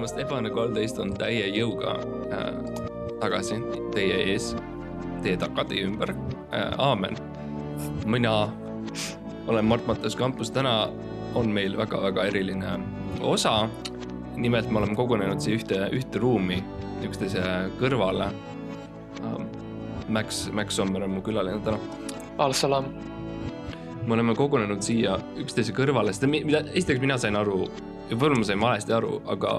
tulemast, 0.00 0.18
Ebane 0.18 0.50
kolmteist 0.50 0.98
on 0.98 1.10
täie 1.12 1.44
jõuga 1.52 1.98
äh, 2.32 2.54
tagasi 3.20 3.58
teie 3.92 4.16
ees, 4.32 4.54
teie 5.20 5.36
taga, 5.36 5.64
teie 5.68 5.84
ümber 5.84 6.14
äh,. 6.52 6.72
aamen. 6.78 7.16
mina 8.06 8.48
olen 9.46 9.64
Mart 9.64 9.86
Mattas 9.86 10.16
Kampus, 10.16 10.50
täna 10.50 10.88
on 11.34 11.52
meil 11.52 11.76
väga-väga 11.76 12.24
eriline 12.24 12.78
osa. 13.20 13.68
nimelt 14.36 14.70
me 14.70 14.78
oleme 14.78 14.96
kogunenud 14.96 15.40
siia 15.40 15.58
ühte, 15.58 15.82
ühte 15.92 16.18
ruumi 16.18 16.62
üksteise 17.04 17.42
kõrvale 17.80 18.30
äh,. 19.20 19.44
Max, 20.08 20.48
Max 20.52 20.74
Sommer 20.74 21.04
on 21.04 21.10
mu 21.10 21.20
külaline 21.20 21.60
täna. 21.60 21.78
Al-Salam. 22.38 22.88
me 24.06 24.14
oleme 24.14 24.34
kogunenud 24.34 24.80
siia 24.82 25.18
üksteise 25.36 25.76
kõrvale, 25.76 26.16
sest 26.16 26.24
mida, 26.26 26.64
esiteks 26.72 27.00
mina 27.00 27.18
sain 27.18 27.36
aru 27.36 27.66
võib-olla 28.10 28.40
ma 28.40 28.48
sain 28.48 28.60
valesti 28.60 28.92
aru, 28.96 29.20
aga 29.28 29.52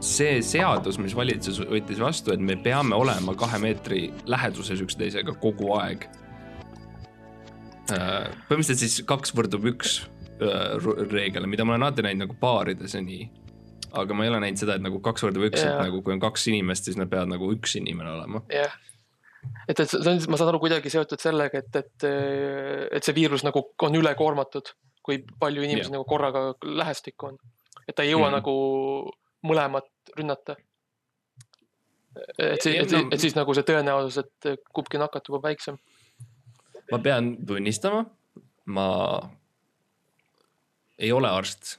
see 0.00 0.40
seadus, 0.44 0.98
mis 1.00 1.14
valitsus 1.16 1.60
võttis 1.68 2.00
vastu, 2.00 2.32
et 2.32 2.40
me 2.42 2.56
peame 2.60 2.96
olema 2.96 3.34
kahe 3.38 3.60
meetri 3.62 4.06
läheduses 4.30 4.80
üksteisega 4.84 5.36
kogu 5.42 5.74
aeg. 5.76 6.08
põhimõtteliselt 7.90 8.80
siis 8.84 9.00
kaks 9.06 9.34
võrdub 9.36 9.66
üks 9.72 10.00
reegel, 11.10 11.46
mida 11.50 11.66
ma 11.66 11.74
olen 11.74 11.88
alati 11.88 12.04
näinud 12.06 12.26
nagu 12.26 12.36
baarides 12.40 12.94
ja 12.96 13.02
nii. 13.04 13.28
aga 14.00 14.14
ma 14.14 14.24
ei 14.24 14.30
ole 14.30 14.40
näinud 14.46 14.60
seda, 14.62 14.76
et 14.78 14.84
nagu 14.84 15.00
kaks 15.04 15.26
võrdub 15.26 15.48
üks, 15.50 15.64
et 15.64 15.80
nagu 15.80 16.02
kui 16.02 16.14
on 16.14 16.22
kaks 16.22 16.46
inimest, 16.52 16.86
siis 16.86 16.96
nad 17.00 17.10
peavad 17.10 17.32
nagu 17.34 17.50
üks 17.52 17.76
inimene 17.76 18.14
olema. 18.14 18.44
jah, 18.54 18.76
et, 19.68 19.78
et 19.78 19.86
see 19.88 20.00
on, 20.00 20.20
ma 20.30 20.40
saan 20.40 20.52
aru, 20.52 20.62
kuidagi 20.62 20.92
seotud 20.92 21.20
sellega, 21.20 21.60
et, 21.60 21.82
et, 21.82 22.06
et 22.96 23.04
see 23.04 23.16
viirus 23.16 23.44
nagu 23.44 23.66
on 23.82 24.00
ülekoormatud 24.00 24.72
kui 25.04 25.22
palju 25.40 25.64
inimesi 25.64 25.88
yeah. 25.88 25.96
nagu 25.96 26.06
korraga 26.08 26.52
lähestikku 26.62 27.32
on. 27.32 27.40
et 27.88 27.96
ta 27.96 28.04
ei 28.04 28.12
jõua 28.12 28.28
mm. 28.28 28.36
nagu 28.38 28.54
mõlemat 29.46 29.88
rünnata. 30.16 30.56
et, 32.38 32.66
et, 32.66 32.66
et, 32.66 32.94
et 33.14 33.20
siis 33.20 33.36
nagu 33.36 33.54
see 33.54 33.66
tõenäosus, 33.66 34.24
et 34.24 34.64
kumbki 34.74 35.00
nakatub, 35.00 35.38
on 35.38 35.44
väiksem. 35.44 35.78
ma 36.90 36.98
pean 36.98 37.36
tunnistama, 37.46 38.04
ma 38.66 38.88
ei 40.98 41.12
ole 41.12 41.30
arst. 41.30 41.78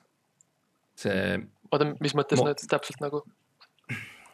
see. 0.96 1.42
oota, 1.72 1.92
mis 2.00 2.16
mõttes 2.18 2.42
ma... 2.42 2.52
nüüd 2.52 2.64
täpselt 2.70 3.04
nagu? 3.04 3.26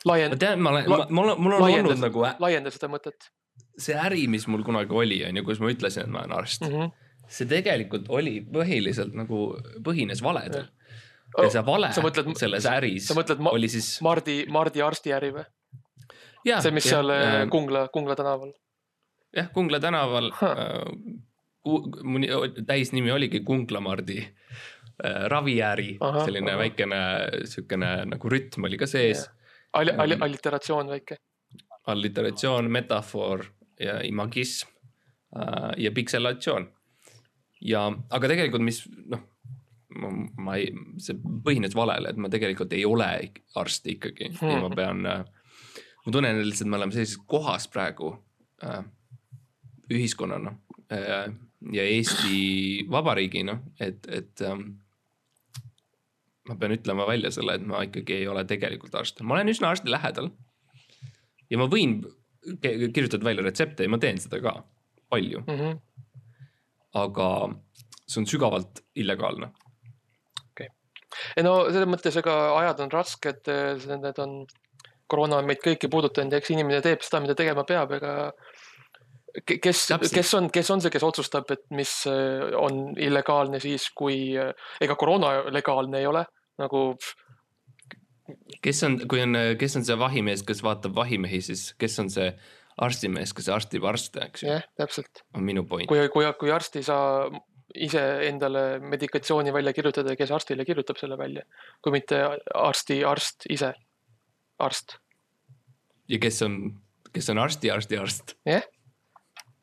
laiend-. 0.06 0.38
ma 0.38 0.44
tean, 0.46 0.62
ma 0.62 0.76
olen 0.76 0.94
La..., 0.94 1.10
mul 1.10 1.34
on, 1.34 1.42
mul 1.42 1.58
on 1.58 1.68
olnud 1.68 2.06
nagu. 2.06 2.30
laienda 2.40 2.72
seda 2.74 2.92
mõtet. 2.92 3.32
see 3.78 3.98
äri, 3.98 4.28
mis 4.32 4.48
mul 4.48 4.64
kunagi 4.68 4.94
oli, 4.94 5.20
on 5.28 5.42
ju, 5.42 5.46
kus 5.50 5.60
ma 5.64 5.74
ütlesin, 5.74 6.08
et 6.08 6.14
ma 6.14 6.24
olen 6.24 6.40
arst 6.40 6.66
mm. 6.68 6.74
-hmm 6.74 6.96
see 7.28 7.48
tegelikult 7.50 8.08
oli 8.14 8.40
põhiliselt 8.42 9.16
nagu, 9.18 9.58
põhines 9.84 10.24
valedel. 10.24 10.70
Ja 11.36 11.44
oh, 11.44 11.52
see 11.52 11.64
vale 11.68 11.90
mõtled, 12.04 12.32
selles 12.40 12.68
äris 12.72 13.10
ma, 13.16 13.52
oli 13.52 13.70
siis. 13.72 13.98
Mardi, 14.06 14.40
Mardi 14.52 14.84
arstiäri 14.84 15.32
või? 15.36 15.46
see, 16.48 16.72
mis 16.76 16.88
ja, 16.88 16.98
seal 16.98 17.14
äh, 17.14 17.40
Kungla, 17.52 17.88
Kungla 17.94 18.16
tänaval. 18.16 18.54
jah, 19.36 19.50
Kungla 19.54 19.82
tänaval 19.84 20.32
huh.. 20.40 20.62
Äh, 20.64 21.18
mu 22.08 22.22
täisnimi 22.68 23.12
oligi 23.12 23.42
Kungla 23.44 23.82
Mardi 23.84 24.22
äh, 24.24 25.26
raviäri, 25.28 25.98
selline 26.00 26.54
aha. 26.54 26.62
väikene 26.64 27.02
siukene 27.50 27.92
nagu 28.08 28.32
rütm 28.32 28.70
oli 28.70 28.80
ka 28.80 28.88
sees. 28.88 29.28
Alli, 29.76 29.92
alli, 29.92 30.16
alliteratsioon 30.20 30.88
väike. 30.90 31.18
alliteratsioon, 31.88 32.72
metafoor 32.72 33.44
ja 33.80 34.00
imagism 34.04 34.72
äh, 35.36 35.76
ja 35.78 35.92
pikselatsioon 35.92 36.72
ja, 37.62 37.88
aga 38.10 38.30
tegelikult, 38.32 38.64
mis 38.66 38.82
noh, 39.12 39.24
ma 39.96 40.58
ei, 40.60 40.72
see 41.02 41.16
põhines 41.46 41.76
valele, 41.78 42.12
et 42.12 42.20
ma 42.20 42.30
tegelikult 42.32 42.74
ei 42.76 42.84
ole 42.86 43.08
arst 43.56 43.88
ikkagi 43.88 44.34
hmm. 44.34 44.50
ja 44.52 44.64
ma 44.64 44.70
pean 44.76 45.06
äh,, 45.08 45.22
ma 46.06 46.14
tunnen 46.14 46.42
lihtsalt, 46.44 46.70
me 46.72 46.80
oleme 46.80 46.96
sellises 46.96 47.22
kohas 47.30 47.70
praegu 47.72 48.12
äh, 48.68 48.82
ühiskonnana 49.94 50.58
äh, 50.92 51.32
ja 51.74 51.88
Eesti 51.88 52.86
Vabariigina, 52.92 53.58
et, 53.80 54.06
et 54.12 54.44
ähm, 54.46 54.68
ma 56.48 56.60
pean 56.60 56.76
ütlema 56.76 57.08
välja 57.08 57.32
selle, 57.34 57.58
et 57.58 57.66
ma 57.68 57.82
ikkagi 57.88 58.22
ei 58.22 58.28
ole 58.28 58.44
tegelikult 58.48 58.96
arst, 59.00 59.24
ma 59.24 59.38
olen 59.38 59.56
üsna 59.56 59.72
arsti 59.72 59.92
lähedal. 59.92 60.30
ja 61.50 61.60
ma 61.60 61.72
võin 61.72 62.02
kirjutada 62.64 63.24
välja 63.24 63.44
retsepte 63.44 63.88
ja 63.88 63.92
ma 63.92 64.00
teen 64.00 64.20
seda 64.20 64.40
ka 64.44 64.60
palju 65.10 65.42
mm. 65.48 65.60
-hmm 65.60 65.80
aga 66.98 67.30
see 68.08 68.22
on 68.22 68.28
sügavalt 68.30 68.84
illegaalne. 68.96 69.52
Okay., 71.12 71.44
no 71.46 71.58
selles 71.72 71.90
mõttes, 71.90 72.18
ega 72.22 72.38
ajad 72.62 72.86
on 72.86 72.94
rasked, 72.94 73.52
need 73.88 74.24
on, 74.24 74.40
koroona 75.08 75.42
on 75.42 75.50
meid 75.50 75.62
kõiki 75.64 75.90
puudutanud 75.92 76.34
ja 76.34 76.42
eks 76.42 76.54
inimene 76.56 76.82
teeb 76.86 77.06
seda, 77.06 77.22
mida 77.24 77.38
tegema 77.38 77.64
peab, 77.68 77.94
ega 77.98 78.16
kes, 79.46 79.86
kes 80.14 80.34
on, 80.38 80.50
kes 80.54 80.72
on 80.74 80.84
see, 80.84 80.94
kes 80.94 81.06
otsustab, 81.06 81.50
et 81.54 81.64
mis 81.76 81.94
on 82.58 82.92
illegaalne 83.00 83.62
siis, 83.64 83.90
kui 83.98 84.36
ega 84.36 85.00
koroona 85.00 85.48
legaalne 85.54 86.02
ei 86.02 86.10
ole 86.10 86.26
nagu. 86.62 86.84
kes 88.64 88.84
on, 88.84 89.02
kui 89.10 89.22
on, 89.24 89.38
kes 89.60 89.78
on 89.80 89.86
see 89.88 90.00
vahimees, 90.00 90.44
kes 90.48 90.64
vaatab 90.66 90.96
vahimehi, 90.98 91.42
siis 91.52 91.70
kes 91.80 92.00
on 92.04 92.10
see 92.14 92.32
arstimees, 92.82 93.34
kes 93.34 93.50
arstib 93.54 93.86
arste, 93.90 94.26
eks 94.28 94.44
ju. 94.44 94.50
jah, 94.52 94.66
täpselt. 94.78 95.24
on 95.36 95.46
minu 95.46 95.66
point. 95.70 95.88
kui, 95.90 96.02
kui, 96.14 96.26
kui 96.40 96.54
arst 96.54 96.78
ei 96.80 96.86
saa 96.86 97.30
ise 97.76 98.04
endale 98.28 98.80
medikatsiooni 98.80 99.54
välja 99.54 99.74
kirjutada, 99.76 100.16
kes 100.16 100.32
arstile 100.32 100.66
kirjutab 100.66 101.00
selle 101.00 101.18
välja, 101.20 101.44
kui 101.84 101.94
mitte 101.96 102.22
arsti 102.56 103.02
arst 103.06 103.48
ise, 103.52 103.74
arst. 104.60 104.98
ja 106.08 106.20
kes 106.20 106.42
on, 106.48 106.58
kes 107.14 107.30
on 107.34 107.44
arsti 107.44 107.72
arsti 107.72 108.00
arst? 108.00 108.36
jah. 108.48 108.64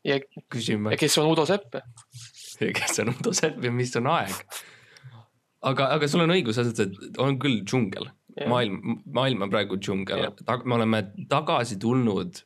ja, 0.05 0.21
ja 0.21 0.97
kes 1.01 1.19
on 1.19 1.33
Udo 1.33 1.47
Sepp? 1.49 1.75
ja 2.61 2.73
kes 2.77 3.01
on 3.05 3.15
Udo 3.15 3.33
Sepp 3.33 3.65
ja 3.65 3.73
mis 3.73 3.97
on 3.97 4.11
aeg? 4.13 4.35
aga, 5.63 5.89
aga 5.97 6.09
sul 6.11 6.27
on 6.27 6.35
õigus 6.37 6.61
et 6.61 7.19
on 7.19 7.39
küll 7.41 7.63
džungel. 7.65 8.11
maailm, 8.51 8.99
maailm 9.15 9.47
on 9.47 9.53
praegu 9.53 9.79
džungel, 9.81 10.29
me 10.65 10.77
oleme 10.77 11.07
tagasi 11.31 11.79
tulnud 11.81 12.43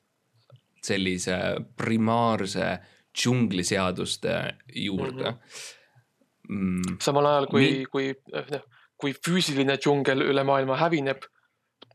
sellise 0.85 1.39
primaarse 1.77 2.77
džungliseaduste 3.19 4.35
juurde 4.75 5.33
mhm. 5.33 5.41
mm.. 6.49 6.99
samal 7.03 7.27
ajal 7.33 7.49
kui 7.51 7.65
Mi..., 7.65 7.89
kui 7.91 8.13
noh, 8.35 8.69
kui 8.99 9.15
füüsiline 9.15 9.79
džungel 9.79 10.25
üle 10.27 10.45
maailma 10.47 10.79
hävineb 10.81 11.27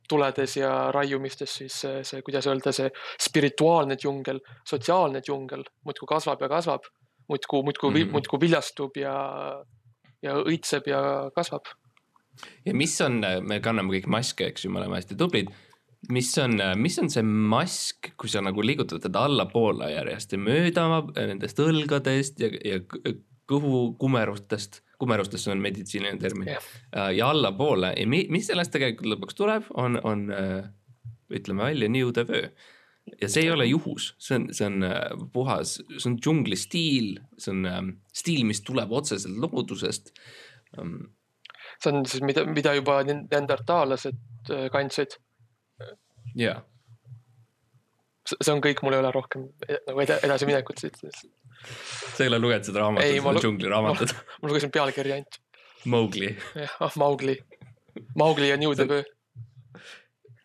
tuledes 0.10 0.58
ja 0.60 0.92
raiumistes, 0.92 1.52
siis 1.62 1.76
see, 1.84 2.02
see, 2.08 2.22
kuidas 2.26 2.48
öelda, 2.52 2.74
see 2.76 2.90
spirituaalne 3.24 3.96
džungel, 4.00 4.42
sotsiaalne 4.68 5.24
džungel 5.24 5.64
muudkui 5.88 6.10
kasvab 6.10 6.44
ja 6.44 6.50
kasvab, 6.52 6.88
muudkui, 7.32 7.64
muudkui 7.64 7.90
mm, 7.90 7.96
-hmm. 7.96 8.12
muudkui 8.12 8.42
viljastub 8.42 9.00
ja, 9.00 9.16
ja 10.22 10.36
õitseb 10.44 10.90
ja 10.92 11.02
kasvab. 11.36 11.72
ja 12.66 12.74
mis 12.76 12.96
on, 13.02 13.22
me 13.42 13.60
kanname 13.60 13.96
kõik 13.96 14.08
maske, 14.08 14.48
eks 14.52 14.66
ju, 14.66 14.72
me 14.72 14.84
oleme 14.84 15.00
hästi 15.00 15.16
tublid 15.16 15.52
mis 16.12 16.38
on, 16.38 16.58
mis 16.80 16.98
on 17.00 17.10
see 17.12 17.24
mask, 17.24 18.12
kui 18.20 18.32
sa 18.32 18.42
nagu 18.44 18.64
liigutad 18.66 19.04
teda 19.04 19.26
allapoole 19.30 19.92
järjest 19.94 20.36
ja 20.36 20.42
mööda 20.42 20.88
nendest 21.16 21.60
õlgadest 21.64 22.44
ja, 22.44 22.50
ja 22.66 22.80
kõhu 23.50 23.94
kumerustest, 24.00 24.82
kumerustest 25.02 25.52
on 25.52 25.64
meditsiiniline 25.64 26.20
termin 26.20 26.54
yeah. 26.54 27.10
ja 27.16 27.30
allapoole 27.32 27.94
ja 27.98 28.08
mi, 28.10 28.24
mis 28.34 28.48
sellest 28.50 28.74
tegelikult 28.76 29.14
lõpuks 29.14 29.40
tuleb, 29.40 29.68
on, 29.80 30.00
on 30.04 30.30
ütleme 31.34 31.70
välja 31.70 31.90
new 31.92 32.14
de 32.16 32.26
vöö. 32.28 32.48
ja 33.22 33.30
see 33.30 33.44
ei 33.48 33.52
ole 33.52 33.66
juhus, 33.68 34.14
see 34.22 34.40
on, 34.40 34.48
see 34.56 34.68
on 34.68 34.88
puhas, 35.34 35.78
see 35.98 36.10
on 36.12 36.18
džungli 36.20 36.60
stiil, 36.60 37.18
see 37.38 37.52
on 37.56 37.94
stiil, 38.16 38.46
mis 38.48 38.64
tuleb 38.64 38.92
otseselt 38.92 39.40
loodusest. 39.44 40.14
see 40.74 41.92
on 41.92 42.06
siis, 42.06 42.24
mida, 42.24 42.46
mida 42.48 42.76
juba 42.80 43.02
neandertaallased 43.08 44.52
äh, 44.52 44.68
kandsid 44.72 45.20
jaa. 46.40 46.60
see 48.34 48.54
on 48.54 48.62
kõik, 48.64 48.84
mul 48.84 48.96
ei 48.96 49.04
ole 49.04 49.12
rohkem 49.14 49.48
e-, 49.68 49.82
nagu 49.88 50.06
edasiminekut 50.06 50.84
siit. 50.84 51.00
sa 51.04 52.24
ei 52.24 52.30
ole 52.32 52.40
lugenud 52.40 52.70
seda 52.70 52.86
raamatut, 52.86 53.10
see 53.10 53.34
on 53.34 53.42
džungliraamatut? 53.42 54.16
ma 54.42 54.52
lugesin 54.52 54.72
pealkirja 54.74 55.20
ainult. 55.20 55.42
Mowgli. 55.86 56.30
jah, 56.56 56.78
ah 56.80 56.94
Mowgli. 57.00 57.36
Mowgli 58.16 58.50
ja 58.50 58.58
New 58.58 58.72
Debut 58.78 59.10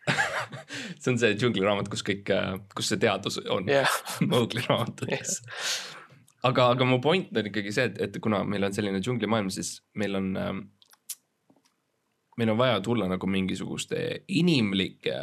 see 1.00 1.12
on 1.12 1.18
see 1.20 1.36
džungliraamat, 1.36 1.88
kus 1.92 2.02
kõik, 2.06 2.32
kus 2.76 2.90
see 2.90 3.00
teadus 3.00 3.38
on 3.44 3.68
yeah. 3.70 4.00
Mowgli 4.32 4.64
raamatutes 4.64 5.38
yeah. 5.38 5.68
aga, 6.48 6.72
aga 6.74 6.88
mu 6.88 7.00
point 7.04 7.30
on 7.36 7.50
ikkagi 7.50 7.74
see, 7.74 7.90
et, 7.90 8.00
et 8.08 8.18
kuna 8.24 8.42
meil 8.48 8.66
on 8.68 8.74
selline 8.74 9.02
džunglimaailm, 9.04 9.52
siis 9.52 9.78
meil 10.00 10.16
on 10.18 10.32
ähm, 10.40 10.64
meil 12.38 12.54
on 12.54 12.58
vaja 12.58 12.80
tulla 12.80 13.08
nagu 13.10 13.26
mingisuguste 13.26 14.22
inimlike 14.28 15.18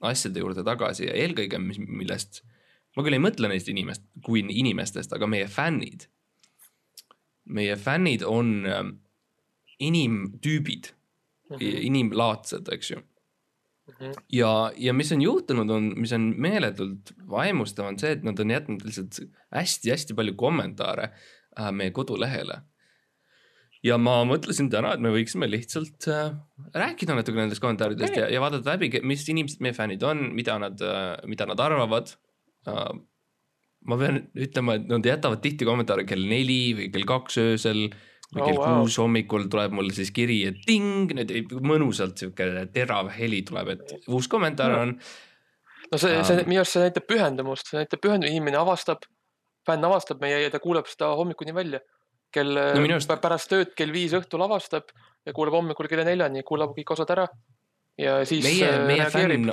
asjade 0.00 0.40
juurde 0.40 0.64
tagasi 0.66 1.08
ja 1.08 1.16
eelkõige, 1.18 1.58
mis, 1.62 1.80
millest 1.80 2.42
ma 2.96 3.04
küll 3.06 3.16
ei 3.16 3.22
mõtle 3.22 3.50
neist 3.50 3.68
inimest 3.70 4.04
kui 4.24 4.42
inimestest, 4.42 5.12
aga 5.14 5.26
meie 5.30 5.48
fännid. 5.50 6.08
meie 7.48 7.76
fännid 7.80 8.22
on 8.28 8.66
ähm, 8.68 8.88
inimtüübid, 9.80 10.90
mm 11.50 11.56
-hmm. 11.56 11.78
inimlaadsed, 11.90 12.68
eks 12.72 12.90
ju 12.90 12.96
mm. 12.98 13.94
-hmm. 13.94 14.12
ja, 14.32 14.72
ja 14.76 14.92
mis 14.92 15.12
on 15.12 15.22
juhtunud, 15.22 15.70
on, 15.70 15.92
mis 15.96 16.12
on 16.12 16.34
meeletult 16.36 17.14
vaimustav, 17.30 17.86
on 17.86 17.98
see, 17.98 18.12
et 18.12 18.22
nad 18.22 18.38
on 18.38 18.50
jätnud 18.50 18.84
lihtsalt 18.84 19.20
hästi-hästi 19.54 20.14
palju 20.14 20.34
kommentaare 20.34 21.12
äh, 21.60 21.72
meie 21.72 21.90
kodulehele 21.90 22.62
ja 23.86 23.98
ma 24.00 24.16
mõtlesin 24.26 24.70
täna, 24.72 24.94
et 24.96 25.02
me 25.02 25.12
võiksime 25.14 25.48
lihtsalt 25.50 26.08
äh, 26.10 26.32
rääkida 26.74 27.16
natuke 27.18 27.38
nendest 27.38 27.62
kommentaaridest 27.62 28.16
ja, 28.18 28.26
ja 28.32 28.42
vaadata 28.42 28.74
läbi, 28.74 28.90
mis 29.06 29.22
inimesed 29.30 29.62
meie 29.64 29.76
fännid 29.76 30.02
on, 30.06 30.28
mida 30.36 30.58
nad 30.62 30.82
äh,, 30.82 31.14
mida 31.30 31.46
nad 31.48 31.62
arvavad 31.62 32.10
äh,. 32.68 32.90
ma 33.88 33.98
pean 34.00 34.24
ütlema, 34.34 34.78
et 34.78 34.88
nad 34.90 35.06
jätavad 35.06 35.42
tihti 35.44 35.68
kommentaare 35.68 36.04
kell 36.08 36.26
neli 36.28 36.74
või 36.78 36.88
kell 36.94 37.06
kaks 37.08 37.38
öösel 37.44 37.86
või 38.34 38.42
kell 38.42 38.58
oh, 38.58 38.64
kuus 38.64 38.98
wow. 38.98 39.06
hommikul 39.06 39.46
tuleb 39.52 39.76
mulle 39.78 39.94
siis 39.96 40.10
kiri, 40.12 40.42
et 40.50 40.58
ting, 40.66 41.14
mõnusalt 41.64 42.20
sihuke 42.20 42.66
terav 42.74 43.12
heli 43.14 43.40
tuleb, 43.46 43.76
et 43.76 44.10
uus 44.10 44.28
kommentaar 44.28 44.74
on. 44.82 44.96
no 45.92 46.00
see, 46.02 46.18
see 46.26 46.42
minu 46.50 46.64
arust 46.64 46.76
see 46.76 46.82
näitab 46.84 47.06
pühendumust, 47.08 47.70
see 47.70 47.78
näitab 47.80 48.02
pühendumust, 48.04 48.34
inimene 48.34 48.60
avastab, 48.60 49.06
fänn 49.64 49.86
avastab 49.86 50.20
meie 50.20 50.42
ja 50.42 50.50
ta 50.52 50.60
kuulab 50.60 50.90
seda 50.90 51.14
hommikuni 51.16 51.54
välja 51.56 51.80
kell 52.34 52.54
no, 52.54 52.84
arust... 52.84 53.12
pärast 53.22 53.50
tööd 53.52 53.74
kell 53.78 53.92
viis 53.94 54.14
õhtul 54.16 54.44
avastab 54.44 54.92
ja 55.26 55.34
kuulab 55.36 55.58
hommikul 55.58 55.88
kella 55.90 56.06
neljani, 56.08 56.44
kuulab 56.46 56.74
kõik 56.76 56.94
osad 56.96 57.12
ära. 57.16 57.26
Ja 57.98 58.20
siis 58.28 58.46
meie, 58.46 58.68
äh, 58.70 58.86
meie 58.86 59.08
fänn, 59.10 59.50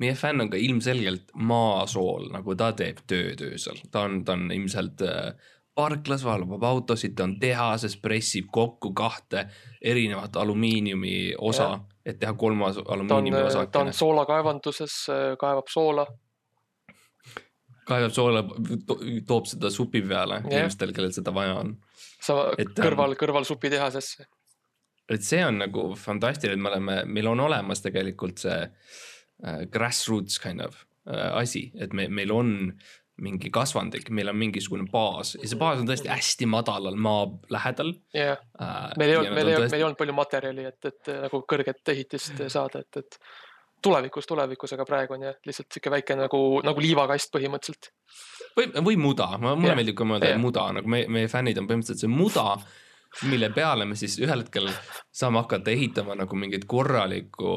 meie 0.00 0.16
fänn 0.16 0.44
on 0.44 0.50
ka 0.52 0.60
ilmselgelt 0.60 1.34
maasool, 1.36 2.30
nagu 2.32 2.56
ta 2.58 2.72
teeb 2.76 3.02
tööd 3.10 3.42
öösel, 3.50 3.82
ta 3.92 4.06
on, 4.08 4.22
ta 4.24 4.38
on 4.38 4.48
ilmselt 4.54 5.04
äh, 5.04 5.34
parklas 5.78 6.24
valvab 6.26 6.64
autosid, 6.64 7.14
ta 7.18 7.26
on 7.28 7.36
tehases, 7.40 7.98
pressib 8.00 8.48
kokku 8.52 8.94
kahte 8.96 9.44
erinevat 9.84 10.36
alumiiniumi 10.40 11.34
osa, 11.38 11.74
et 12.06 12.18
teha 12.18 12.32
kolmas 12.40 12.80
alumiiniumi 12.80 13.44
osa. 13.50 13.66
ta 13.66 13.84
on 13.84 13.92
soolakaevanduses, 13.94 14.96
kaevab 15.38 15.70
soola 15.70 16.06
kaevab 17.88 18.12
soola, 18.14 18.44
toob 19.26 19.48
seda 19.50 19.70
supi 19.72 20.02
peale 20.04 20.42
yeah. 20.42 20.60
inimestel, 20.60 20.92
kellel 20.96 21.14
seda 21.16 21.34
vaja 21.34 21.58
on 21.62 21.76
sa 22.22 22.38
et, 22.58 22.74
kõrval, 22.76 23.16
kõrval 23.18 23.46
supitehasesse. 23.48 24.26
et 25.08 25.24
see 25.24 25.40
on 25.44 25.62
nagu 25.62 25.88
fantastiline, 25.98 26.58
et 26.58 26.62
me 26.62 26.72
oleme, 26.72 27.00
meil 27.08 27.32
on 27.32 27.46
olemas 27.48 27.82
tegelikult 27.84 28.42
see 28.44 28.60
äh, 28.66 29.66
grassroots 29.72 30.40
kind 30.42 30.64
of 30.64 30.84
äh, 31.08 31.28
asi, 31.38 31.68
et 31.78 31.94
me, 31.96 32.08
meil 32.08 32.34
on 32.34 32.54
mingi 33.18 33.50
kasvandik, 33.50 34.12
meil 34.14 34.30
on 34.30 34.36
mingisugune 34.38 34.86
baas 34.92 35.34
ja 35.34 35.48
see 35.48 35.58
baas 35.58 35.80
on 35.82 35.88
tõesti 35.88 36.10
hästi 36.10 36.46
madalal 36.50 36.94
maa 36.94 37.26
lähedal. 37.50 37.94
jah 38.14 38.36
yeah. 38.36 38.46
äh,, 38.62 38.94
meil 39.00 39.14
ei 39.14 39.20
olnud, 39.22 39.34
meil 39.34 39.50
ei 39.50 39.58
olnud, 39.58 39.72
meil 39.72 39.80
ei 39.80 39.88
olnud 39.88 40.00
palju 40.04 40.16
materjali, 40.18 40.70
et, 40.70 40.90
et 40.92 41.12
nagu 41.26 41.42
kõrget 41.54 41.94
ehitist 41.94 42.46
saada, 42.52 42.84
et, 42.86 43.02
et 43.02 43.20
tulevikus, 43.82 44.26
tulevikus, 44.26 44.72
aga 44.76 44.86
praegu 44.88 45.14
on 45.16 45.28
jah, 45.28 45.38
lihtsalt 45.46 45.70
sihuke 45.72 45.92
väike 45.92 46.16
nagu, 46.18 46.42
nagu 46.66 46.82
liivakast 46.82 47.32
põhimõtteliselt. 47.34 47.90
või, 48.58 48.68
või 48.90 48.98
muda, 49.00 49.30
mulle 49.40 49.70
yeah. 49.70 49.78
meeldib 49.78 49.98
ka 49.98 50.06
mõelda 50.08 50.32
yeah. 50.32 50.42
muda, 50.42 50.68
nagu 50.78 50.90
meie, 50.90 51.08
meie 51.12 51.30
fännid 51.30 51.60
on 51.60 51.68
põhimõtteliselt 51.70 52.04
see 52.04 52.12
muda, 52.12 52.46
mille 53.30 53.50
peale 53.54 53.86
me 53.88 53.96
siis 53.96 54.18
ühel 54.20 54.44
hetkel 54.44 54.68
saame 55.14 55.40
hakata 55.40 55.72
ehitama 55.72 56.16
nagu 56.18 56.36
mingit 56.38 56.66
korralikku 56.68 57.52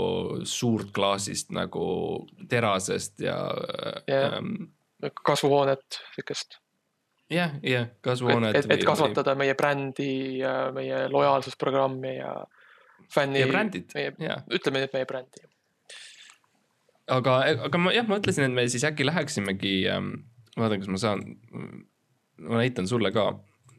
suurt 0.47 0.93
klaasist 0.95 1.51
nagu 1.55 1.85
terasest 2.49 3.25
ja 3.25 3.37
yeah. 4.09 4.37
ähm,. 4.37 4.71
kasvuhoonet, 5.25 6.01
sihukest 6.15 6.61
jah, 7.33 7.57
jah, 7.65 7.89
kasvuhoonet. 8.05 8.55
et, 8.55 8.65
et, 8.65 8.79
et 8.79 8.87
kasvatada 8.87 9.33
või... 9.33 9.45
meie 9.45 9.59
brändi 9.59 10.11
ja 10.39 10.55
meie 10.75 11.07
lojaalsusprogrammi 11.09 12.17
ja 12.17 12.35
fänni. 13.11 13.41
ja 13.41 13.49
brändid, 13.49 13.95
ütleme 14.53 14.85
nüüd 14.85 14.93
meie 14.95 15.09
brändi 15.09 15.50
aga, 17.17 17.37
aga 17.67 17.81
ma 17.81 17.93
jah, 17.95 18.07
ma 18.07 18.17
mõtlesin, 18.17 18.47
et 18.47 18.55
me 18.55 18.67
siis 18.71 18.85
äkki 18.87 19.07
läheksimegi 19.07 19.77
ähm,, 19.91 20.11
vaatan, 20.57 20.83
kas 20.83 20.91
ma 20.91 20.99
saan, 21.01 21.23
ma 22.41 22.61
näitan 22.61 22.87
sulle 22.89 23.11
ka, 23.15 23.31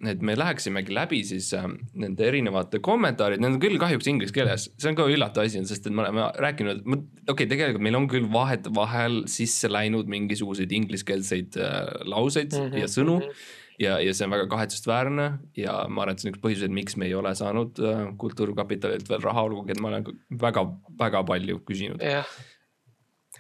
et 0.08 0.23
me 0.25 0.34
läheksimegi 0.38 0.94
läbi 0.94 1.20
siis 1.26 1.52
ähm, 1.55 1.76
nende 1.94 2.26
erinevate 2.26 2.81
kommentaarid, 2.82 3.43
need 3.43 3.55
on 3.55 3.62
küll 3.62 3.79
kahjuks 3.81 4.11
inglise 4.11 4.34
keeles, 4.34 4.67
see 4.81 4.90
on 4.90 4.99
ka 4.99 5.06
üllatav 5.11 5.46
asi, 5.46 5.62
sest 5.69 5.88
et 5.88 5.94
me 5.94 6.05
oleme 6.05 6.29
rääkinud, 6.43 6.84
okei 6.84 7.32
okay,, 7.34 7.49
tegelikult 7.55 7.87
meil 7.87 7.99
on 8.00 8.11
küll 8.11 8.29
vahetevahel 8.32 9.23
sisse 9.31 9.70
läinud 9.70 10.11
mingisuguseid 10.12 10.73
ingliskeelseid 10.81 11.58
äh, 11.58 11.82
lauseid 12.08 12.55
mm 12.55 12.70
-hmm, 12.70 12.85
ja 12.85 12.94
sõnu. 12.99 13.19
-hmm 13.25 13.58
ja, 13.81 13.96
ja 13.99 14.12
see 14.14 14.26
on 14.26 14.31
väga 14.31 14.46
kahetsusväärne 14.46 15.25
ja 15.56 15.73
ma 15.88 16.02
arvan, 16.02 16.12
et 16.12 16.20
see 16.20 16.28
on 16.28 16.35
üks 16.35 16.43
põhjuseid, 16.44 16.70
miks 16.76 16.94
me 17.00 17.06
ei 17.08 17.14
ole 17.19 17.32
saanud 17.35 17.81
äh, 17.81 18.02
Kultuurkapitalilt 18.20 19.08
veel 19.08 19.23
raha, 19.25 19.43
olgugi 19.49 19.73
et 19.73 19.81
ma 19.81 19.88
olen 19.88 20.05
väga, 20.43 20.62
väga 21.00 21.25
palju 21.26 21.58
küsinud 21.67 22.05
yeah 22.05 22.28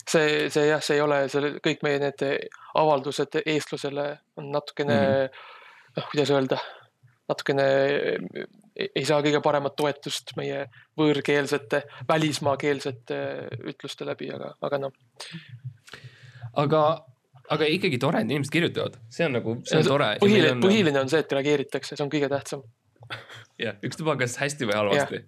see, 0.08 0.50
see 0.52 0.68
jah, 0.68 0.82
see 0.82 0.98
ei 0.98 1.02
ole, 1.04 1.22
see 1.32 1.54
kõik 1.64 1.82
meie 1.86 2.00
need 2.02 2.24
avaldused 2.78 3.40
eestlusele 3.44 4.06
on 4.40 4.50
natukene 4.54 4.96
mm, 4.96 5.10
-hmm. 5.12 5.98
noh, 5.98 6.08
kuidas 6.12 6.32
öelda, 6.34 6.58
natukene 7.30 7.66
ei 8.76 9.04
saa 9.08 9.20
kõige 9.24 9.42
paremat 9.44 9.76
toetust 9.76 10.34
meie 10.36 10.66
võõrkeelsete, 10.98 11.82
välismaakeelsete 12.08 13.18
ütluste 13.72 14.08
läbi, 14.08 14.30
aga, 14.32 14.54
aga 14.60 14.80
noh. 14.86 14.96
aga, 16.64 16.82
aga 17.52 17.68
ikkagi 17.76 18.00
tore, 18.00 18.22
et 18.22 18.30
inimesed 18.30 18.52
kirjutavad, 18.52 18.96
see 19.12 19.28
on 19.28 19.38
nagu, 19.38 19.58
see 19.68 19.82
on 19.82 19.90
tore. 19.90 20.14
põhiline, 20.24 20.56
põhiline 20.64 21.04
on 21.04 21.12
see, 21.12 21.20
et 21.24 21.36
reageeritakse, 21.38 21.96
see 21.96 22.04
on 22.04 22.12
kõige 22.12 22.32
tähtsam. 22.32 22.64
jah, 23.64 23.78
ükstapuha, 23.84 24.16
kas 24.24 24.40
hästi 24.40 24.68
või 24.68 24.78
halvasti 24.80 25.24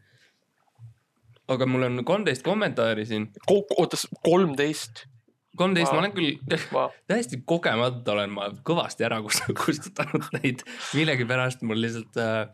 aga 1.49 1.67
mul 1.69 1.88
on 1.88 2.05
kolmteist 2.06 2.44
kommentaari 2.46 3.06
siin. 3.08 3.29
oota, 3.50 3.99
kolmteist? 4.25 5.06
kolmteist 5.56 5.93
ma 5.93 6.02
olen 6.02 6.14
küll 6.14 6.58
täiesti 7.11 7.41
kogemata 7.46 8.14
olen 8.17 8.32
ma 8.35 8.50
kõvasti 8.67 9.06
ära 9.06 9.20
kustutanud 9.23 10.31
neid, 10.41 10.64
millegipärast 10.96 11.62
mul 11.67 11.82
lihtsalt 11.85 12.19
äh, 12.19 12.46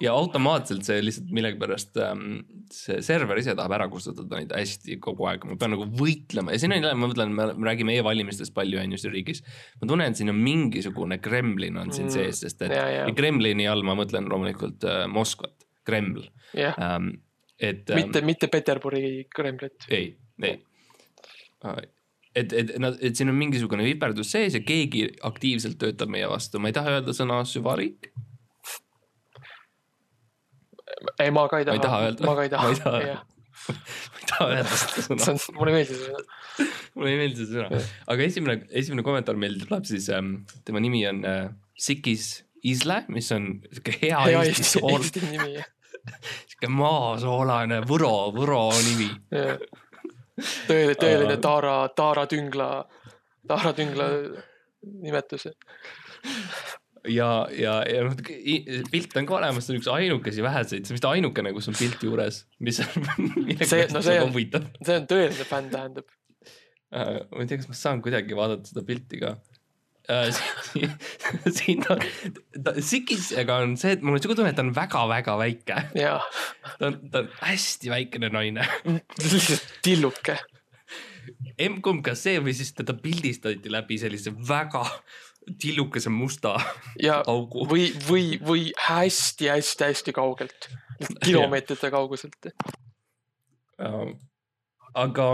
ja 0.00 0.12
automaatselt 0.16 0.86
see 0.86 1.00
lihtsalt 1.02 1.32
millegipärast 1.36 1.98
ähm, 2.00 2.42
see 2.72 3.00
server 3.04 3.40
ise 3.40 3.54
tahab 3.58 3.74
ära 3.76 3.88
kustutada 3.92 4.38
neid 4.38 4.52
hästi 4.56 4.96
kogu 5.02 5.26
aeg, 5.28 5.44
ma 5.48 5.56
pean 5.60 5.74
nagu 5.74 5.88
võitlema 5.98 6.54
ja 6.54 6.62
siin 6.62 6.74
on 6.74 6.80
jälle, 6.80 6.92
ma 6.96 7.10
mõtlen, 7.10 7.34
me 7.34 7.48
räägime 7.68 7.96
e-valimistest 7.98 8.54
palju 8.56 8.80
on 8.80 8.94
ju 8.94 9.00
siin 9.02 9.14
riigis. 9.16 9.42
ma 9.80 9.90
tunnen, 9.90 10.12
et 10.12 10.20
siin 10.20 10.32
on 10.32 10.38
mingisugune 10.40 11.18
Kremlin 11.24 11.80
on 11.82 11.92
siin 11.92 12.08
mm. 12.08 12.14
sees, 12.14 12.44
sest 12.44 12.62
et 12.66 12.76
ja, 12.76 12.86
ja. 13.00 13.08
Kremlini 13.16 13.68
all 13.68 13.84
ma 13.86 13.98
mõtlen 13.98 14.30
loomulikult 14.30 14.86
äh, 14.88 15.02
Moskvat, 15.10 15.66
Kreml 15.88 16.24
yeah. 16.54 16.78
ähm, 16.78 17.18
et. 17.60 17.94
mitte 17.94 18.20
ähm,, 18.20 18.26
mitte 18.26 18.48
Peterburi 18.48 19.26
Kremlit. 19.34 19.86
ei, 19.90 20.16
ei. 20.42 20.58
et, 22.34 22.52
et 22.52 22.74
nad, 22.82 22.98
et 23.00 23.16
siin 23.16 23.30
on 23.32 23.38
mingisugune 23.38 23.84
viperdus 23.86 24.32
sees 24.32 24.56
ja 24.56 24.62
keegi 24.64 25.06
aktiivselt 25.26 25.78
töötab 25.80 26.12
meie 26.12 26.28
vastu, 26.30 26.60
ma 26.62 26.70
ei 26.70 26.76
taha 26.76 26.98
öelda 26.98 27.16
sõna 27.16 27.40
süvariik. 27.48 28.12
ei, 31.18 31.30
ma 31.34 31.46
ka 31.50 31.60
ei 31.60 31.68
taha. 31.68 31.74
ma 31.74 31.78
ei 31.78 31.86
taha 31.86 32.02
öelda. 32.06 32.26
ma 32.26 32.36
ka 32.38 32.46
ei 32.46 32.54
taha. 32.54 32.68
ma 32.68 32.74
ei 32.74 32.84
taha, 32.84 33.24
ma 33.70 34.22
ei 34.22 34.30
taha 34.34 34.52
öelda 34.56 34.82
seda 34.82 35.08
sõna. 35.08 35.56
mulle 35.58 35.72
ei 35.72 35.80
meeldi 35.80 35.96
see 35.96 36.04
sõna. 36.10 36.68
mulle 36.94 37.16
ei 37.16 37.24
meeldi 37.24 37.42
see 37.42 37.56
sõna, 37.56 37.82
aga 38.14 38.28
esimene, 38.28 38.60
esimene 38.82 39.06
kommentaar 39.06 39.40
meil 39.40 39.58
tuleb 39.64 39.90
siis 39.90 40.08
ähm,, 40.14 40.38
tema 40.64 40.82
nimi 40.82 41.04
on 41.10 41.26
äh, 41.28 41.42
Sikis 41.80 42.30
Isle, 42.66 43.04
mis 43.08 43.30
on 43.32 43.54
sihuke 43.70 43.94
hea, 44.02 44.16
hea 44.26 44.40
Eesti, 44.44 44.82
Eesti 44.84 45.22
nimi 45.30 45.62
sihuke 46.60 46.76
maasoolane 46.76 47.80
Võro, 47.88 48.32
Võro 48.34 48.68
nimi 48.84 49.08
tõeline, 50.68 50.94
tõeline 50.98 51.38
Taara, 51.40 51.88
Taara 51.96 52.26
Tüngla, 52.26 52.84
Taara 53.48 53.72
Tüngla 53.72 54.08
nimetus. 55.00 55.48
ja, 57.08 57.48
ja, 57.52 57.80
ja 57.88 58.04
noh, 58.04 58.14
pilt 58.90 59.16
on 59.16 59.26
ka 59.26 59.38
olemas, 59.38 59.66
see 59.66 59.74
on 59.74 59.80
üks 59.80 59.88
ainukesi 59.88 60.42
väheseid, 60.44 60.84
see 60.84 60.92
on 60.92 60.98
vist 60.98 61.08
ainukene, 61.08 61.52
kus 61.56 61.68
on 61.68 61.76
pilt 61.78 62.02
juures, 62.04 62.44
mis 62.60 62.80
on. 62.84 63.08
see, 63.64 63.86
no 63.92 64.02
see 64.04 64.20
on, 64.20 64.34
see 64.84 64.98
on 64.98 65.08
tõeline 65.08 65.48
fänn, 65.48 65.72
tähendab 65.72 66.08
uh,. 66.92 67.24
ma 67.30 67.44
ei 67.44 67.48
tea, 67.48 67.60
kas 67.60 67.70
ma 67.70 67.78
saan 67.78 68.04
kuidagi 68.04 68.36
vaadata 68.36 68.68
seda 68.68 68.84
pilti 68.84 69.22
ka 69.22 69.38
siin 71.56 71.84
on, 71.92 72.02
Sikisega 72.82 73.60
on 73.62 73.76
see, 73.80 73.94
et 73.96 74.04
mul 74.04 74.16
on 74.16 74.22
siuke 74.22 74.36
tunne, 74.38 74.52
et 74.52 74.58
ta 74.58 74.64
on 74.64 74.72
väga-väga 74.74 75.36
väike. 75.40 75.82
ta 76.78 76.90
on, 76.90 76.98
ta 77.12 77.24
on 77.24 77.30
hästi 77.42 77.92
väikene 77.92 78.30
naine. 78.34 78.66
lihtsalt 78.86 79.68
tilluke. 79.86 80.38
M-kumb, 81.60 82.02
kas 82.04 82.24
see 82.26 82.40
või 82.42 82.54
siis 82.56 82.72
teda 82.74 82.96
pildistati 82.98 83.70
läbi 83.70 83.98
sellise 84.00 84.32
väga 84.34 84.82
tillukese 85.60 86.10
musta 86.12 86.56
ja, 87.00 87.20
augu. 87.28 87.64
või, 87.68 87.90
või, 88.06 88.34
või 88.44 88.66
hästi-hästi-hästi 88.86 90.14
kaugelt, 90.16 90.68
kilomeetrite 91.24 91.90
kauguselt. 91.92 92.50
aga 94.94 95.26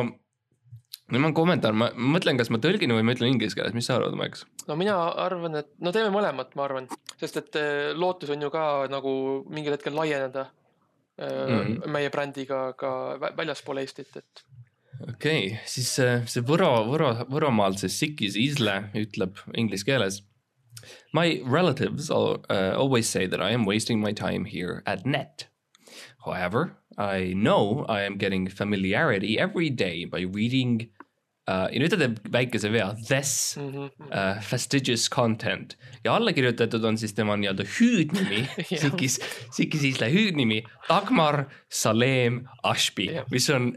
no 1.12 1.22
on 1.28 1.34
kommentaar, 1.36 1.76
ma 1.76 1.88
mõtlen, 1.94 2.38
kas 2.38 2.50
ma 2.50 2.58
tõlgin 2.62 2.94
või 2.96 3.04
ma 3.06 3.14
ütlen 3.14 3.34
inglise 3.34 3.58
keeles, 3.58 3.75
mis 3.76 3.86
sa 3.88 3.98
arvad, 4.00 4.16
Max? 4.18 4.44
no 4.66 4.76
mina 4.78 4.96
arvan, 5.22 5.60
et 5.62 5.70
no 5.82 5.92
teeme 5.94 6.10
mõlemat, 6.14 6.54
ma 6.58 6.66
arvan, 6.66 6.88
sest 7.20 7.40
et 7.42 7.58
eh, 7.60 7.90
lootus 7.94 8.32
on 8.34 8.42
ju 8.42 8.50
ka 8.54 8.64
nagu 8.90 9.12
mingil 9.52 9.76
hetkel 9.76 9.94
laieneda 9.96 10.48
mm 11.18 11.26
-hmm. 11.26 11.90
meie 11.90 12.10
brändiga 12.10 12.72
ka 12.72 13.18
väljaspool 13.36 13.78
Eestit, 13.78 14.16
et. 14.16 14.44
okei 15.08 15.46
okay., 15.46 15.58
siis 15.64 15.94
see, 15.94 16.22
see 16.26 16.42
Võro, 16.42 16.72
Võro, 16.90 17.12
Võromaal 17.30 17.78
see 17.78 17.88
Sikis 17.88 18.36
Isle 18.36 18.90
ütleb 18.94 19.38
inglise 19.54 19.84
keeles. 19.84 20.22
My 21.12 21.42
relatives 21.50 22.10
all, 22.10 22.44
uh, 22.50 22.76
always 22.76 23.08
say 23.08 23.26
that 23.26 23.40
I 23.40 23.54
am 23.54 23.64
wasting 23.64 24.00
my 24.00 24.12
time 24.12 24.44
here 24.44 24.82
at 24.86 25.06
net. 25.06 25.48
However, 26.26 26.76
I 26.98 27.32
know 27.34 27.86
I 27.88 28.02
am 28.02 28.18
getting 28.18 28.48
familiarity 28.48 29.38
every 29.38 29.70
day 29.70 30.04
by 30.04 30.20
reading 30.20 30.90
uh, 31.47 31.67
ja 31.73 31.81
nüüd 31.83 31.93
ta 31.93 32.00
teeb 32.00 32.21
väikese 32.33 32.71
vea, 32.75 32.91
this 33.09 33.57
mm 33.61 33.71
-hmm. 33.73 34.11
uh, 34.11 34.43
fastidious 34.43 35.09
content 35.11 35.76
ja 36.05 36.15
alla 36.15 36.33
kirjutatud 36.33 36.85
on 36.85 36.99
siis 36.99 37.15
tema 37.15 37.37
nii-öelda 37.37 37.65
hüüdnimi 37.79 38.47
Sikis, 38.83 39.21
Sikis 39.50 39.85
Isle 39.85 40.12
hüüdnimi 40.12 40.62
Dagmar 40.88 41.47
Salem 41.69 42.45
Ashby, 42.62 43.11
mis 43.31 43.50
on 43.50 43.73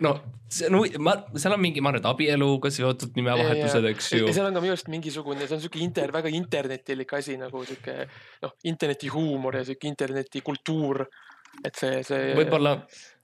no 0.00 0.20
see 0.48 0.66
on 0.66 0.72
no,, 0.72 0.84
ma, 1.04 1.14
seal 1.36 1.54
on 1.54 1.60
mingi, 1.60 1.82
ma 1.84 1.92
arvan, 1.92 2.02
et 2.02 2.08
abieluga 2.08 2.70
seotud 2.72 3.16
nimevahetused, 3.18 3.88
eks 3.92 4.10
ju. 4.14 4.30
seal 4.32 4.48
on 4.48 4.56
ka 4.56 4.62
minu 4.64 4.74
arust 4.74 4.90
mingisugune, 4.92 5.44
see 5.44 5.56
on 5.56 5.62
sihuke 5.64 5.82
inter, 5.84 6.12
väga 6.14 6.32
internetilik 6.32 7.14
asi 7.18 7.36
nagu 7.40 7.62
sihuke 7.68 7.96
noh, 8.44 8.54
internetihuumor 8.72 9.60
ja 9.60 9.66
sihuke 9.68 9.90
internetikultuur. 9.90 11.04
et 11.64 11.74
see, 11.74 12.02
see. 12.06 12.32
võib-olla 12.38 12.76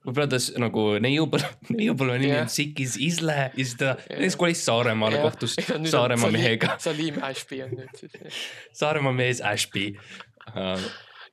võib-olla 0.05 0.27
ta 0.31 0.41
nagu 0.63 0.85
neiupõlve, 1.03 1.51
neiupõlve 1.79 2.19
nimi 2.23 2.37
on 2.43 2.51
Sikis 2.53 2.97
Isle 3.01 3.37
ja 3.41 3.49
siis 3.57 3.75
ta 3.81 3.95
näiteks 4.03 4.39
kolis 4.41 4.65
Saaremaale, 4.67 5.21
kohtus 5.25 5.57
Saaremaa 5.59 6.31
mehega. 6.35 6.77
Salim 6.85 7.21
Ashby 7.25 7.63
on 7.65 7.75
nüüd 7.81 8.01
siis. 8.01 8.45
Saaremaa 8.77 9.15
mees 9.17 9.43
Ashby 9.45 9.91
uh,. 10.53 10.89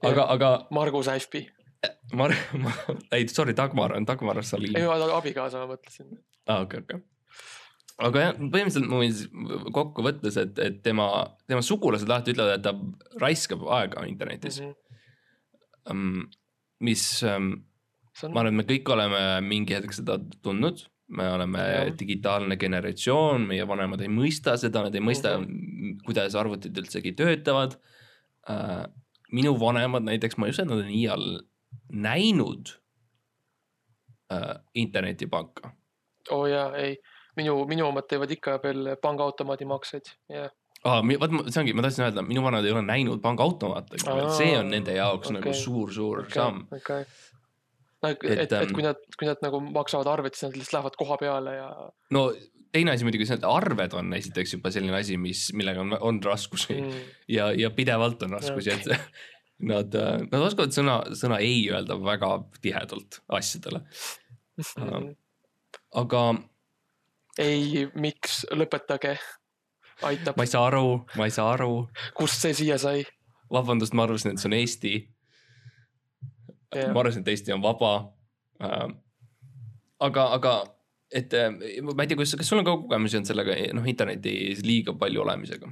aga, 0.08 0.28
aga. 0.28 0.52
Margus 0.72 1.12
Ashby. 1.12 1.46
Mar-, 2.14 2.38
ei 3.16 3.28
sorry, 3.32 3.56
Dagmar 3.58 3.96
on 3.98 4.06
Dagmar 4.08 4.44
Salim. 4.46 4.76
ei, 4.78 4.86
abikaasa 4.86 5.64
ma 5.64 5.74
mõtlesin. 5.74 6.14
aa 6.48 6.62
okei 6.68 6.84
okei 6.86 7.02
aga 8.02 8.24
jah, 8.24 8.38
põhimõtteliselt 8.38 8.90
ma 8.90 9.00
võin 9.02 9.74
kokkuvõttes, 9.76 10.38
et, 10.42 10.62
et 10.62 10.78
tema, 10.86 11.08
tema 11.50 11.62
sugulased 11.66 12.10
alati 12.10 12.34
ütlevad, 12.34 12.58
et 12.58 12.66
ta 12.66 13.20
raiskab 13.22 13.66
aega 13.80 14.06
internetis 14.10 14.62
mm. 14.62 14.70
-hmm. 14.70 14.88
Um, 15.90 16.28
mis 16.86 17.02
um, 17.26 17.56
on... 18.24 18.34
ma 18.34 18.42
arvan, 18.44 18.54
et 18.54 18.60
me 18.62 18.68
kõik 18.70 18.90
oleme 18.94 19.22
mingi 19.46 19.76
hetk 19.78 19.96
seda 19.96 20.18
tundnud, 20.44 20.84
me 21.18 21.28
oleme 21.34 21.64
ja. 21.68 21.84
digitaalne 22.00 22.58
generatsioon, 22.60 23.46
meie 23.50 23.66
vanemad 23.68 24.04
ei 24.04 24.12
mõista 24.12 24.56
seda, 24.60 24.86
nad 24.88 24.96
ei 24.96 25.04
mõista 25.04 25.36
mm, 25.38 25.48
-hmm. 25.48 25.96
kuidas 26.08 26.36
arvutid 26.40 26.78
üldsegi 26.78 27.16
töötavad 27.18 27.78
uh,. 28.50 28.86
minu 29.32 29.56
vanemad 29.60 30.08
näiteks, 30.08 30.38
ma 30.38 30.48
ei 30.48 30.56
usu, 30.56 30.64
et 30.64 30.72
nad 30.72 30.84
on 30.84 30.92
iial 30.92 31.26
näinud 31.92 32.74
uh, 34.32 34.56
internetipanka. 34.74 35.72
oo 36.32 36.44
oh 36.44 36.48
jaa, 36.48 36.72
ei, 36.76 36.98
minu, 37.36 37.66
minu 37.68 37.88
omad 37.88 38.08
teevad 38.08 38.32
ikka 38.32 38.60
veel 38.64 38.96
pangaautomaadi 39.02 39.66
makseid, 39.66 40.14
jah 40.30 40.52
ah,. 40.84 41.04
vot 41.04 41.52
see 41.52 41.62
ongi, 41.64 41.74
ma 41.74 41.84
tahtsin 41.86 42.08
öelda, 42.08 42.24
minu 42.28 42.44
vanemad 42.44 42.66
ei 42.66 42.76
ole 42.76 42.86
näinud 42.88 43.22
pangaautomaate, 43.22 44.00
see 44.38 44.56
on 44.58 44.72
nende 44.72 44.96
jaoks 44.96 45.28
okay. 45.28 45.40
nagu 45.40 45.54
suur-suur 45.54 46.26
okay. 46.26 46.40
samm 46.40 46.66
okay 46.72 47.06
no 48.02 48.12
et, 48.14 48.24
et, 48.26 48.40
et, 48.46 48.56
et 48.58 48.74
kui 48.76 48.86
nad, 48.86 49.00
kui 49.18 49.30
nad 49.30 49.42
nagu 49.46 49.62
maksavad 49.66 50.10
arvet, 50.12 50.38
siis 50.38 50.50
nad 50.50 50.58
lihtsalt 50.58 50.78
lähevad 50.78 50.98
koha 51.00 51.18
peale 51.22 51.56
ja. 51.58 51.70
no 52.16 52.24
teine 52.72 52.96
asi 52.96 53.08
muidugi 53.08 53.28
see, 53.28 53.38
et 53.40 53.48
arved 53.48 53.96
on 54.00 54.14
esiteks 54.18 54.56
juba 54.58 54.72
selline 54.74 54.98
asi, 54.98 55.18
mis, 55.22 55.50
millega 55.58 55.84
on, 55.84 55.96
on 56.00 56.22
raskusi 56.24 56.78
mm. 56.78 57.04
ja, 57.36 57.52
ja 57.58 57.72
pidevalt 57.76 58.24
on 58.28 58.38
raskusi 58.40 58.74
et 58.74 58.90
nad, 59.72 59.98
nad 60.32 60.40
oskavad 60.40 60.74
sõna, 60.76 61.02
sõna 61.18 61.42
ei 61.44 61.66
öelda 61.70 62.00
väga 62.02 62.34
tihedalt 62.64 63.22
asjadele 63.38 63.84
mm.. 64.58 65.12
aga. 66.02 66.26
ei, 67.42 67.88
miks, 67.94 68.44
lõpetage, 68.56 69.16
aitab. 70.08 70.38
ma 70.38 70.48
ei 70.48 70.54
saa 70.54 70.68
aru, 70.72 71.02
ma 71.18 71.30
ei 71.30 71.34
saa 71.36 71.54
aru. 71.56 71.74
kust 72.18 72.42
see 72.42 72.56
siia 72.58 72.80
sai? 72.82 73.06
vabandust, 73.52 73.96
ma 73.98 74.08
arvasin, 74.08 74.34
et 74.34 74.42
see 74.42 74.50
on 74.50 74.58
Eesti. 74.58 74.94
Ma 76.72 77.04
arvasin, 77.04 77.26
et 77.26 77.34
Eesti 77.34 77.54
on 77.56 77.64
vaba 77.64 77.94
äh,. 78.64 78.88
aga, 80.00 80.28
aga 80.38 80.56
et 81.12 81.34
äh, 81.36 81.52
ma 81.84 82.04
ei 82.04 82.10
tea, 82.10 82.20
kas, 82.20 82.36
kas 82.40 82.48
sul 82.48 82.62
on 82.62 82.68
ka 82.68 82.76
kogemusi 82.86 83.20
olnud 83.20 83.30
sellega 83.30 83.58
noh, 83.78 83.88
internetis 83.90 84.64
liiga 84.66 84.96
palju 84.98 85.24
olemisega? 85.26 85.72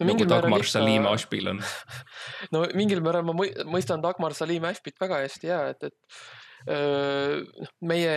no 0.00 0.08
nagu 0.08 0.26
Dagmar 0.26 0.64
ikka... 0.64 0.74
Salim 0.78 1.08
Ashbil 1.10 1.50
on 1.52 1.64
no 2.54 2.64
mingil 2.78 3.02
määral 3.04 3.26
ma 3.28 3.36
mõistan 3.36 4.02
Dagmar 4.04 4.34
Salim 4.36 4.66
Ashbit 4.68 4.98
väga 5.00 5.20
hästi 5.24 5.50
ja 5.50 5.60
et, 5.72 5.90
et 5.90 6.70
öö, 6.74 7.44
meie, 7.86 8.16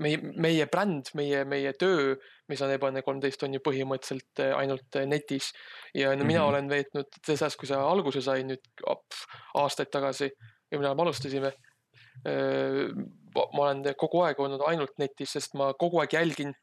meie, 0.00 0.22
meie 0.46 0.68
bränd, 0.70 1.12
meie, 1.18 1.44
meie 1.48 1.74
töö, 1.78 2.14
mis 2.50 2.62
on 2.64 2.72
Ebane 2.72 3.02
kolmteist, 3.04 3.44
on 3.44 3.58
ju 3.58 3.62
põhimõtteliselt 3.64 4.44
ainult 4.56 5.00
netis. 5.10 5.52
ja 5.92 6.10
no 6.10 6.14
mm 6.14 6.20
-hmm. 6.20 6.26
mina 6.26 6.44
olen 6.44 6.68
veetnud 6.68 7.20
selles 7.26 7.56
kui 7.56 7.68
see 7.68 7.76
alguse 7.76 8.22
sai 8.22 8.44
nüüd 8.44 8.86
aastaid 9.54 9.90
tagasi 9.92 10.30
eelmine 10.70 10.88
nädal 10.88 10.98
me 10.98 11.06
alustasime. 11.06 11.52
ma 13.36 13.62
olen 13.62 13.82
kogu 13.98 14.22
aeg 14.24 14.38
olnud 14.40 14.62
ainult 14.66 14.96
netis, 14.98 15.34
sest 15.36 15.54
ma 15.54 15.72
kogu 15.78 16.00
aeg 16.00 16.14
jälgin, 16.16 16.54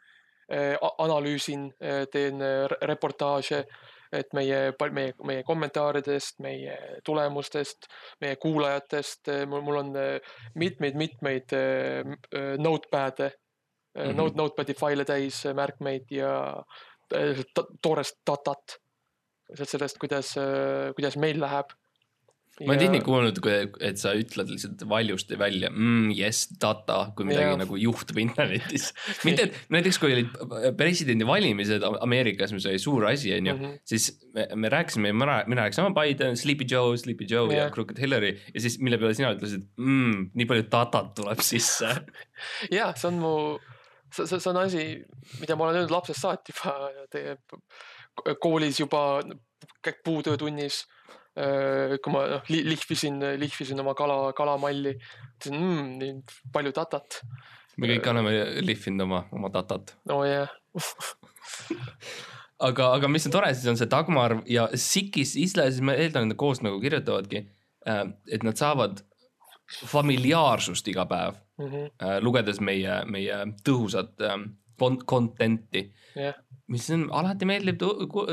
analüüsin, 0.98 1.68
teen 2.12 2.42
reportaaže, 2.82 3.64
et 4.14 4.34
meie, 4.34 4.74
meie, 4.94 5.14
meie 5.26 5.44
kommentaaridest, 5.46 6.40
meie 6.46 6.76
tulemustest, 7.06 7.88
meie 8.22 8.36
kuulajatest, 8.42 9.32
mul 9.50 9.80
on 9.80 9.94
mitmeid-mitmeid 10.60 11.56
notepad'e 12.62 13.30
mm, 13.30 14.02
-hmm. 14.02 14.18
note, 14.18 14.38
notepad'i 14.38 14.74
faile 14.78 15.06
täis, 15.06 15.44
märkmeid 15.54 16.12
ja 16.12 16.34
toorest 17.82 18.22
datat 18.28 18.78
sellest, 19.64 19.98
kuidas, 20.02 20.34
kuidas 20.96 21.18
meil 21.18 21.42
läheb 21.42 21.74
ma 22.62 22.74
olen 22.76 22.82
tihti 22.84 23.00
kuulnud, 23.02 23.40
et 23.82 23.98
sa 23.98 24.12
ütled 24.18 24.52
lihtsalt 24.54 24.84
valjusti 24.90 25.38
välja 25.42 25.72
mm, 25.72 26.12
yes 26.14 26.44
data, 26.62 27.08
kui 27.18 27.26
midagi 27.26 27.50
ja. 27.50 27.58
nagu 27.64 27.78
juhtub 27.82 28.20
internetis. 28.22 28.92
mitte, 29.26 29.48
et 29.48 29.74
näiteks 29.74 29.98
kui 30.02 30.14
olid 30.14 30.30
presidendivalimised 30.78 31.86
Ameerikas, 31.96 32.54
mis 32.54 32.68
oli 32.70 32.82
suur 32.82 33.08
asi, 33.10 33.34
on 33.40 33.50
ju, 33.50 33.56
mhm. 33.58 33.82
siis 33.90 34.12
me, 34.38 34.48
me 34.54 34.74
rääkisime, 34.74 35.16
mina, 35.18 35.40
mina 35.50 35.66
rääkisin, 35.66 35.88
oh 35.90 35.98
Biden, 35.98 36.38
Sleepy 36.38 36.70
Joe, 36.70 36.98
Sleepy 37.02 37.26
Joe 37.30 37.50
ja, 37.56 37.66
ja 37.66 37.74
Crooked 37.74 38.00
Hillary 38.00 38.36
ja 38.54 38.62
siis 38.62 38.78
mille 38.80 39.02
peale 39.02 39.18
sina 39.18 39.34
ütlesid 39.34 39.66
mm,, 39.82 40.30
nii 40.38 40.50
palju 40.50 40.70
datat 40.70 41.14
tuleb 41.18 41.42
sisse 41.46 41.90
ja 42.78 42.92
see 42.94 43.10
on 43.10 43.22
mu, 43.24 43.36
see, 44.14 44.30
see 44.30 44.50
on 44.54 44.62
asi, 44.62 44.88
mida 45.42 45.58
ma 45.58 45.72
olen 45.72 45.82
öelnud 45.82 45.98
lapsest 45.98 46.22
saati 46.22 46.54
juba 46.54 48.38
koolis 48.46 48.78
juba 48.78 49.24
puutöötunnis 50.06 50.84
kui 51.34 52.14
ma 52.14 52.26
noh 52.30 52.50
lihvisin, 52.50 53.18
lihvisin 53.42 53.82
oma 53.82 53.96
kala, 53.98 54.18
kalamalli, 54.38 54.94
ütlesin 55.38 55.58
mmm, 55.58 55.88
nii 55.98 56.12
palju 56.54 56.74
datat. 56.76 57.22
me 57.78 57.90
kõik 57.90 58.10
oleme 58.12 58.34
lihvinud 58.62 59.08
oma, 59.08 59.24
oma 59.34 59.50
datat. 59.54 59.96
oo 60.14 60.22
jah 60.28 60.52
aga, 62.70 62.92
aga 63.00 63.10
mis 63.10 63.26
on 63.30 63.34
tore, 63.34 63.50
siis 63.56 63.72
on 63.72 63.80
see 63.80 63.90
Dagmar 63.90 64.40
ja 64.50 64.68
Sikis 64.78 65.34
Isle, 65.42 65.70
siis 65.72 65.82
ma 65.86 65.98
eeldan, 65.98 66.28
et 66.28 66.36
nad 66.36 66.40
koos 66.40 66.62
nagu 66.66 66.78
kirjutavadki, 66.84 67.46
äh, 67.90 68.06
et 68.30 68.46
nad 68.46 68.60
saavad 68.60 69.02
familiaarsust 69.90 70.88
iga 70.92 71.08
päev 71.10 71.38
mm, 71.58 71.66
-hmm. 71.66 72.22
lugedes 72.22 72.60
meie, 72.62 73.02
meie 73.10 73.46
tõhusat 73.66 74.22
content'i 75.08 75.88
yeah 76.14 76.43
mis 76.72 76.86
on 76.96 77.08
alati 77.16 77.48
meeldib, 77.48 77.84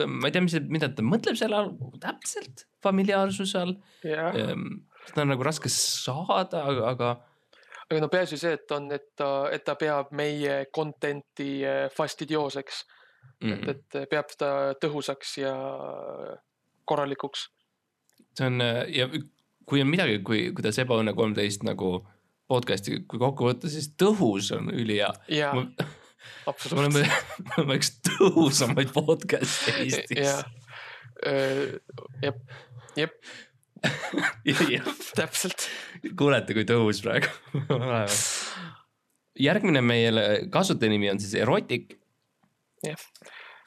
ma 0.06 0.28
ei 0.28 0.34
tea, 0.34 0.44
mis, 0.44 0.54
mida 0.70 0.90
ta 0.94 1.04
mõtleb 1.06 1.38
selle 1.38 1.58
all 1.58 1.72
täpselt, 2.02 2.66
familiaarsuse 2.84 3.58
all 3.58 3.75
yeah.. 4.06 4.30
Ehm, 4.38 4.84
seda 5.08 5.25
on 5.25 5.32
nagu 5.34 5.46
raske 5.46 5.72
saada, 5.72 6.62
aga, 6.70 6.92
aga. 6.92 7.10
aga 7.88 8.02
no 8.04 8.10
peaasi 8.12 8.38
see, 8.40 8.54
et 8.58 8.76
on, 8.76 8.87
et 8.94 9.08
ta, 9.18 9.30
et 9.54 9.66
ta 9.66 9.75
peab 9.80 10.14
meie 10.16 10.62
content'i 10.75 11.50
eh, 11.66 11.82
fastidiooseks 11.96 12.84
mm. 13.42 13.50
-hmm. 13.50 13.75
et, 13.75 13.84
et 14.04 14.10
peab 14.10 14.30
seda 14.30 14.52
tõhusaks 14.82 15.37
ja 15.42 15.54
korralikuks. 16.84 17.49
see 18.38 18.46
on 18.46 18.62
ja 18.94 19.10
kui 19.66 19.82
on 19.82 19.90
midagi, 19.90 20.18
kui, 20.26 20.50
kuidas 20.54 20.78
Ebaõnne 20.78 21.14
kolmteist 21.14 21.62
nagu 21.66 22.00
podcast'i, 22.50 23.02
kui 23.06 23.18
kokku 23.18 23.46
võtta, 23.46 23.68
siis 23.70 23.92
tõhus 23.99 24.50
on 24.54 24.70
ülihea 24.75 25.10
yeah 25.30 25.99
me 26.47 26.81
oleme, 26.81 27.05
me 27.45 27.55
oleme 27.59 27.79
üks 27.81 27.93
tõhusamaid 28.09 28.93
podcast'e 28.95 29.77
Eestis. 29.85 30.19
jah, 30.19 30.43
jep, 32.23 33.21
jep 34.75 34.91
täpselt. 35.17 35.69
kuulete, 36.17 36.57
kui 36.57 36.67
tõhus 36.69 37.03
praegu 37.05 37.31
järgmine 39.41 39.83
meie 39.85 40.25
kasutajanimi 40.53 41.12
on 41.12 41.21
siis 41.23 41.37
Erotic. 41.41 41.95
jah. 42.87 43.07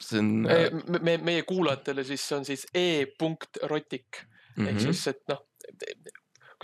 see 0.02 0.20
on. 0.20 0.34
me, 1.00 1.16
meie 1.18 1.46
kuulajatele 1.48 2.04
siis 2.04 2.26
on 2.36 2.44
siis 2.44 2.66
e.rotic 2.74 4.22
mm 4.22 4.64
-hmm. 4.64 4.68
ehk 4.68 4.76
mhm. 4.76 4.84
siis, 4.90 5.06
et 5.14 5.22
noh 5.28 5.46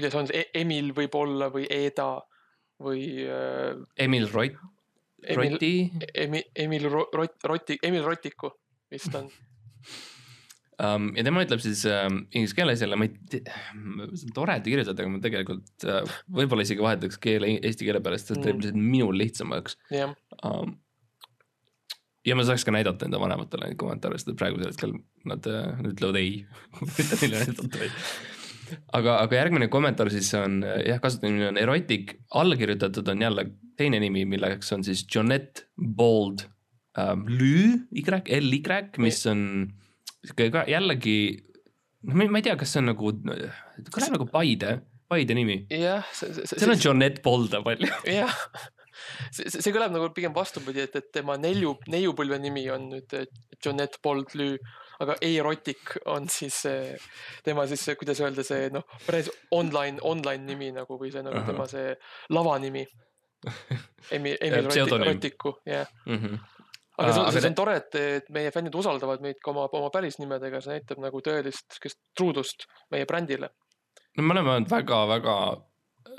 kuidas 0.00 0.16
on 0.16 0.28
see, 0.30 0.44
Emil 0.54 0.92
võib-olla 0.96 1.50
või 1.52 1.66
Eda 1.70 2.12
või 2.80 3.02
äh,. 3.28 3.80
Emil 4.00 4.28
Rott, 4.32 4.56
Roti. 5.36 5.74
Emil, 6.14 6.46
Emil 6.54 6.88
Rott, 6.90 7.44
Roti, 7.44 7.78
Emil 7.82 8.04
Rotiku 8.06 8.52
vist 8.90 9.14
on 9.14 9.28
um,. 10.84 11.10
ja 11.16 11.24
tema 11.26 11.44
ütleb 11.44 11.62
siis 11.62 11.82
um, 11.88 12.22
inglise 12.32 12.56
keeles 12.58 12.82
jälle, 12.84 12.98
ma 12.98 13.06
ei 13.06 13.14
tea, 13.30 13.56
tore, 14.36 14.56
et 14.56 14.64
te 14.66 14.72
kirjutate, 14.72 15.04
aga 15.04 15.12
ma 15.12 15.22
tegelikult 15.24 15.86
uh, 15.88 16.20
võib-olla 16.40 16.66
isegi 16.66 16.84
vahetaks 16.84 17.20
keele 17.22 17.54
eesti 17.58 17.88
keele 17.88 18.02
peale, 18.04 18.20
sest 18.20 18.34
see 18.34 18.40
teeb 18.40 18.56
mm. 18.56 18.64
lihtsalt 18.64 18.88
minul 18.96 19.20
lihtsamaks 19.20 19.78
yeah.. 19.92 20.14
Um, 20.46 20.78
ja 22.26 22.36
ma 22.36 22.44
saaks 22.48 22.66
ka 22.66 22.74
näidata 22.74 23.08
enda 23.08 23.20
vanematele 23.20 23.70
neid 23.70 23.80
kommentaare, 23.80 24.20
sest 24.20 24.36
praegusel 24.40 24.72
hetkel 24.72 24.98
nad, 25.28 25.46
nad 25.46 25.90
ütlevad 25.92 26.20
ei 26.24 26.32
aga, 28.96 29.16
aga 29.18 29.40
järgmine 29.40 29.70
kommentaar 29.72 30.10
siis 30.12 30.28
on 30.38 30.60
jah, 30.64 31.00
kasutajanimi 31.02 31.50
on 31.50 31.60
erotic, 31.60 32.16
alla 32.40 32.58
kirjutatud 32.60 33.08
on 33.12 33.26
jälle 33.26 33.46
teine 33.80 34.00
nimi, 34.02 34.24
milleks 34.28 34.72
on 34.76 34.84
siis 34.86 35.04
Jonette 35.10 35.68
Bold 35.76 36.46
ähm, 37.00 37.26
Lü, 37.28 37.86
Y, 37.90 38.04
L, 38.06 38.56
Y, 38.56 38.82
mis 39.02 39.22
on 39.30 39.44
sihuke 40.20 40.50
ka 40.54 40.66
jällegi, 40.68 41.20
noh, 42.08 42.26
ma 42.26 42.40
ei 42.40 42.46
tea, 42.46 42.58
kas 42.60 42.74
see 42.74 42.82
on 42.82 42.90
nagu, 42.92 43.14
kõlab 43.16 44.18
nagu 44.18 44.28
Paide, 44.32 44.76
Paide 45.10 45.34
nimi. 45.34 45.62
jah. 45.72 46.04
seal 46.14 46.74
on 46.74 46.84
Jonette 46.84 47.24
Bolda 47.24 47.64
palju. 47.66 47.88
jah 48.08 48.36
see, 49.34 49.48
see 49.48 49.72
kõlab 49.72 49.94
nagu 49.96 50.12
pigem 50.16 50.36
vastupidi, 50.36 50.84
et, 50.84 51.00
et 51.00 51.10
tema 51.14 51.38
neiu, 51.40 51.74
neiupõlve 51.90 52.38
nimi 52.42 52.68
on 52.72 52.90
nüüd 52.92 53.16
Jonette 53.64 54.02
Bold 54.04 54.36
Lü 54.38 54.54
aga 55.00 55.16
erotic 55.24 55.96
on 56.12 56.28
siis 56.28 56.62
tema 57.44 57.66
siis, 57.68 57.86
kuidas 57.98 58.20
öelda, 58.20 58.44
see 58.44 58.68
noh, 58.74 58.84
päris 59.06 59.30
online, 59.56 60.00
online 60.04 60.44
nimi 60.44 60.70
nagu 60.76 60.98
või 61.00 61.12
see 61.14 61.24
nagu 61.24 61.40
tema 61.46 61.66
see 61.70 61.94
lavanimi. 62.36 62.84
Emil, 64.16 64.36
Emil 64.40 64.68
Rotiku, 65.04 65.54
jah. 65.66 65.88
Mhm. 66.06 66.38
aga 67.00 67.12
see, 67.16 67.40
see 67.40 67.48
on 67.48 67.56
tore, 67.56 67.76
et, 67.80 67.94
et 68.18 68.28
meie 68.34 68.50
fännid 68.52 68.74
usaldavad 68.76 69.22
meid 69.24 69.40
ka 69.40 69.54
oma, 69.54 69.66
oma 69.72 69.88
päris 69.94 70.18
nimedega, 70.20 70.60
see 70.60 70.76
näitab 70.76 71.00
nagu 71.00 71.22
tõelist 71.24 71.66
sihukest 71.72 72.00
truudust 72.16 72.68
meie 72.92 73.08
brändile. 73.08 73.52
no 74.16 74.26
me 74.26 74.36
oleme 74.36 74.56
olnud 74.56 74.70
väga-väga 74.70 75.36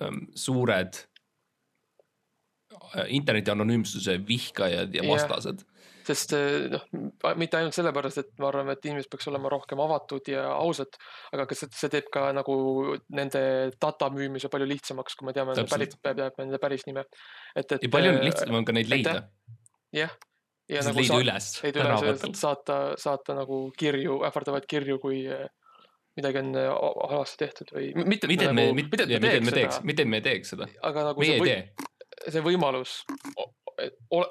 ähm, 0.02 0.24
suured 0.34 1.04
äh, 2.96 3.06
interneti 3.14 3.54
anonüümsuse 3.54 4.18
vihkajad 4.28 4.98
ja 4.98 5.06
vastased 5.06 5.66
sest 6.08 6.34
eh, 6.38 6.68
noh, 6.72 6.84
mitte 7.40 7.60
ainult 7.60 7.76
sellepärast, 7.76 8.22
et 8.22 8.32
ma 8.42 8.50
arvan, 8.50 8.72
et 8.74 8.88
inimesed 8.88 9.10
peaks 9.12 9.30
olema 9.32 9.52
rohkem 9.52 9.82
avatud 9.84 10.32
ja 10.32 10.48
ausad, 10.56 10.98
aga 11.36 11.46
ka 11.50 11.58
see, 11.58 11.92
teeb 11.92 12.10
ka 12.14 12.30
nagu 12.36 12.56
nende 13.18 13.44
data 13.76 14.10
müümise 14.14 14.52
palju 14.54 14.68
lihtsamaks, 14.70 15.18
kui 15.20 15.30
me 15.30 15.36
teame 15.36 15.56
päris, 15.70 15.96
nende 16.40 16.60
päris 16.62 16.88
nime. 16.90 17.06
et, 17.56 17.66
et. 17.66 17.80
ja 17.86 17.94
palju 17.94 18.18
lihtsam 18.22 18.60
on 18.60 18.68
ka 18.68 18.76
neid 18.76 18.92
leida. 18.92 19.16
jah. 19.96 20.14
ja 20.72 20.86
nagu 20.88 21.04
leida 21.04 21.22
üles. 21.24 21.50
üles, 21.68 22.26
saata, 22.40 22.82
saata 23.02 23.38
nagu 23.38 23.64
kirju, 23.78 24.22
ähvardavaid 24.30 24.68
kirju, 24.70 25.00
kui 25.04 25.24
eh, 25.28 25.48
midagi 26.18 26.44
on 26.44 26.52
eh, 26.60 26.72
halvasti 27.14 27.46
tehtud 27.46 27.76
või 27.78 27.94
mitte. 28.04 28.28
me, 28.32 28.42
nagu 28.50 28.76
mitte, 28.82 29.08
et 29.08 29.22
me 29.22 29.56
teeks, 29.56 29.84
mitte, 29.88 30.08
et 30.08 30.14
me 30.18 30.26
teeks 30.26 30.56
seda. 30.56 30.70
aga 30.90 31.12
nagu 31.12 31.24
meie 31.24 31.38
see, 31.38 31.46
või, 31.46 32.34
see 32.36 32.46
võimalus, 32.50 33.00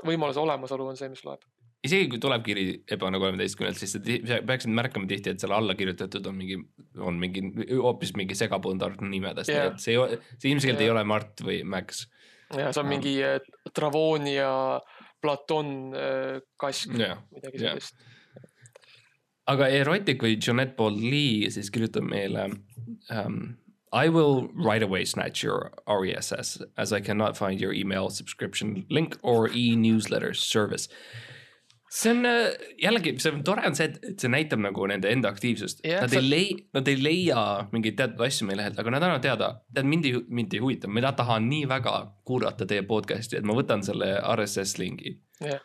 võimaluse 0.07 0.43
olemasolu 0.43 0.91
on 0.93 1.00
see, 1.00 1.11
mis 1.12 1.25
loeb 1.27 1.45
isegi 1.86 2.08
kui 2.12 2.21
tuleb 2.21 2.45
kiri 2.45 2.64
Ebana 2.93 3.19
kolmeteistkümnelt, 3.21 3.80
siis 3.80 3.95
sa 3.97 4.40
peaksid 4.47 4.73
märkama 4.76 5.08
tihti, 5.08 5.32
et 5.32 5.43
seal 5.43 5.54
alla 5.56 5.76
kirjutatud 5.78 6.26
on 6.28 6.36
mingi, 6.36 6.58
on 7.00 7.21
mingi 7.21 7.45
hoopis 7.71 8.12
mingi 8.21 8.36
segapundar 8.36 8.99
nimedest 9.00 9.52
yeah., 9.52 9.71
et 9.71 9.80
see, 9.82 9.97
see 10.36 10.52
ilmselgelt 10.52 10.80
yeah. 10.80 10.88
ei 10.90 10.95
ole 10.95 11.04
Mart 11.08 11.40
või 11.45 11.62
Max. 11.64 12.04
ja 12.56 12.69
see 12.75 12.82
on 12.82 12.90
mingi 12.90 13.14
äh, 13.25 13.38
Travonia, 13.76 14.52
Platon 15.23 15.73
äh, 15.97 16.43
kask 16.60 16.93
yeah., 16.99 17.23
midagi 17.32 17.62
sellist 17.64 17.97
yeah. 17.97 18.50
aga 19.54 19.71
Erotic 19.80 20.21
või 20.26 20.36
Jonette 20.36 20.76
Paul 20.76 21.00
Lee 21.00 21.49
siis 21.54 21.73
kirjutab 21.73 22.04
meile 22.12 22.50
um, 23.08 23.56
I 23.90 24.06
will 24.12 24.47
right 24.54 24.84
away 24.84 25.04
snatch 25.04 25.43
your 25.43 25.73
RESS 25.88 26.60
as 26.76 26.93
I 26.93 27.00
cannot 27.00 27.36
find 27.36 27.58
your 27.60 27.73
email 27.73 28.10
subscription 28.10 28.84
link 28.90 29.16
or 29.23 29.49
e-newsletter 29.49 30.34
service 30.34 30.93
see 31.91 32.13
on 32.15 32.26
äh, 32.26 32.53
jällegi, 32.83 33.17
see 33.19 33.33
on 33.35 33.43
tore 33.47 33.67
on 33.67 33.75
see, 33.79 33.89
et 33.91 34.23
see 34.23 34.31
näitab 34.31 34.63
nagu 34.63 34.87
nende 34.91 35.11
enda 35.11 35.33
aktiivsust 35.35 35.83
yeah,. 35.87 36.05
Nad 36.05 36.15
ei 36.15 36.31
lei-, 36.31 36.55
nad 36.76 36.89
ei 36.89 37.03
leia 37.03 37.43
mingeid 37.73 37.99
teatud 37.99 38.23
asju 38.26 38.47
meie 38.49 38.61
lehelt, 38.61 38.79
aga 38.79 38.95
nad 38.95 39.03
annavad 39.03 39.26
teada, 39.26 39.50
tead 39.75 39.91
mind 39.91 40.07
ei, 40.09 40.23
mind 40.29 40.55
ei 40.55 40.63
huvita, 40.63 40.91
mina 41.00 41.13
tahan 41.19 41.49
nii 41.50 41.67
väga 41.71 41.97
kuulata 42.26 42.69
teie 42.71 42.87
podcast'i, 42.87 43.41
et 43.41 43.47
ma 43.47 43.59
võtan 43.59 43.85
selle 43.87 44.15
RSS 44.37 44.79
lingi. 44.83 45.19
yeah., 45.43 45.61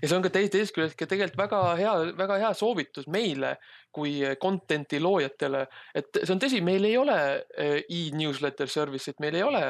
ja 0.00 0.08
see 0.08 0.16
on 0.16 0.24
ka 0.24 0.30
teisest, 0.32 0.54
teisest 0.54 0.76
küljest 0.76 0.96
ka 0.98 1.08
tegelikult 1.10 1.40
väga 1.42 1.60
hea, 1.78 1.94
väga 2.18 2.38
hea 2.44 2.52
soovitus 2.56 3.08
meile 3.12 3.56
kui 3.92 4.20
content'i 4.40 5.00
loojatele, 5.02 5.66
et 5.98 6.22
see 6.22 6.32
on 6.32 6.40
tõsi, 6.40 6.62
meil 6.64 6.86
ei 6.88 6.96
ole 6.96 7.18
äh, 7.34 7.82
e-newsletter 7.82 8.70
service'it, 8.72 9.20
meil 9.20 9.36
ei 9.36 9.44
ole 9.44 9.66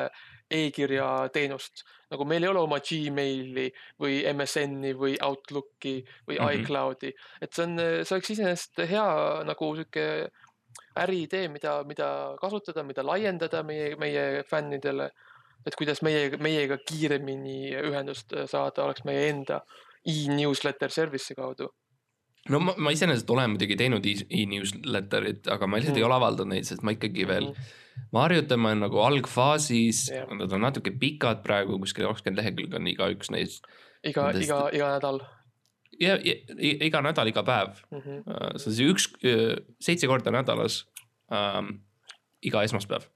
e-kirja 0.53 1.09
teenust 1.35 1.83
nagu 2.12 2.27
meil 2.29 2.44
ei 2.44 2.51
ole 2.53 2.62
oma 2.62 2.79
Gmaili 2.85 3.66
või 4.01 4.20
MSN-i 4.33 4.92
või 4.98 5.16
Outlooki 5.25 5.98
või 6.29 6.38
mm 6.38 6.44
-hmm. 6.44 6.62
iCloudi, 6.62 7.12
et 7.40 7.53
see 7.53 7.66
on, 7.66 7.77
see 8.05 8.16
oleks 8.16 8.33
iseenesest 8.37 8.83
hea 8.90 9.11
nagu 9.48 9.75
sihuke 9.79 10.07
äriidee, 11.03 11.48
mida, 11.48 11.83
mida 11.88 12.09
kasutada, 12.40 12.85
mida 12.85 13.05
laiendada 13.05 13.62
meie, 13.62 13.94
meie 13.96 14.42
fännidele. 14.48 15.11
et 15.66 15.77
kuidas 15.79 16.01
meie, 16.03 16.37
meiega 16.42 16.75
kiiremini 16.83 17.70
ühendust 17.87 18.33
saada, 18.51 18.83
oleks 18.83 19.05
meie 19.07 19.29
enda 19.31 19.61
e-newsletter 20.03 20.90
service'i 20.90 21.37
kaudu 21.38 21.68
no 22.50 22.61
ma, 22.61 22.74
ma 22.78 22.90
iseenesest 22.94 23.31
olen 23.31 23.55
muidugi 23.55 23.76
teinud 23.78 24.07
e-newsletterit, 24.07 25.46
aga 25.52 25.66
ma 25.66 25.78
lihtsalt 25.78 25.96
mm. 25.96 26.02
ei 26.02 26.09
ole 26.09 26.18
avaldanud 26.18 26.55
neid, 26.55 26.66
sest 26.68 26.83
ma 26.83 26.94
ikkagi 26.96 27.28
veel 27.28 27.52
mm 27.52 27.55
-hmm 27.55 27.78
me 28.12 28.24
harjutame 28.24 28.74
nagu 28.78 29.00
algfaasis 29.05 30.07
yeah., 30.11 30.35
nad 30.38 30.52
on 30.52 30.64
natuke 30.66 30.92
pikad 31.00 31.42
praegu, 31.46 31.78
kuskil 31.83 32.09
kakskümmend 32.09 32.40
lehekülge 32.40 32.78
on 32.78 32.90
igaüks 32.90 33.33
neist. 33.35 33.68
iga, 34.05 34.31
iga, 34.38 34.61
iga 34.74 34.90
nädal. 34.96 35.22
ja, 36.00 36.16
ja 36.16 36.37
iga 36.88 37.02
nädal, 37.05 37.31
iga 37.33 37.44
päev 37.46 37.74
mm. 37.90 38.00
-hmm. 38.00 38.59
see 38.59 38.70
on 38.70 38.76
siis 38.76 38.92
üks, 38.94 39.09
seitse 39.81 40.11
korda 40.11 40.35
nädalas 40.35 40.83
ähm,, 41.33 41.83
iga 42.42 42.62
esmaspäev 42.62 43.09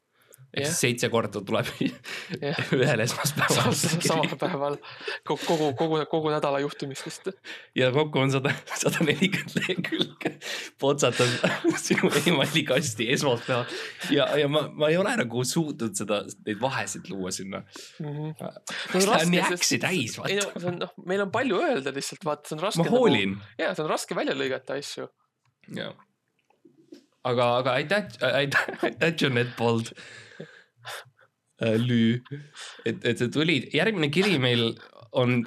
ehk 0.54 0.66
siis 0.66 0.80
seitse 0.85 1.09
korda 1.12 1.42
tuleb 1.44 1.68
ühel 2.80 3.02
esmaspäeval 3.04 3.74
samal 3.76 4.37
päeval 4.40 4.78
kogu, 5.26 5.72
kogu, 5.78 6.00
kogu 6.11 6.32
nädala 6.32 6.61
juhtumistest. 6.64 7.30
ja 7.76 7.90
kokku 7.94 8.22
on 8.22 8.32
sada, 8.35 8.52
sada 8.74 9.04
nelikümmend 9.06 9.59
lehekülge 9.61 10.35
potsatab 10.80 11.48
sinu 11.87 12.11
emailikasti 12.22 13.11
esmaspäeval 13.16 14.14
ja, 14.14 14.28
ja 14.40 14.48
ma, 14.52 14.66
ma 14.72 14.90
ei 14.92 15.00
ole 15.00 15.16
nagu 15.22 15.44
suutnud 15.44 15.96
seda, 15.98 16.22
neid 16.46 16.61
vahesid 16.62 17.11
luua 17.12 17.35
sinna 17.35 17.62
mm. 17.62 18.06
-hmm. 18.06 18.35
No, 18.94 19.00
see 19.00 19.12
on 19.12 19.30
nii 19.30 19.42
äksi 19.42 19.78
täis, 19.82 20.16
vaata. 20.18 20.48
No, 20.62 20.72
noh, 20.80 20.92
meil 21.09 21.22
on 21.24 21.30
palju 21.32 21.59
öelda 21.62 21.92
lihtsalt, 21.94 22.24
vaata, 22.24 22.48
see 22.48 22.56
on 22.56 22.64
raske. 22.64 22.85
ma 22.85 22.92
hoolin 22.92 23.37
nagu,. 23.37 23.54
ja 23.59 23.74
see 23.74 23.85
on 23.85 23.90
raske 23.90 24.16
välja 24.18 24.37
lõigata 24.37 24.78
asju. 24.80 25.09
jah 25.76 26.05
aga, 27.26 27.50
aga 27.60 27.76
aitäh, 27.80 28.08
aitäh, 28.32 28.70
aitäh, 28.82 29.14
Jonette 29.20 29.56
Bold 29.58 29.92
Äh, 31.56 31.78
lüü, 31.80 32.20
et, 32.84 33.00
et 33.00 33.16
see 33.16 33.30
tuli, 33.32 33.54
järgmine 33.72 34.10
kiri 34.12 34.34
meil 34.36 34.74
on, 35.16 35.38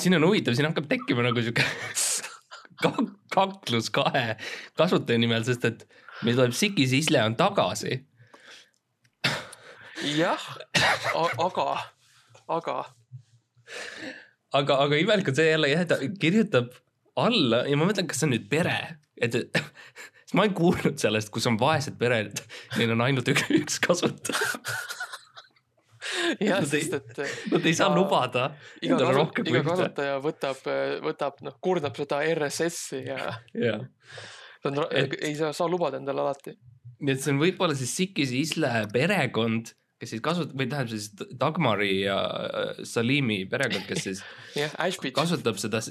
siin 0.00 0.16
on 0.16 0.24
huvitav, 0.24 0.54
siin 0.56 0.70
hakkab 0.70 0.86
tekkima 0.88 1.20
nagu 1.26 1.42
sihuke 1.44 1.66
kaklus 3.34 3.90
kahe 3.92 4.38
kasutaja 4.80 5.20
nimel, 5.20 5.44
sest 5.44 5.66
et 5.68 5.84
meil 6.24 6.38
tuleb 6.38 6.56
Siki 6.56 6.86
Sisle 6.88 7.20
on 7.28 7.36
tagasi. 7.36 7.98
jah, 10.16 10.46
aga, 11.12 11.66
aga. 12.48 12.78
aga, 14.56 14.80
aga 14.86 15.02
imelik 15.02 15.28
on 15.28 15.40
see 15.42 15.50
jälle 15.50 15.74
jah, 15.74 15.84
ta 15.92 16.00
kirjutab 16.24 16.72
alla 17.20 17.66
ja 17.68 17.76
ma 17.76 17.84
mõtlen, 17.84 18.08
kas 18.08 18.24
see 18.24 18.30
on 18.30 18.36
nüüd 18.38 18.48
pere, 18.48 18.78
et 19.20 19.36
sest 20.30 20.38
ma 20.38 20.44
olen 20.46 20.54
kuulnud 20.54 20.98
sellest, 21.02 21.32
kus 21.34 21.48
on 21.50 21.56
vaesed 21.58 21.96
pered, 21.98 22.38
neil 22.78 22.94
on 22.94 23.00
ainult 23.08 23.26
üks, 23.32 23.48
üks 23.50 23.80
kasutaja 23.82 24.38
jah, 26.38 26.62
sest 26.66 26.94
et. 26.98 27.18
Nad 27.50 27.66
ei 27.66 27.74
saa 27.74 27.90
lubada. 27.90 28.50
iga, 28.84 28.98
kasu, 29.00 29.24
iga 29.50 29.62
kasutaja 29.66 30.20
võtab, 30.22 30.62
võtab 31.02 31.42
noh, 31.46 31.56
kurnab 31.62 31.98
seda 31.98 32.22
RSS-i 32.28 33.02
ja. 33.08 33.34
jah. 33.58 33.82
ta 34.62 34.70
on, 34.70 34.78
ei 35.18 35.34
saa, 35.38 35.50
saa 35.56 35.68
lubada 35.70 35.98
endale 35.98 36.22
alati. 36.22 36.54
nii 37.00 37.16
et 37.16 37.22
see 37.24 37.34
on 37.34 37.42
võib-olla 37.42 37.74
siis 37.78 37.92
Sikis 37.96 38.34
Isle 38.36 38.86
perekond, 38.94 39.74
kes 40.00 40.14
siis 40.14 40.22
kasutab, 40.24 40.54
või 40.60 40.70
tähendab 40.70 40.94
siis 40.94 41.10
Dagmari 41.42 41.94
ja 42.04 42.20
äh, 42.46 42.84
Salimi 42.86 43.42
perekond, 43.50 43.86
kes 43.90 44.06
siis 44.06 44.24
yeah, 44.58 44.70
kasutab 45.16 45.58
seda 45.58 45.82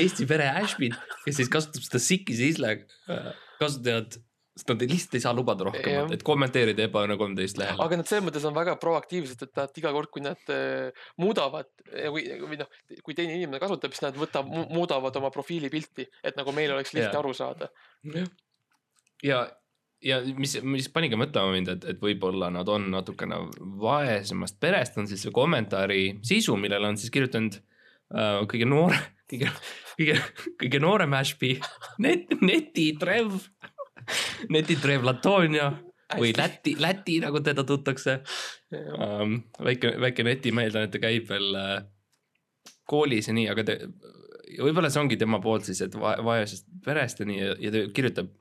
Eesti 0.00 0.26
pere 0.26 0.48
Ashbid, 0.58 0.96
kes 1.24 1.40
siis 1.42 1.52
kasutab 1.52 1.86
seda 1.86 2.02
Sikis 2.02 2.42
Isle 2.50 2.74
äh, 3.10 3.30
kasutajat 3.60 4.20
sest 4.60 4.70
nad 4.72 4.82
lihtsalt 4.82 5.14
ei 5.16 5.22
saa 5.22 5.32
lubada 5.36 5.64
rohkemat, 5.68 6.12
et 6.14 6.24
kommenteerida 6.26 6.84
Ebaõnne 6.84 7.16
kolmteist 7.20 7.60
lehel. 7.60 7.78
aga 7.80 8.00
nad 8.00 8.08
selles 8.08 8.26
mõttes 8.26 8.44
on 8.48 8.56
väga 8.56 8.74
proaktiivsed, 8.82 9.44
et 9.46 9.60
nad 9.60 9.80
iga 9.80 9.92
kord, 9.94 10.10
kui 10.12 10.24
nad 10.24 10.52
äh, 10.52 11.06
muudavad 11.22 11.70
või, 12.12 12.26
või 12.44 12.58
noh, 12.60 12.68
kui 13.06 13.16
teine 13.16 13.38
inimene 13.38 13.62
kasutab, 13.62 13.94
siis 13.94 14.04
nad 14.08 14.18
võtab, 14.20 14.50
muudavad 14.50 15.16
oma 15.20 15.30
profiilipilti, 15.34 16.08
et 16.26 16.36
nagu 16.38 16.54
meil 16.56 16.74
oleks 16.74 16.92
lihtne 16.96 17.14
ja. 17.14 17.22
aru 17.22 17.32
saada. 17.36 17.70
ja, 19.24 19.40
ja 20.04 20.20
mis, 20.36 20.58
mis 20.66 20.90
pani 20.92 21.12
ka 21.12 21.20
mõtlema 21.20 21.54
mind, 21.54 21.72
et, 21.76 21.88
et 21.94 22.02
võib-olla 22.02 22.50
nad 22.52 22.68
on 22.72 22.90
natukene 22.92 23.40
vaesemast 23.80 24.60
perest, 24.60 24.98
on 25.00 25.08
siis 25.10 25.24
see 25.26 25.34
kommentaari 25.34 26.18
sisu, 26.26 26.58
millele 26.60 26.90
on 26.90 27.00
siis 27.00 27.12
kirjutanud 27.14 27.60
uh, 27.60 28.42
kõige 28.50 28.68
noor, 28.68 28.98
kõige, 29.30 29.52
kõige, 29.96 30.16
kõige 30.60 30.82
noorem 30.82 31.14
Ashby, 31.18 31.54
net, 32.02 32.34
netitrev 32.40 33.38
netitrev 34.52 35.04
Latonia 35.06 35.70
või 36.18 36.32
Läti, 36.36 36.74
Läti 36.80 37.20
nagu 37.22 37.42
teda 37.44 37.64
tuntakse 37.66 38.20
um,. 38.74 39.38
väike, 39.62 39.94
väike 40.02 40.26
netimeel, 40.26 40.74
ta 40.90 41.02
käib 41.02 41.28
veel 41.30 41.54
uh, 41.54 41.76
koolis 42.90 43.30
ja 43.30 43.36
nii, 43.36 43.46
aga 43.52 43.66
te, 43.66 43.78
võib-olla 44.58 44.90
see 44.90 45.04
ongi 45.04 45.20
tema 45.20 45.40
poolt 45.42 45.68
siis, 45.68 45.82
et 45.84 45.94
vaesest 45.94 46.66
perest 46.84 47.22
ja 47.22 47.28
nii 47.28 47.40
ja, 47.40 47.54
ja 47.66 47.74
ta 47.74 47.86
kirjutab. 47.94 48.32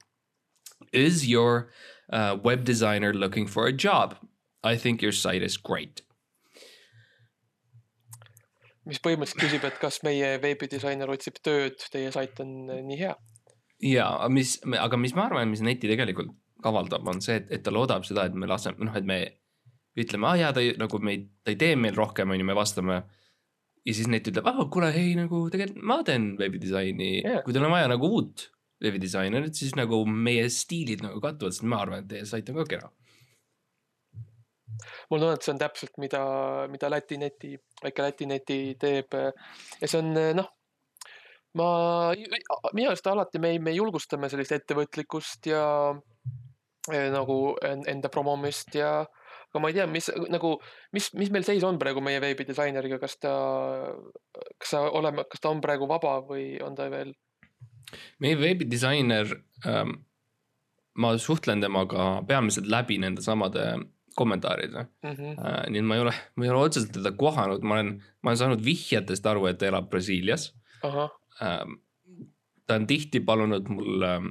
Is 0.95 1.21
your 1.28 1.67
uh, 2.10 2.34
web 2.41 2.63
designer 2.65 3.13
looking 3.13 3.47
for 3.47 3.67
a 3.67 3.75
job? 3.75 4.15
I 4.63 4.75
think 4.75 5.04
your 5.04 5.13
site 5.13 5.45
is 5.45 5.58
great 5.58 6.02
mis 8.89 9.02
põhimõtteliselt 9.06 9.43
küsib, 9.45 9.67
et 9.69 9.82
kas 9.82 10.02
meie 10.06 10.36
veebidisainer 10.43 11.10
otsib 11.13 11.39
tööd, 11.45 11.80
teie 11.93 12.12
sait 12.15 12.41
on 12.43 12.56
uh, 12.67 12.82
nii 12.86 12.99
hea 12.99 13.15
ja 13.84 14.10
mis, 14.32 14.58
aga 14.80 14.99
mis 14.99 15.15
ma 15.15 15.28
arvan, 15.30 15.49
mis 15.52 15.63
neti 15.65 15.89
tegelikult 15.89 16.34
avaldab, 16.67 17.08
on 17.08 17.21
see, 17.23 17.38
et, 17.39 17.47
et 17.56 17.63
ta 17.63 17.71
loodab 17.71 18.04
seda, 18.08 18.28
et 18.28 18.36
me 18.36 18.49
laseme, 18.49 18.84
noh, 18.84 18.95
et 18.99 19.08
me 19.08 19.21
ütleme, 19.99 20.28
aa 20.28 20.36
ah, 20.36 20.39
jaa, 20.41 20.52
ta 20.56 20.63
ei, 20.63 20.73
nagu 20.80 20.99
me 21.04 21.15
ei, 21.15 21.23
ta 21.43 21.54
ei 21.54 21.60
tee 21.60 21.78
meil 21.80 21.95
rohkem, 21.95 22.32
on 22.32 22.39
ju, 22.39 22.47
me 22.47 22.56
vastame. 22.58 23.02
ja 23.88 23.95
siis 23.95 24.10
net 24.12 24.28
ütleb, 24.28 24.47
aa 24.47 24.67
kuule, 24.71 24.91
ei 24.95 25.13
nagu 25.17 25.45
tegelikult 25.52 25.86
ma 25.88 26.02
teen 26.08 26.34
veebidisaini 26.39 27.12
yeah., 27.21 27.43
kui 27.45 27.56
teil 27.56 27.65
on 27.65 27.73
vaja 27.73 27.88
nagu 27.91 28.10
uut 28.12 28.49
veebidisainerit, 28.84 29.56
siis 29.56 29.75
nagu 29.75 30.02
meie 30.08 30.45
stiilid 30.52 31.04
nagu 31.04 31.19
kattuvad, 31.23 31.56
sest 31.56 31.67
ma 31.67 31.82
arvan, 31.84 32.04
et 32.04 32.12
teie 32.12 32.28
sait 32.28 32.47
on 32.52 32.62
ka 32.62 32.67
kena. 32.75 32.91
Mul 35.10 35.20
tunne, 35.20 35.34
et 35.36 35.46
see 35.46 35.54
on 35.54 35.62
täpselt, 35.62 35.98
mida, 36.02 36.22
mida 36.72 36.89
Läti 36.92 37.20
neti, 37.22 37.56
väike 37.84 38.06
Läti 38.06 38.30
neti 38.30 38.60
teeb 38.80 39.18
ja 39.20 39.32
see 39.86 40.00
on 40.02 40.13
noh 40.39 40.56
ma, 41.58 41.70
minu 42.74 42.89
arust 42.89 43.08
alati 43.10 43.42
me, 43.42 43.54
me 43.63 43.74
julgustame 43.74 44.30
sellist 44.30 44.54
ettevõtlikkust 44.58 45.50
ja 45.50 45.63
eh, 46.92 47.08
nagu 47.13 47.39
enda 47.63 48.12
promomist 48.13 48.76
ja 48.78 49.00
aga 49.50 49.62
ma 49.63 49.72
ei 49.72 49.80
tea, 49.80 49.88
mis 49.89 50.12
nagu, 50.30 50.54
mis, 50.94 51.10
mis 51.18 51.32
meil 51.34 51.46
seis 51.48 51.63
on 51.65 51.80
praegu 51.82 52.04
meie 52.06 52.22
veebidisaineriga, 52.22 53.00
kas 53.02 53.18
ta, 53.18 53.32
kas 54.62 54.76
sa 54.76 54.84
oleme, 54.94 55.26
kas 55.30 55.42
ta 55.42 55.50
on 55.50 55.62
praegu 55.63 55.89
vaba 55.89 56.20
või 56.28 56.52
on 56.65 56.78
ta 56.78 56.89
veel? 56.94 57.15
meie 58.22 58.38
veebidisainer 58.38 59.32
ähm,, 59.65 59.96
ma 61.02 61.15
suhtlen 61.18 61.63
temaga 61.63 62.20
peamiselt 62.30 62.70
läbi 62.70 63.00
nende 63.02 63.24
samade 63.26 63.72
kommentaaride 64.20 64.84
mm. 64.84 65.12
-hmm. 65.12 65.32
Äh, 65.48 65.62
nii 65.72 65.84
et 65.84 65.88
ma 65.88 65.98
ei 65.98 66.04
ole, 66.06 66.14
ma 66.36 66.46
ei 66.46 66.52
ole 66.54 66.68
otseselt 66.68 66.92
teda 66.98 67.12
kohanud, 67.12 67.64
ma 67.64 67.80
olen, 67.80 67.94
ma 68.22 68.34
olen 68.34 68.42
saanud 68.44 68.66
vihjetest 68.66 69.26
aru, 69.32 69.48
et 69.50 69.60
ta 69.62 69.70
elab 69.72 69.90
Brasiilias. 69.90 70.52
Ähm, 70.86 71.80
ta 72.68 72.76
on 72.76 72.88
tihti 72.88 73.20
palunud 73.26 73.72
mul, 73.72 74.06
ähm, 74.06 74.30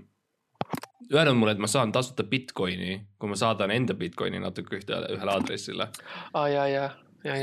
öelnud 1.12 1.37
mulle, 1.40 1.57
et 1.57 1.64
ma 1.64 1.70
saan 1.70 1.92
tasuta 1.92 2.24
Bitcoini, 2.24 3.01
kui 3.18 3.31
ma 3.33 3.37
saadan 3.37 3.72
enda 3.74 3.94
Bitcoini 3.94 4.40
natuke 4.42 4.81
ühte, 4.81 4.96
ühele 5.16 5.33
aadressile 5.35 5.88
ah,. 6.35 6.46
ja, 6.53 6.66
ja, 6.68 6.88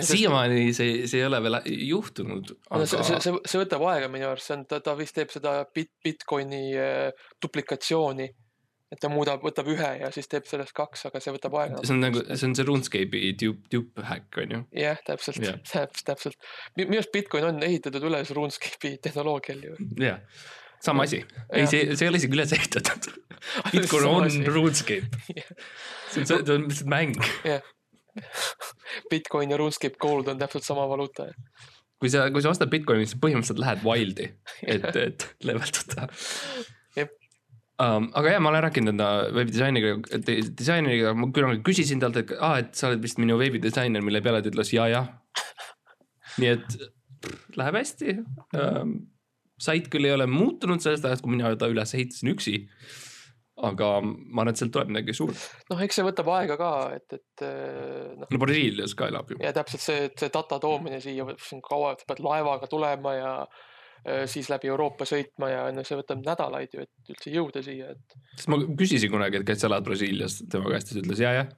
siiamaani 0.06 0.74
see, 0.74 1.08
see 1.08 1.20
ei 1.20 1.28
ole 1.28 1.42
veel 1.44 1.60
juhtunud 1.66 2.54
aga.... 2.54 2.80
No, 2.80 2.86
see, 2.86 3.04
see, 3.04 3.20
see, 3.26 3.36
see 3.52 3.62
võtab 3.62 3.84
aega 3.92 4.10
minu 4.12 4.30
arust, 4.30 4.50
see 4.50 4.58
on, 4.58 4.66
ta, 4.70 4.80
ta 4.86 4.96
vist 4.98 5.18
teeb 5.18 5.34
seda 5.34 5.58
bit, 5.76 5.92
Bitcoini 6.06 6.64
äh, 6.80 7.28
duplikatsiooni 7.44 8.30
et 8.94 9.02
ta 9.02 9.10
muudab, 9.10 9.42
võtab 9.46 9.70
ühe 9.74 9.92
ja 10.02 10.10
siis 10.14 10.30
teeb 10.32 10.46
sellest 10.50 10.76
kaks, 10.78 11.08
aga 11.10 11.22
see 11.24 11.34
võtab 11.36 11.56
aega. 11.62 11.82
see 11.82 11.96
on 11.96 12.04
nagu, 12.04 12.22
see 12.32 12.50
on 12.50 12.54
see 12.58 12.68
RuneScape'i 12.68 13.32
tube, 13.42 13.66
tube 13.72 14.06
hack 14.10 14.42
on 14.44 14.54
ju. 14.56 14.60
jah, 14.82 15.00
täpselt 15.08 15.42
yeah., 15.42 15.58
täpselt, 15.72 16.04
täpselt. 16.12 16.52
minu 16.78 17.00
arust 17.00 17.14
Bitcoin 17.16 17.50
on 17.50 17.64
ehitatud 17.66 18.06
üles 18.12 18.32
RuneScape'i 18.38 19.00
tehnoloogial 19.06 19.64
ju. 19.70 19.78
jah 19.98 20.20
yeah., 20.20 20.44
sama 20.86 21.08
asi. 21.08 21.24
ei, 21.50 21.66
see, 21.66 21.96
see 21.96 22.06
ei 22.06 22.12
ole 22.12 22.20
isegi 22.22 22.38
üles 22.38 22.52
ehitatud. 22.54 23.08
Bitcoin 23.74 24.10
on 24.12 24.28
asi. 24.28 24.44
RuneScape 24.58 25.24
yeah.. 25.34 25.50
see 26.12 26.22
on, 26.22 26.30
see 26.30 26.60
on 26.60 26.68
lihtsalt 26.70 26.92
mäng. 26.94 27.18
jah. 27.48 27.72
Bitcoin 29.12 29.52
ja 29.52 29.58
RuneScape 29.60 29.98
Gold 30.00 30.30
on 30.32 30.38
täpselt 30.40 30.68
sama 30.68 30.86
valuuta 30.88 31.26
kui 32.00 32.12
sa, 32.12 32.28
kui 32.30 32.44
sa 32.44 32.54
ostad 32.54 32.70
Bitcoini, 32.70 33.08
siis 33.08 33.18
põhimõtteliselt 33.20 33.60
lähed 33.64 33.84
wild'i, 33.88 34.30
et, 34.68 34.86
et 35.00 35.26
leveldada 35.48 36.10
um,. 37.82 38.10
aga 38.14 38.36
jah, 38.36 38.44
ma 38.44 38.52
olen 38.52 38.66
rääkinud 38.68 38.94
enda 38.94 39.10
veebidisainiga, 39.36 39.96
disaineriga, 40.60 41.16
ma 41.18 41.30
kunagi 41.36 41.64
küsisin 41.66 42.04
talt, 42.04 42.20
et 42.22 42.36
aa 42.38 42.52
ah,, 42.52 42.62
et 42.64 42.76
sa 42.78 42.92
oled 42.92 43.04
vist 43.04 43.22
minu 43.22 43.40
veebidisainer, 43.42 44.04
mille 44.06 44.24
peale 44.26 44.44
ta 44.44 44.52
ütles 44.54 44.74
ja, 44.76 44.88
jah. 44.92 45.12
nii 46.42 46.54
et 46.56 46.80
läheb 47.60 47.82
hästi 47.82 48.20
um,. 48.20 48.96
sait 49.62 49.88
küll 49.92 50.08
ei 50.08 50.16
ole 50.16 50.28
muutunud 50.28 50.84
sellest 50.84 51.06
ajast, 51.08 51.24
kui 51.24 51.32
mina 51.32 51.54
ta 51.60 51.72
üles 51.72 51.96
ehitasin 51.96 52.34
üksi 52.34 52.58
aga 53.64 53.90
ma 54.04 54.44
arvan, 54.44 54.52
et 54.52 54.60
sealt 54.60 54.74
tuleb 54.76 54.90
midagi 54.92 55.14
suurt. 55.16 55.40
noh, 55.72 55.80
eks 55.86 55.96
see 56.00 56.04
võtab 56.04 56.28
aega 56.36 56.58
ka, 56.60 56.72
et, 56.98 57.16
et 57.16 57.46
noh. 58.20 58.28
no 58.28 58.42
Brasiilias 58.42 58.96
ka 59.00 59.08
elab 59.12 59.32
ju. 59.32 59.40
ja 59.44 59.54
täpselt 59.56 59.84
see, 59.84 60.10
see 60.20 60.32
data 60.34 60.60
toomine 60.60 61.00
siia, 61.04 61.28
kaua, 61.64 61.94
sa 62.00 62.10
pead 62.10 62.22
laevaga 62.26 62.68
tulema 62.72 63.16
ja 63.16 63.32
siis 64.30 64.50
läbi 64.52 64.70
Euroopa 64.70 65.08
sõitma 65.10 65.50
ja 65.50 65.62
no 65.74 65.84
see 65.88 65.98
võtab 65.98 66.22
nädalaid 66.26 66.76
ju, 66.76 66.86
et 66.86 67.14
üldse 67.14 67.32
jõuda 67.34 67.64
siia, 67.66 67.94
et. 67.96 68.18
sest 68.36 68.52
ma 68.54 68.60
küsisin 68.78 69.14
kunagi, 69.14 69.42
et 69.42 69.48
kas 69.48 69.64
sa 69.64 69.70
elad 69.70 69.86
Brasiilias 69.88 70.42
tema 70.52 70.70
käest, 70.74 70.92
siis 70.92 71.02
ütles 71.02 71.22
ja, 71.24 71.32
jah 71.40 71.54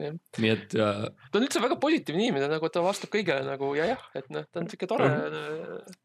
ja.. 0.00 0.12
nii 0.40 0.52
et 0.52 0.76
äh.... 0.76 1.02
ta 1.30 1.40
on 1.40 1.46
üldse 1.46 1.62
väga 1.62 1.78
positiivne 1.82 2.26
inimene, 2.26 2.50
nagu 2.52 2.70
ta 2.72 2.84
vastab 2.84 3.12
kõigele 3.14 3.44
nagu 3.46 3.72
ja, 3.78 3.90
jah, 3.92 4.06
et 4.18 4.30
noh, 4.34 4.46
ta 4.50 4.62
on 4.62 4.70
siuke 4.70 4.88
tore 4.90 5.08
mm., 5.10 5.98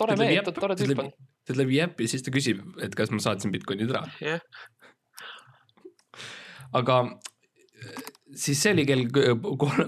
tore 0.00 0.16
mees, 0.20 0.50
tore 0.56 0.78
tüüp 0.80 1.02
on. 1.02 1.12
ta 1.44 1.56
ütleb 1.56 1.72
jep 1.74 2.02
ja 2.02 2.10
siis 2.10 2.24
ta 2.24 2.34
küsib, 2.34 2.64
et 2.84 2.96
kas 2.98 3.12
ma 3.14 3.22
saatsin 3.24 3.54
Bitcoinid 3.54 3.92
ära 3.94 4.04
yeah.. 4.24 4.42
aga 6.74 7.02
siis 8.40 8.60
see 8.62 8.74
oli 8.74 8.84
kell 8.88 9.06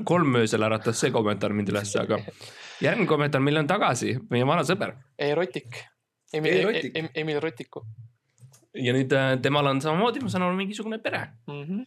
kolm 0.07 0.39
öösel 0.43 0.67
äratas 0.67 1.01
see 1.03 1.13
kommentaar 1.15 1.55
mind 1.57 1.73
ülesse, 1.73 2.01
aga 2.03 2.21
järgmine 2.83 3.09
kommentaar, 3.11 3.45
meil 3.45 3.63
on 3.63 3.71
tagasi 3.71 4.17
meie 4.31 4.47
vana 4.49 4.65
sõber. 4.67 4.97
Erotik. 5.19 5.83
Emil, 6.35 6.61
Erotik. 6.63 7.11
Emil 7.15 7.41
Rotiku. 7.43 7.87
ja 8.77 8.93
nüüd 8.93 9.13
äh, 9.17 9.39
temal 9.41 9.71
on 9.71 9.79
samamoodi, 9.81 10.21
ma 10.21 10.29
saan 10.29 10.43
aru, 10.45 10.57
mingisugune 10.59 10.99
pere 11.01 11.23
mm. 11.47 11.63
-hmm 11.63 11.85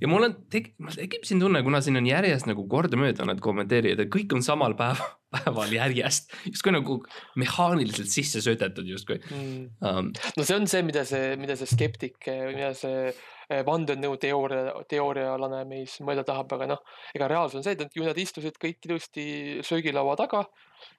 ja 0.00 0.08
mul 0.10 0.26
on 0.26 0.34
tekib 0.50 1.22
siin 1.26 1.40
tunne, 1.42 1.62
kuna 1.62 1.80
siin 1.84 1.98
on 2.00 2.06
järjest 2.08 2.48
nagu 2.50 2.64
kordamööda 2.70 3.26
need 3.28 3.42
kommenteerijad, 3.44 4.02
et 4.04 4.10
kõik 4.12 4.34
on 4.36 4.42
samal 4.44 4.74
päev, 4.78 5.02
päeval 5.34 5.74
järjest, 5.74 6.34
justkui 6.48 6.74
nagu 6.74 6.98
mehaaniliselt 7.40 8.10
sisse 8.10 8.42
söödetud 8.44 8.88
justkui 8.90 9.20
mm.. 9.22 9.68
Um, 9.84 10.10
no 10.38 10.46
see 10.46 10.58
on 10.58 10.68
see, 10.70 10.82
mida 10.86 11.04
see, 11.08 11.34
mida 11.40 11.56
see 11.58 11.70
skeptik, 11.70 12.18
mida 12.26 12.72
see 12.78 13.12
vandenõuteooria, 13.48 14.74
teoorialane 14.88 15.62
meis 15.68 15.98
mõelda 16.04 16.24
tahab, 16.26 16.52
aga 16.56 16.68
noh, 16.74 16.82
ega 17.16 17.28
reaalsus 17.30 17.60
on 17.60 17.66
see, 17.66 17.76
et 17.76 17.96
ju 17.96 18.06
nad 18.06 18.18
istusid 18.18 18.58
kõik 18.60 18.88
ilusti 18.88 19.24
söögilaua 19.66 20.16
taga, 20.20 20.44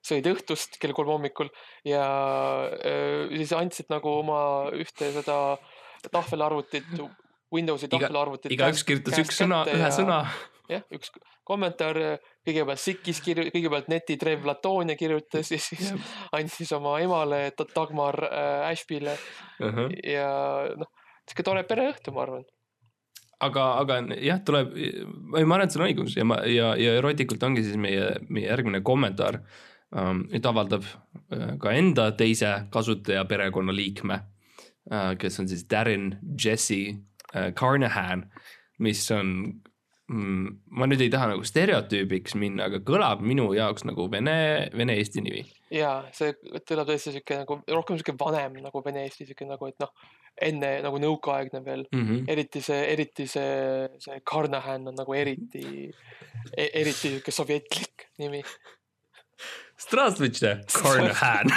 sõid 0.05 0.27
õhtust 0.29 0.79
kell 0.81 0.95
kolm 0.97 1.15
hommikul 1.15 1.49
ja 1.88 2.05
öö, 2.71 3.29
siis 3.36 3.53
andsid 3.58 3.89
nagu 3.93 4.19
oma 4.21 4.39
ühte 4.77 5.12
seda 5.15 5.39
tahvelarvutit, 6.12 6.89
Windowsi 7.53 7.88
tahvelarvutit. 7.88 8.51
igaüks 8.51 8.84
kirjutas 8.84 9.21
üks 9.21 9.38
sõna, 9.39 9.62
ühe 9.69 9.89
sõna. 9.93 10.23
jah, 10.69 10.81
üks 10.93 11.13
kommentaar, 11.45 11.99
kõigepealt 12.45 12.81
Sikis 12.81 13.21
kirju-, 13.23 13.51
kõigepealt 13.53 13.89
netitrev 13.91 14.47
Latonia 14.49 14.97
kirjutas 14.97 15.51
ja 15.53 15.60
siis 15.62 15.93
andis 16.36 16.73
oma 16.75 16.97
emale 17.03 17.47
Dagmar 17.62 18.17
äh, 18.25 18.69
Ashbyle 18.71 19.13
uh 19.13 19.69
-huh. 19.69 19.93
ja 20.10 20.29
noh 20.75 20.89
sihuke 21.25 21.45
tore 21.45 21.63
pereõhtu, 21.67 22.13
ma 22.15 22.25
arvan 22.25 22.45
aga, 23.43 23.63
aga 23.81 23.99
jah, 24.21 24.39
tuleb, 24.45 24.75
ma 25.31 25.41
arvan, 25.41 25.65
et 25.65 25.75
sul 25.75 25.83
on 25.83 25.89
õigus 25.89 26.15
ja 26.17 26.25
ma 26.27 26.39
ja, 26.49 26.73
ja 26.79 26.95
erotikult 26.99 27.43
ongi 27.43 27.65
siis 27.65 27.79
meie, 27.81 28.15
meie 28.29 28.47
järgmine 28.47 28.83
kommentaar 28.85 29.41
um,. 29.91 30.25
nüüd 30.31 30.47
avaldab 30.47 30.85
uh, 30.85 31.55
ka 31.61 31.75
enda 31.75 32.09
teise 32.17 32.53
kasutaja 32.73 33.25
perekonnaliikme 33.29 34.19
uh,, 34.21 35.13
kes 35.19 35.41
on 35.43 35.51
siis 35.51 35.65
Darren 35.71 36.13
Jesse 36.39 36.81
uh, 36.91 37.51
Carnahan, 37.57 38.27
mis 38.79 39.03
on 39.15 39.35
Mm, 40.05 40.59
ma 40.69 40.85
nüüd 40.85 41.01
ei 41.01 41.09
taha 41.09 41.31
nagu 41.31 41.41
stereotüübiks 41.49 42.35
minna, 42.37 42.67
aga 42.67 42.77
kõlab 42.85 43.23
minu 43.25 43.47
jaoks 43.57 43.87
nagu 43.89 44.05
vene, 44.13 44.35
vene-eesti 44.77 45.23
nimi. 45.25 45.41
ja 45.73 45.95
see 46.13 46.35
tuleb 46.61 46.91
tõesti 46.91 47.15
sihuke 47.15 47.39
nagu 47.39 47.57
rohkem 47.73 47.97
sihuke 47.97 48.13
vanem 48.19 48.59
nagu 48.61 48.83
vene-eesti 48.85 49.25
sihuke 49.25 49.49
nagu, 49.49 49.65
et 49.65 49.81
noh, 49.81 49.89
enne 50.37 50.71
nagu 50.85 51.01
nõukaaegne 51.01 51.63
veel 51.65 51.87
mm, 51.89 52.05
-hmm. 52.05 52.29
eriti 52.35 52.61
see, 52.61 52.85
eriti 52.93 53.25
see, 53.33 53.89
see 54.05 54.21
Carnahan 54.21 54.85
on 54.93 55.01
nagu 55.01 55.17
eriti 55.17 55.65
e, 55.89 56.69
eriti 56.69 56.99
sihuke 57.07 57.33
sovjetlik 57.33 58.11
nimi. 58.21 58.45
Strastvõtja, 59.81 60.59
Carnahan. 60.69 61.49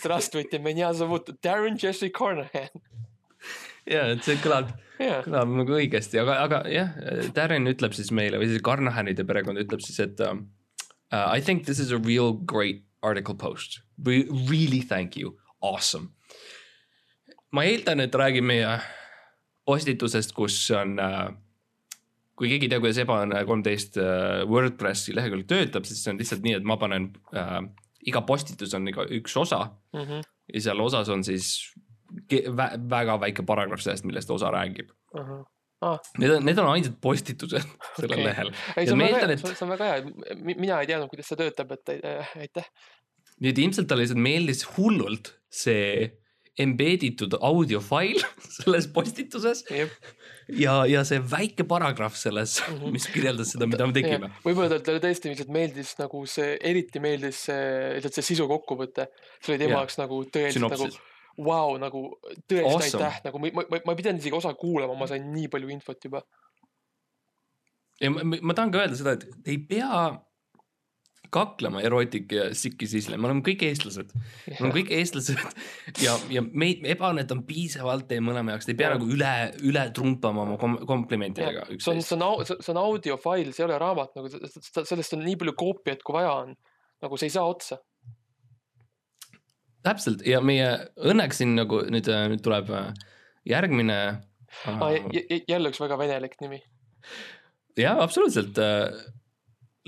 Strastvõtja, 0.00 0.64
mina 0.64 0.94
zovut 0.96 1.28
Darren 1.44 1.76
Jesse 1.76 2.08
Carnahan. 2.08 2.72
ja, 3.84 4.08
et 4.14 4.24
see 4.24 4.40
kõlab 4.40 4.72
kõlab 5.00 5.52
nagu 5.62 5.76
õigesti, 5.78 6.20
aga, 6.20 6.38
aga 6.44 6.62
jah, 6.70 6.94
Darren 7.36 7.68
ütleb 7.70 7.94
siis 7.96 8.12
meile 8.14 8.40
või 8.40 8.50
siis 8.50 8.62
Carnahanide 8.64 9.24
perekond 9.28 9.60
ütleb 9.62 9.82
siis, 9.84 10.00
et 10.04 10.20
um, 10.26 10.46
uh, 11.12 11.26
I 11.32 11.40
think 11.40 11.64
this 11.64 11.80
is 11.82 11.92
a 11.92 11.98
real 11.98 12.32
great 12.32 12.84
article 13.02 13.34
post. 13.34 13.80
We 13.96 14.26
really 14.48 14.82
thank 14.82 15.16
you, 15.16 15.36
awesome. 15.62 16.12
ma 17.50 17.64
eeldan, 17.66 18.00
et 18.04 18.14
räägib 18.14 18.44
meie 18.46 18.76
postitusest, 19.66 20.34
kus 20.36 20.58
on 20.76 20.98
uh, 21.02 21.30
kui 22.40 22.48
keegi 22.48 22.68
ei 22.68 22.72
tea, 22.72 22.80
kuidas 22.80 23.00
Ebane 23.02 23.44
kolmteist 23.48 23.98
uh, 24.00 24.42
Wordpressi 24.48 25.12
lehekülg 25.16 25.48
töötab, 25.50 25.84
siis 25.88 26.00
see 26.04 26.14
on 26.14 26.20
lihtsalt 26.20 26.46
nii, 26.46 26.56
et 26.60 26.66
ma 26.66 26.78
panen 26.80 27.10
äh,, 27.36 27.58
iga 28.08 28.22
postitus 28.24 28.72
on 28.78 28.88
iga 28.88 29.04
üks 29.12 29.36
osa 29.36 29.66
mm. 29.92 30.00
-hmm. 30.00 30.28
ja 30.54 30.62
seal 30.68 30.80
osas 30.80 31.10
on 31.12 31.24
siis 31.24 31.50
väga 32.90 33.16
väike 33.22 33.46
paragrahv 33.46 33.82
sellest, 33.84 34.06
millest 34.08 34.30
osa 34.30 34.52
räägib 34.54 34.92
uh. 35.14 35.24
-huh. 35.24 35.42
Ah. 35.80 35.96
Need 36.18 36.30
on, 36.30 36.44
need 36.44 36.58
on 36.60 36.66
ainsad 36.68 36.96
postitused 37.00 37.64
sellel 37.96 38.18
okay. 38.18 38.24
lehel. 38.24 38.50
ei, 38.76 38.84
see 38.84 38.92
on 38.92 39.00
väga 39.00 39.20
hea 39.24 39.36
see 39.40 39.64
on 39.64 39.70
väga 39.72 39.86
hea, 39.88 40.34
mina 40.44 40.80
ei 40.80 40.88
teadnud, 40.90 41.08
kuidas 41.08 41.30
see 41.32 41.38
töötab, 41.40 41.72
et 41.72 41.92
äh, 41.96 42.34
aitäh. 42.36 42.66
et 43.40 43.60
ilmselt 43.64 43.88
talle 43.88 44.04
lihtsalt 44.04 44.20
meeldis 44.20 44.66
hullult 44.76 45.32
see 45.48 46.10
embed 46.60 47.06
itud 47.06 47.36
audiofail 47.40 48.20
selles 48.58 48.90
postituses 48.92 49.62
yep. 49.72 49.92
ja, 50.52 50.82
ja 50.90 51.06
see 51.08 51.22
väike 51.32 51.64
paragrahv 51.70 52.18
selles 52.18 52.58
-hmm. 52.60 52.92
mis 52.92 53.08
kirjeldas 53.14 53.54
seda, 53.54 53.68
mida 53.70 53.86
me 53.88 53.96
tegime. 53.96 54.28
võib-olla 54.44 54.82
talle 54.84 55.00
tõesti 55.00 55.32
lihtsalt 55.32 55.54
meeldis 55.54 55.94
nagu 56.02 56.26
see, 56.28 56.58
eriti 56.60 57.00
meeldis 57.00 57.46
see, 57.48 57.62
lihtsalt 57.96 58.20
see 58.20 58.34
sisu 58.34 58.50
kokkuvõte. 58.50 59.08
see 59.40 59.54
oli 59.54 59.64
tema 59.64 59.80
jaoks 59.80 59.96
nagu 60.02 60.20
tõeliselt 60.28 60.76
nagu 60.76 60.90
vau 61.44 61.74
wow,, 61.74 61.78
nagu 61.80 62.02
tõesti 62.48 62.64
awesome. 62.64 63.04
aitäh, 63.04 63.20
nagu 63.28 63.42
ma, 63.42 63.52
ma, 63.56 63.78
ma 63.78 63.94
ei 63.94 64.00
pidanud 64.00 64.22
isegi 64.22 64.36
osa 64.36 64.54
kuulama, 64.58 64.96
ma 64.98 65.08
sain 65.10 65.28
nii 65.34 65.50
palju 65.52 65.70
infot 65.74 66.08
juba. 66.08 66.24
ja 68.00 68.10
ma, 68.14 68.24
ma 68.24 68.56
tahan 68.56 68.74
ka 68.74 68.82
öelda 68.84 68.98
seda, 68.98 69.16
et 69.18 69.48
ei 69.48 69.60
pea 69.70 70.10
kaklema 71.30 71.82
erootika 71.86 72.34
ja 72.34 72.46
sikisisle, 72.58 73.14
me 73.18 73.28
oleme 73.28 73.42
kõik 73.46 73.62
eestlased. 73.68 74.10
me 74.48 74.56
oleme 74.58 74.74
kõik 74.80 74.90
eestlased 74.98 75.38
ja, 76.02 76.16
ja 76.32 76.42
meid, 76.42 76.82
ebanet 76.90 77.30
on 77.34 77.44
piisavalt 77.46 78.08
teie 78.10 78.22
mõlema 78.24 78.56
jaoks, 78.56 78.66
te 78.66 78.74
ei 78.74 78.80
pea 78.80 78.88
ja. 78.88 78.96
nagu 78.96 79.10
üle, 79.14 79.34
üle 79.70 79.84
trumpama 79.96 80.46
oma 80.46 80.58
kom 80.60 80.80
komplimentidega. 80.88 81.68
see 81.76 81.94
on, 81.94 82.02
see 82.02 82.18
on, 82.18 82.42
see 82.50 82.72
on 82.74 82.82
audiofail, 82.82 83.52
see 83.54 83.62
ei 83.64 83.68
ole 83.68 83.78
raamat, 83.80 84.16
nagu 84.18 84.32
sellest 84.32 85.16
on 85.16 85.22
nii 85.26 85.38
palju 85.40 85.54
koopiaid, 85.62 86.02
kui 86.06 86.18
vaja 86.18 86.34
on. 86.42 86.58
nagu 87.00 87.20
see 87.20 87.30
ei 87.30 87.36
saa 87.38 87.46
otsa 87.48 87.78
täpselt 89.86 90.24
ja 90.26 90.40
meie 90.44 90.72
õnneks 90.96 91.40
siin 91.42 91.54
nagu 91.58 91.82
nüüd, 91.92 92.08
äh, 92.10 92.26
nüüd 92.32 92.42
tuleb 92.44 92.70
äh, 92.74 92.90
järgmine 93.48 94.00
ah,. 94.66 94.84
jälle 95.48 95.72
üks 95.72 95.80
väga 95.80 95.98
venelik 96.00 96.36
nimi. 96.42 96.62
jah, 97.78 98.00
absoluutselt. 98.02 98.58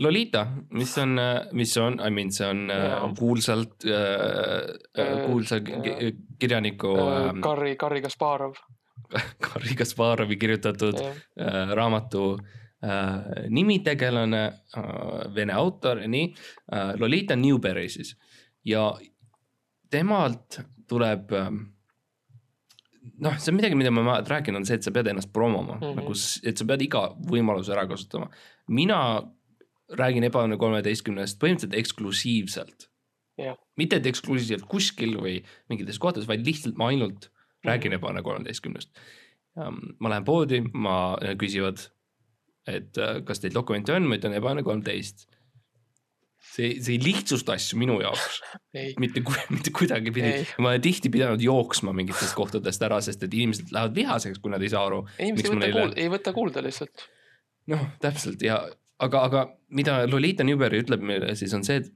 Lolita, 0.02 0.46
mis 0.72 0.94
on, 0.98 1.18
mis 1.52 1.74
on, 1.76 1.98
I 2.00 2.08
mean, 2.10 2.30
see 2.32 2.46
on 2.48 2.62
ja. 2.72 3.02
kuulsalt 3.18 3.84
äh,, 3.84 5.18
kuulsa 5.26 5.60
kirjaniku 5.60 6.94
äh,. 6.96 7.34
Garri, 7.44 7.76
Garri 7.76 8.00
Kasparov 8.02 8.56
Garri 9.44 9.76
Kasparovi 9.76 10.36
kirjutatud 10.36 10.98
äh, 11.00 11.74
raamatu 11.74 12.38
äh, 12.84 13.46
nimitegelane 13.48 14.44
äh,, 14.46 15.34
vene 15.34 15.52
autor, 15.52 16.02
nii 16.06 16.32
äh,. 16.72 16.94
Lolita 17.00 17.36
Newberry 17.36 17.88
siis 17.88 18.16
ja 18.64 18.92
temalt 19.92 20.60
tuleb 20.90 21.32
ähm, 21.36 21.60
noh, 23.22 23.36
see 23.38 23.52
on 23.52 23.58
midagi, 23.58 23.78
mida 23.78 23.92
ma 23.94 24.04
olen 24.04 24.30
rääkinud, 24.30 24.62
on 24.62 24.68
see, 24.68 24.78
et 24.78 24.86
sa 24.86 24.92
pead 24.94 25.10
ennast 25.12 25.32
promoma 25.34 25.76
mm, 25.76 25.84
-hmm. 25.84 26.00
nagu, 26.00 26.16
et 26.48 26.58
sa 26.58 26.66
pead 26.68 26.84
iga 26.86 27.04
võimaluse 27.30 27.74
ära 27.74 27.86
kasutama. 27.90 28.30
mina 28.68 28.98
räägin 29.92 30.24
Ebaõnne 30.24 30.56
kolmeteistkümnest 30.56 31.40
põhimõtteliselt 31.40 31.78
eksklusiivselt 31.78 32.88
yeah.. 33.40 33.56
mitte, 33.76 33.96
et 33.96 34.06
eksklusiivselt 34.06 34.68
kuskil 34.68 35.18
või 35.20 35.40
mingites 35.68 35.98
kohtades, 35.98 36.28
vaid 36.28 36.46
lihtsalt 36.46 36.78
ma 36.78 36.88
ainult 36.92 37.28
mm 37.28 37.28
-hmm. 37.28 37.68
räägin 37.70 37.98
Ebaõnne 37.98 38.22
kolmeteistkümnest. 38.22 38.90
ma 39.98 40.08
lähen 40.08 40.24
poodi, 40.24 40.62
ma, 40.72 41.18
küsivad, 41.38 41.90
et 42.66 42.98
äh, 42.98 43.20
kas 43.24 43.40
teil 43.40 43.52
dokumente 43.54 43.92
on, 43.92 44.06
ma 44.08 44.16
ütlen 44.16 44.32
Ebaõnne 44.32 44.62
kolmteist 44.62 45.28
see, 46.42 46.76
see 46.82 46.96
ei 46.96 47.00
lihtsusta 47.02 47.56
asju 47.56 47.78
minu 47.80 47.98
jaoks 48.02 48.40
mitte, 49.02 49.22
mitte 49.52 49.72
kuidagipidi. 49.74 50.34
ma 50.58 50.72
olen 50.72 50.84
tihti 50.84 51.10
pidanud 51.12 51.42
jooksma 51.42 51.94
mingitest 51.96 52.36
kohtadest 52.38 52.82
ära, 52.86 53.00
sest 53.04 53.24
et 53.26 53.34
inimesed 53.34 53.72
lähevad 53.74 53.96
vihaseks, 53.96 54.42
kui 54.42 54.52
nad 54.52 54.62
ei 54.62 54.72
saa 54.72 54.84
aru. 54.90 55.02
inimesed 55.18 55.48
ei 55.48 55.56
võta 55.56 55.64
neile... 55.64 55.88
ei 56.04 56.12
võta 56.12 56.34
kuulda 56.36 56.64
lihtsalt. 56.64 57.06
noh, 57.72 57.86
täpselt 58.02 58.42
ja, 58.44 58.60
aga, 59.02 59.26
aga 59.30 59.46
mida 59.70 60.02
Lolita 60.10 60.46
Newberry 60.46 60.82
ütleb 60.84 61.04
meile 61.06 61.36
siis 61.38 61.54
on 61.56 61.64
see, 61.66 61.82
et 61.84 61.92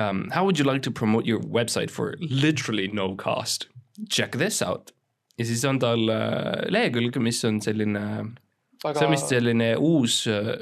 um, 0.00 0.28
how 0.34 0.46
would 0.46 0.58
you 0.58 0.66
like 0.68 0.84
to 0.86 0.94
promote 0.94 1.26
your 1.28 1.42
website 1.42 1.90
for 1.90 2.16
literally 2.20 2.88
no 2.92 3.14
cost? 3.16 3.68
Check 4.08 4.38
this 4.38 4.62
out. 4.62 4.94
ja 5.38 5.46
siis 5.48 5.64
on 5.64 5.80
tal 5.82 6.06
uh, 6.08 6.60
lehekülg, 6.70 7.16
mis 7.22 7.42
on 7.48 7.60
selline 7.64 8.04
Väga..., 8.80 8.96
see 8.96 9.06
on 9.06 9.12
vist 9.12 9.32
selline 9.32 9.74
uus 9.76 10.22
uh, 10.30 10.54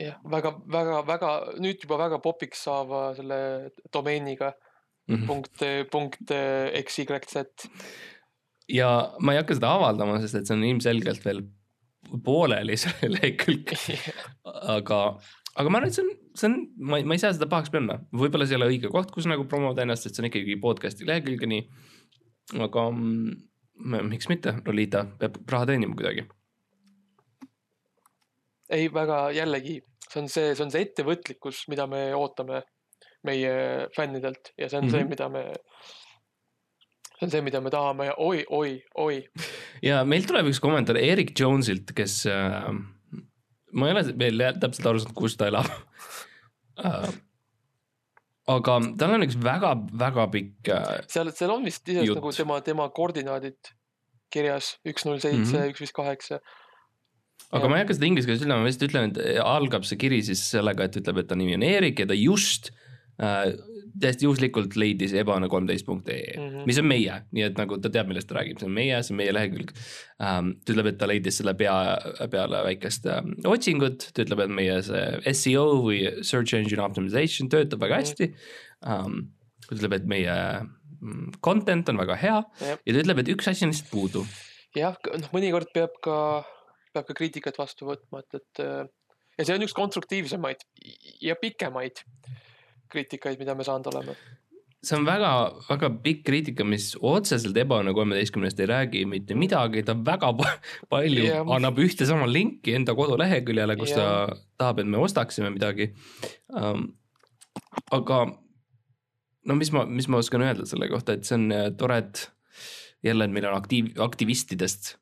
jah, 0.00 0.18
väga, 0.32 0.52
väga, 0.72 1.00
väga 1.08 1.30
nüüd 1.62 1.84
juba 1.84 1.98
väga 2.00 2.20
popiks 2.24 2.64
saava 2.66 3.10
selle 3.16 3.40
domeeniga 3.92 4.52
mm 4.52 5.16
-hmm. 5.16 5.26
punkt, 5.26 5.64
punkt 5.90 6.34
XYZ. 6.84 7.68
ja 8.68 8.90
ma 9.20 9.34
ei 9.34 9.42
hakka 9.42 9.58
seda 9.58 9.74
avaldama, 9.76 10.20
sest 10.20 10.40
et 10.40 10.46
see 10.46 10.56
on 10.56 10.64
ilmselgelt 10.64 11.24
veel 11.24 11.44
pooleli 12.24 12.76
see 12.80 13.12
lehekülg 13.14 13.74
aga, 14.76 15.00
aga 15.54 15.68
ma 15.68 15.78
arvan, 15.78 15.90
et 15.90 15.94
see 15.98 16.06
on, 16.06 16.10
see 16.34 16.50
on, 16.50 16.58
ma, 16.78 17.02
ma 17.04 17.14
ei 17.14 17.22
saa 17.22 17.36
seda 17.36 17.50
pahaks 17.50 17.72
panna, 17.74 18.00
võib-olla 18.12 18.46
see 18.46 18.56
ei 18.56 18.62
ole 18.62 18.72
õige 18.72 18.92
koht, 18.92 19.12
kus 19.14 19.28
nagu 19.30 19.46
promoda 19.50 19.84
ennast, 19.84 20.06
sest 20.06 20.16
see 20.16 20.24
on 20.24 20.30
ikkagi 20.30 20.58
podcast'i 20.62 21.08
lehekülg 21.08 21.46
ja 21.46 21.52
nii. 21.54 21.64
aga 22.66 22.90
mm, 22.90 24.04
miks 24.10 24.28
mitte, 24.32 24.56
Lolita 24.66 25.04
peab 25.20 25.40
raha 25.48 25.72
teenima 25.72 25.96
kuidagi 25.96 26.26
ei, 28.70 28.88
väga 28.94 29.30
jällegi 29.34 29.80
see 30.10 30.22
on 30.22 30.28
see, 30.28 30.52
see 30.54 30.66
on 30.66 30.72
see 30.74 30.84
ettevõtlikkus, 30.86 31.64
mida 31.70 31.86
me 31.90 32.10
ootame 32.18 32.64
meie 33.26 33.52
fännidelt 33.94 34.52
ja 34.58 34.68
see 34.68 34.80
on 34.80 34.86
mm 34.86 34.88
-hmm. 34.88 34.92
see, 34.92 35.02
mhm. 35.02 35.10
mida 35.10 35.28
me, 35.28 35.42
see 37.18 37.26
on 37.26 37.34
see, 37.34 37.42
mida 37.46 37.60
me 37.60 37.70
tahame 37.70 38.10
ja 38.10 38.14
oi, 38.18 38.44
oi, 38.48 38.82
oi. 38.94 39.22
ja 39.82 40.04
meil 40.04 40.26
tuleb 40.26 40.50
üks 40.50 40.60
kommentaar 40.62 40.98
Erik 41.00 41.34
Jonesilt, 41.38 41.92
kes 41.96 42.24
äh,, 42.26 42.70
ma 43.72 43.88
ei 43.88 43.96
ole 43.96 44.06
veel 44.18 44.46
täpselt 44.60 44.86
aru 44.86 45.02
saanud, 45.02 45.18
kus 45.18 45.36
ta 45.36 45.50
elab 45.50 45.68
äh, 46.84 47.10
aga 48.50 48.78
tal 48.98 49.18
on 49.18 49.28
üks 49.28 49.36
väga-väga 49.44 50.30
pikk 50.32 50.72
äh,. 50.74 51.04
seal, 51.12 51.30
seal 51.36 51.54
on 51.54 51.68
vist 51.68 51.86
isegi 51.88 52.16
nagu 52.16 52.32
tema, 52.34 52.60
tema 52.64 52.88
koordinaadid 52.88 53.76
kirjas 54.30 54.78
üks 54.86 55.06
null 55.06 55.22
seitse, 55.22 55.58
mhm. 55.58 55.70
üks 55.74 55.84
viis 55.84 55.94
kaheksa 55.94 56.40
aga 57.50 57.64
ja. 57.64 57.70
ma 57.70 57.78
ei 57.78 57.84
hakka 57.84 57.96
seda 57.98 58.10
inglise 58.10 58.28
keeles 58.28 58.44
ütlema, 58.44 58.60
ma 58.62 58.70
lihtsalt 58.70 58.90
ütlen, 58.90 59.10
et 59.10 59.40
algab 59.44 59.88
see 59.88 59.98
kiri 60.00 60.20
siis 60.26 60.42
sellega, 60.52 60.86
et 60.86 61.00
ütleb, 61.00 61.22
et 61.22 61.30
ta 61.30 61.38
nimi 61.38 61.56
on 61.58 61.66
Eerik 61.66 62.02
ja 62.02 62.08
ta 62.10 62.16
just 62.18 62.70
äh, 63.22 63.50
täiesti 64.00 64.26
juhuslikult 64.26 64.76
leidis 64.78 65.12
ebane13.ee 65.18 66.36
mm, 66.36 66.42
-hmm. 66.42 66.66
mis 66.66 66.78
on 66.78 66.86
meie, 66.86 67.16
nii 67.34 67.44
et 67.46 67.58
nagu 67.58 67.78
ta 67.82 67.90
teab, 67.92 68.10
millest 68.10 68.28
ta 68.30 68.38
räägib, 68.38 68.60
see 68.60 68.68
on 68.68 68.74
meie, 68.76 69.00
see 69.02 69.14
on 69.14 69.20
meie 69.20 69.34
lehekülg 69.34 69.72
ähm,. 70.22 70.52
ta 70.64 70.74
ütleb, 70.74 70.90
et 70.92 70.98
ta 71.00 71.08
leidis 71.10 71.40
selle 71.40 71.54
pea, 71.58 71.74
peale 72.30 72.62
väikest 72.66 73.08
ähm, 73.10 73.32
otsingut, 73.50 74.10
ta 74.14 74.24
ütleb, 74.26 74.44
et 74.46 74.54
meie 74.60 74.78
see 74.86 75.34
seo 75.42 75.66
või 75.86 76.04
search 76.26 76.54
engine 76.58 76.84
optimization 76.84 77.50
töötab 77.52 77.82
väga 77.86 78.02
hästi 78.02 78.30
mm. 78.30 78.34
-hmm. 78.34 78.56
Um, 78.80 79.26
ta 79.66 79.76
ütleb, 79.76 79.92
et 79.98 80.06
meie 80.08 80.36
mm, 81.00 81.32
content 81.44 81.88
on 81.92 81.98
väga 82.00 82.16
hea 82.16 82.38
Jep. 82.60 82.86
ja 82.86 82.94
ta 82.94 83.02
ütleb, 83.02 83.18
et 83.20 83.34
üks 83.34 83.50
asi 83.50 83.66
on 83.66 83.74
lihtsalt 83.74 83.90
puudu. 83.92 84.24
jah, 84.76 84.96
noh, 85.04 85.28
mõnikord 85.34 85.68
peab 85.74 85.98
ka 86.04 86.16
peab 86.94 87.06
ka 87.08 87.16
kriitikat 87.16 87.58
vastu 87.60 87.88
võtma, 87.88 88.22
et, 88.24 88.40
et 88.40 88.62
äh, 88.64 88.84
ja 89.38 89.46
see 89.46 89.56
on 89.56 89.64
üks 89.66 89.76
konstruktiivsemaid 89.76 90.62
ja 91.24 91.36
pikemaid 91.40 92.04
kriitikaid, 92.90 93.38
mida 93.40 93.54
me 93.56 93.66
saanud 93.66 93.90
oleme. 93.92 94.16
see 94.80 94.96
on 94.96 95.04
väga-väga 95.04 95.90
pikk 96.04 96.22
kriitika, 96.24 96.64
mis 96.64 96.94
otseselt 96.96 97.56
Ebaõnne 97.62 97.92
kolmeteistkümnest 97.96 98.60
ei 98.64 98.68
räägi 98.70 99.02
mitte 99.08 99.36
midagi, 99.36 99.84
ta 99.84 99.94
väga 99.94 100.32
palju 100.92 101.26
yeah. 101.26 101.52
annab 101.56 101.80
ühte 101.84 102.08
sama 102.08 102.28
linki 102.28 102.74
enda 102.78 102.96
koduleheküljele, 102.96 103.76
kus 103.80 103.92
yeah. 103.92 104.30
ta 104.32 104.40
tahab, 104.64 104.80
et 104.80 104.90
me 104.92 105.02
ostaksime 105.04 105.52
midagi 105.56 105.92
um,. 106.56 106.88
aga 107.92 108.24
no 109.46 109.56
mis 109.56 109.72
ma, 109.74 109.84
mis 109.88 110.08
ma 110.08 110.20
oskan 110.20 110.44
öelda 110.46 110.66
selle 110.68 110.88
kohta, 110.92 111.16
et 111.16 111.28
see 111.28 111.36
on 111.36 111.50
äh, 111.54 111.68
tore, 111.76 112.00
et 112.00 112.24
jälle, 113.04 113.28
et 113.28 113.36
meil 113.36 113.48
on 113.48 113.56
aktiiv, 113.60 113.92
aktivistidest 114.00 114.94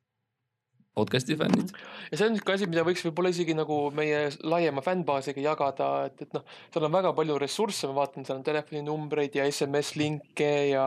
podcast'i 0.98 1.37
fännid. 1.38 1.72
ja 2.11 2.18
see 2.18 2.26
on 2.26 2.34
niisugune 2.34 2.58
asi, 2.58 2.68
mida 2.70 2.84
võiks 2.87 3.04
võib-olla 3.06 3.32
isegi 3.34 3.56
nagu 3.56 3.78
meie 3.94 4.26
laiema 4.42 4.84
fännbaasiga 4.84 5.42
jagada, 5.44 5.90
et, 6.11 6.26
et 6.26 6.37
noh, 6.37 6.46
seal 6.74 6.88
on 6.88 6.94
väga 6.98 7.14
palju 7.16 7.40
ressursse, 7.42 7.88
ma 7.90 8.00
vaatan, 8.02 8.26
seal 8.26 8.40
on 8.40 8.46
telefoninumbreid 8.46 9.38
ja 9.38 9.48
SMS-linke 9.48 10.52
ja 10.72 10.87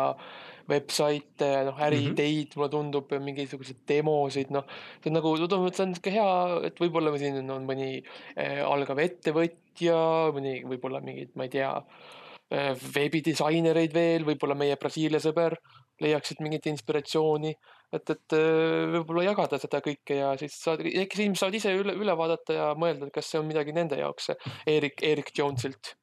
website, 0.69 1.50
noh 1.67 1.80
äriideid 1.82 2.15
mm 2.15 2.52
-hmm. 2.52 2.60
mulle 2.60 2.69
tundub, 2.69 3.12
mingisuguseid 3.28 3.82
demosid, 3.88 4.52
noh. 4.52 4.65
see 5.02 5.12
on 5.12 5.17
nagu, 5.19 5.36
tundub, 5.38 5.67
et 5.67 5.76
see 5.76 5.86
on 5.88 5.95
sihuke 5.95 6.15
hea, 6.15 6.32
et 6.69 6.80
võib-olla 6.80 7.17
siin 7.17 7.52
on 7.52 7.67
mõni 7.67 7.91
äh, 8.38 8.62
algav 8.65 9.00
ettevõtja, 9.00 10.00
mõni 10.36 10.62
võib-olla 10.67 11.02
mingid, 11.04 11.36
ma 11.36 11.47
ei 11.47 11.54
tea 11.58 11.71
äh,, 11.76 12.74
veebidisainereid 12.95 13.93
veel, 13.93 14.26
võib-olla 14.26 14.56
meie 14.56 14.78
Brasiilia 14.78 15.19
sõber 15.19 15.58
leiaksid 16.02 16.41
mingit 16.41 16.65
inspiratsiooni 16.71 17.56
et, 17.91 18.13
et 18.13 18.36
äh, 18.38 18.91
võib-olla 18.95 19.25
jagada 19.30 19.60
seda 19.62 19.82
kõike 19.84 20.19
ja 20.21 20.32
siis 20.39 20.56
saad, 20.62 20.84
äkki 20.86 21.23
inimesed 21.23 21.41
saavad 21.43 21.58
ise 21.60 21.73
üle, 21.77 21.95
üle 21.99 22.15
vaadata 22.17 22.56
ja 22.58 22.69
mõelda, 22.80 23.08
et 23.10 23.15
kas 23.15 23.32
see 23.32 23.41
on 23.41 23.49
midagi 23.49 23.75
nende 23.75 23.99
jaoks, 23.99 24.32
Erik, 24.69 25.04
Erik 25.06 25.34
Jonesilt. 25.38 25.95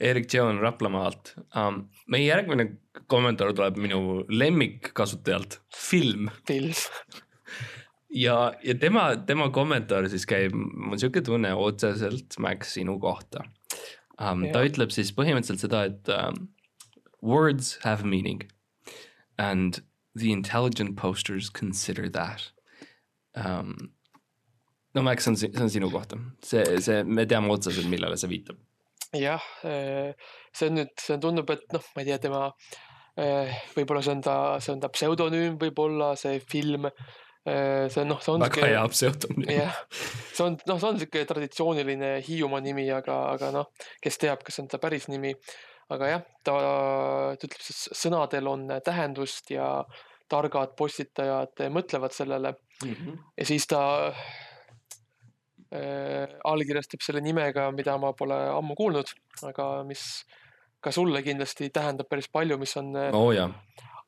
Erik 0.00 0.30
Jones 0.32 0.62
Raplamaalt 0.62 1.34
um,. 1.58 1.82
meie 2.08 2.28
järgmine 2.28 2.66
kommentaar 3.10 3.52
tuleb 3.56 3.80
minu 3.82 4.22
lemmikkasutajalt, 4.30 5.58
film. 5.76 6.30
film 6.48 6.72
ja, 8.10 8.36
ja 8.64 8.74
tema, 8.80 9.10
tema 9.26 9.50
kommentaar 9.54 10.08
siis 10.12 10.26
käib, 10.28 10.54
mul 10.54 10.96
on 10.96 11.02
sihuke 11.02 11.22
tunne 11.26 11.52
otseselt, 11.54 12.38
Max, 12.38 12.74
sinu 12.78 12.96
kohta 13.02 13.44
um,. 14.16 14.46
ta 14.54 14.64
ütleb 14.66 14.94
siis 14.94 15.12
põhimõtteliselt 15.16 15.66
seda, 15.66 15.84
et 15.90 16.14
um, 16.14 16.48
words 17.20 17.76
have 17.84 18.06
meaning 18.06 18.46
and 19.40 19.82
the 20.14 20.32
intelligent 20.32 20.96
posters 20.96 21.50
consider 21.50 22.08
that 22.08 22.50
um,. 23.34 23.92
no 24.94 25.02
Max, 25.02 25.24
see 25.24 25.30
on, 25.30 25.36
see 25.36 25.50
on 25.54 25.70
sinu 25.70 25.90
kohta, 25.90 26.18
see, 26.42 26.64
see, 26.80 27.02
me 27.04 27.26
teame 27.26 27.52
otseselt, 27.54 27.86
millele 27.90 28.18
see 28.18 28.30
viitab. 28.30 28.58
jah, 29.14 29.44
eh, 29.64 30.14
see 30.52 30.70
on 30.70 30.80
nüüd, 30.80 30.92
see 30.98 31.18
tundub, 31.22 31.50
et 31.54 31.62
noh, 31.74 31.86
ma 31.94 32.02
ei 32.02 32.10
tea, 32.10 32.18
tema 32.22 32.48
eh, 33.18 33.54
võib-olla 33.76 34.02
see 34.02 34.16
on 34.16 34.24
ta, 34.26 34.36
see 34.62 34.74
on 34.74 34.82
ta 34.82 34.90
pseudonüüm, 34.90 35.58
võib-olla 35.62 36.12
see 36.18 36.42
film 36.42 36.90
eh, 36.90 37.86
see 37.90 38.06
noh, 38.06 38.18
see 38.22 38.34
on. 38.34 38.42
väga 38.48 38.66
hea 38.66 38.84
pseudonüüm. 38.90 39.54
jah, 39.60 39.80
see 39.94 40.46
on, 40.48 40.58
noh, 40.66 40.82
see 40.82 40.90
on 40.90 41.02
sihuke 41.04 41.26
traditsiooniline 41.30 42.16
Hiiumaa 42.26 42.62
nimi, 42.66 42.90
aga, 42.94 43.22
aga 43.36 43.54
noh, 43.60 43.70
kes 44.02 44.18
teab, 44.22 44.42
kas 44.46 44.58
on 44.62 44.70
ta 44.74 44.82
päris 44.82 45.06
nimi 45.12 45.36
aga 45.90 46.08
jah, 46.12 46.22
ta, 46.46 46.54
ta 46.54 47.46
ütleb 47.48 47.62
siis 47.64 47.88
sõnadel 47.98 48.46
on 48.50 48.68
tähendust 48.84 49.50
ja 49.50 49.84
targad 50.30 50.76
postitajad 50.78 51.64
mõtlevad 51.74 52.14
sellele 52.14 52.54
mm. 52.54 52.92
-hmm. 52.92 53.16
ja 53.38 53.46
siis 53.46 53.66
ta 53.70 53.80
äh, 55.74 56.28
allkirjastab 56.44 57.02
selle 57.02 57.20
nimega, 57.24 57.70
mida 57.74 57.98
ma 57.98 58.12
pole 58.12 58.38
ammu 58.54 58.74
kuulnud, 58.78 59.10
aga 59.50 59.70
mis 59.88 60.04
ka 60.80 60.92
sulle 60.94 61.22
kindlasti 61.22 61.70
tähendab 61.70 62.08
päris 62.08 62.28
palju, 62.32 62.58
mis 62.58 62.76
on 62.76 62.94
oh, 63.12 63.30
jah. 63.34 63.50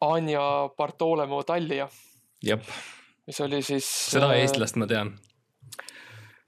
Anja 0.02 0.68
Bartolemo 0.76 1.42
Tallia. 1.42 1.88
jep. 2.42 2.64
mis 3.26 3.40
oli 3.40 3.62
siis. 3.62 3.86
seda 4.10 4.32
äh, 4.32 4.40
eestlast 4.42 4.76
ma 4.76 4.86
tean. 4.86 5.18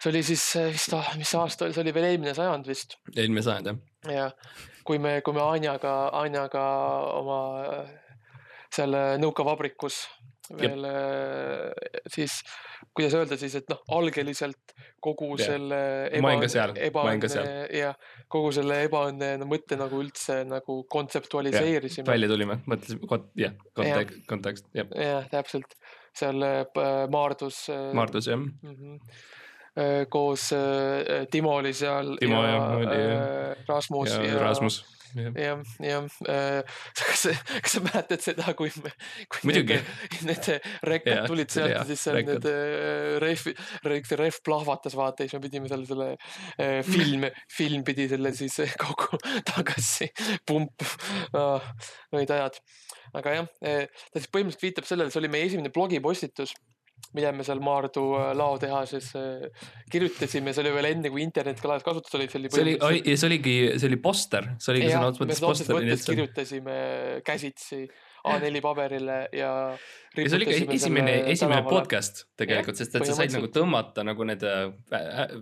see 0.02 0.10
oli 0.10 0.22
siis 0.22 0.46
vist, 0.72 0.94
mis 1.16 1.34
aasta 1.34 1.64
oli, 1.64 1.74
see 1.74 1.82
oli 1.82 1.94
veel 1.94 2.08
eelmine 2.12 2.34
sajand 2.34 2.66
vist. 2.66 2.98
eelmine 3.16 3.42
sajand 3.42 3.66
jah. 3.72 3.82
Jah 4.10 4.32
kui 4.84 5.00
me, 5.00 5.18
kui 5.24 5.36
me 5.36 5.42
Anjaga, 5.44 5.94
Anjaga 6.20 6.64
oma 7.16 7.40
seal 8.74 8.96
nõukavabrikus 9.22 10.04
veel 10.58 10.84
Jep. 10.84 12.08
siis, 12.12 12.34
kuidas 12.92 13.14
öelda 13.16 13.38
siis, 13.40 13.54
et 13.56 13.70
noh, 13.72 13.80
algeliselt 13.96 14.74
kogu 15.04 15.30
yeah. 15.38 15.54
selle 15.54 15.78
ebaõnne, 16.18 16.66
ebaõnne 16.84 17.46
ja 17.72 17.94
kogu 18.32 18.50
selle 18.52 18.82
ebaõnne 18.84 19.30
no, 19.40 19.48
mõtte 19.48 19.78
nagu 19.80 20.02
üldse 20.04 20.42
nagu 20.48 20.82
kontseptualiseerisime. 20.92 22.08
välja 22.10 22.28
tulime, 22.28 22.58
mõtlesime, 22.68 23.22
jah, 23.40 23.56
kontekst, 23.72 24.20
kontekst, 24.28 24.68
jah. 24.76 24.92
jah, 24.92 25.30
täpselt, 25.32 25.78
seal 26.12 26.44
äh, 26.44 26.60
Maardus. 27.12 27.64
Äh, 27.72 27.88
Maardus, 27.96 28.28
jah 28.28 28.40
mm. 28.40 28.76
-hmm 28.76 29.32
koos 30.10 30.52
äh, 30.52 31.26
Timo 31.30 31.56
oli 31.58 31.72
seal. 31.74 32.16
Timo 32.20 32.42
ja, 32.44 32.50
ja 32.50 32.66
oli 32.78 32.98
äh, 32.98 33.64
Rasmus 33.68 34.10
ja, 34.14 34.22
ja 34.22 34.42
Rasmus 34.42 34.84
jah, 35.14 35.60
jah, 35.78 36.06
kas, 36.98 37.24
kas 37.62 37.76
sa 37.76 37.82
mäletad 37.84 38.22
seda, 38.22 38.54
kui 38.58 38.70
me, 38.82 38.90
kui 39.30 39.50
Muidugi. 39.50 39.78
need, 39.78 40.24
need 40.30 40.68
rekkad 40.90 41.28
tulid 41.30 41.54
sealt 41.54 41.74
ja 41.74 41.84
siis 41.86 42.02
seal 42.02 42.18
need 42.26 42.48
rehv, 43.22 43.52
rehv, 43.86 44.10
rehv 44.20 44.40
plahvatas, 44.46 44.96
vaata, 44.98 45.22
siis 45.22 45.36
me 45.38 45.42
pidime 45.46 45.70
selle, 45.70 45.86
selle 45.86 46.82
film, 46.88 47.28
film 47.54 47.86
pidi 47.86 48.08
selle 48.10 48.34
siis 48.36 48.58
kogu 48.80 49.20
tagasi 49.52 50.10
pump 50.46 50.86
oh,, 51.38 51.72
olid 52.14 52.34
ajad. 52.34 52.58
aga 53.14 53.38
jah, 53.38 53.50
ta 53.62 54.18
siis 54.18 54.30
põhimõtteliselt 54.30 54.68
viitab 54.68 54.90
sellele, 54.90 55.14
see 55.14 55.22
oli 55.22 55.30
meie 55.30 55.50
esimene 55.50 55.74
blogipostitus 55.74 56.56
mida 57.14 57.32
me 57.34 57.46
seal 57.46 57.60
Maardu 57.64 58.04
äh, 58.18 58.30
laotehases 58.38 59.10
äh, 59.18 59.66
kirjutasime, 59.90 60.54
see 60.54 60.64
oli 60.64 60.72
veel 60.74 60.90
enne, 60.90 61.12
kui 61.14 61.22
internet 61.24 61.60
ka 61.62 61.70
laes 61.70 61.86
kasutusel 61.86 62.20
oli, 62.20 62.30
see 62.32 62.64
oli. 62.64 62.74
oli, 62.88 63.02
see 63.14 63.28
oligi, 63.28 63.54
see 63.78 63.90
oli 63.90 64.00
poster, 64.02 64.50
see 64.58 64.74
oligi 64.74 64.90
sõna 64.90 65.12
otseses 65.12 65.44
mõttes 65.44 65.44
poster. 65.44 66.18
kirjutasime 66.18 66.78
käsitsi 67.26 67.84
A4 68.24 68.62
paberile 68.64 69.18
ja. 69.36 69.50
ja 70.16 70.28
see 70.28 70.38
oli 70.38 70.48
ka 70.48 70.56
esimene, 70.78 71.18
esimene 71.34 71.64
podcast 71.68 72.24
tegelikult, 72.40 72.80
sest 72.80 72.96
et 72.98 73.06
sa 73.06 73.18
said 73.20 73.36
nagu 73.36 73.50
tõmmata 73.52 74.06
nagu 74.06 74.26
need 74.26 74.46
äh, 74.48 75.36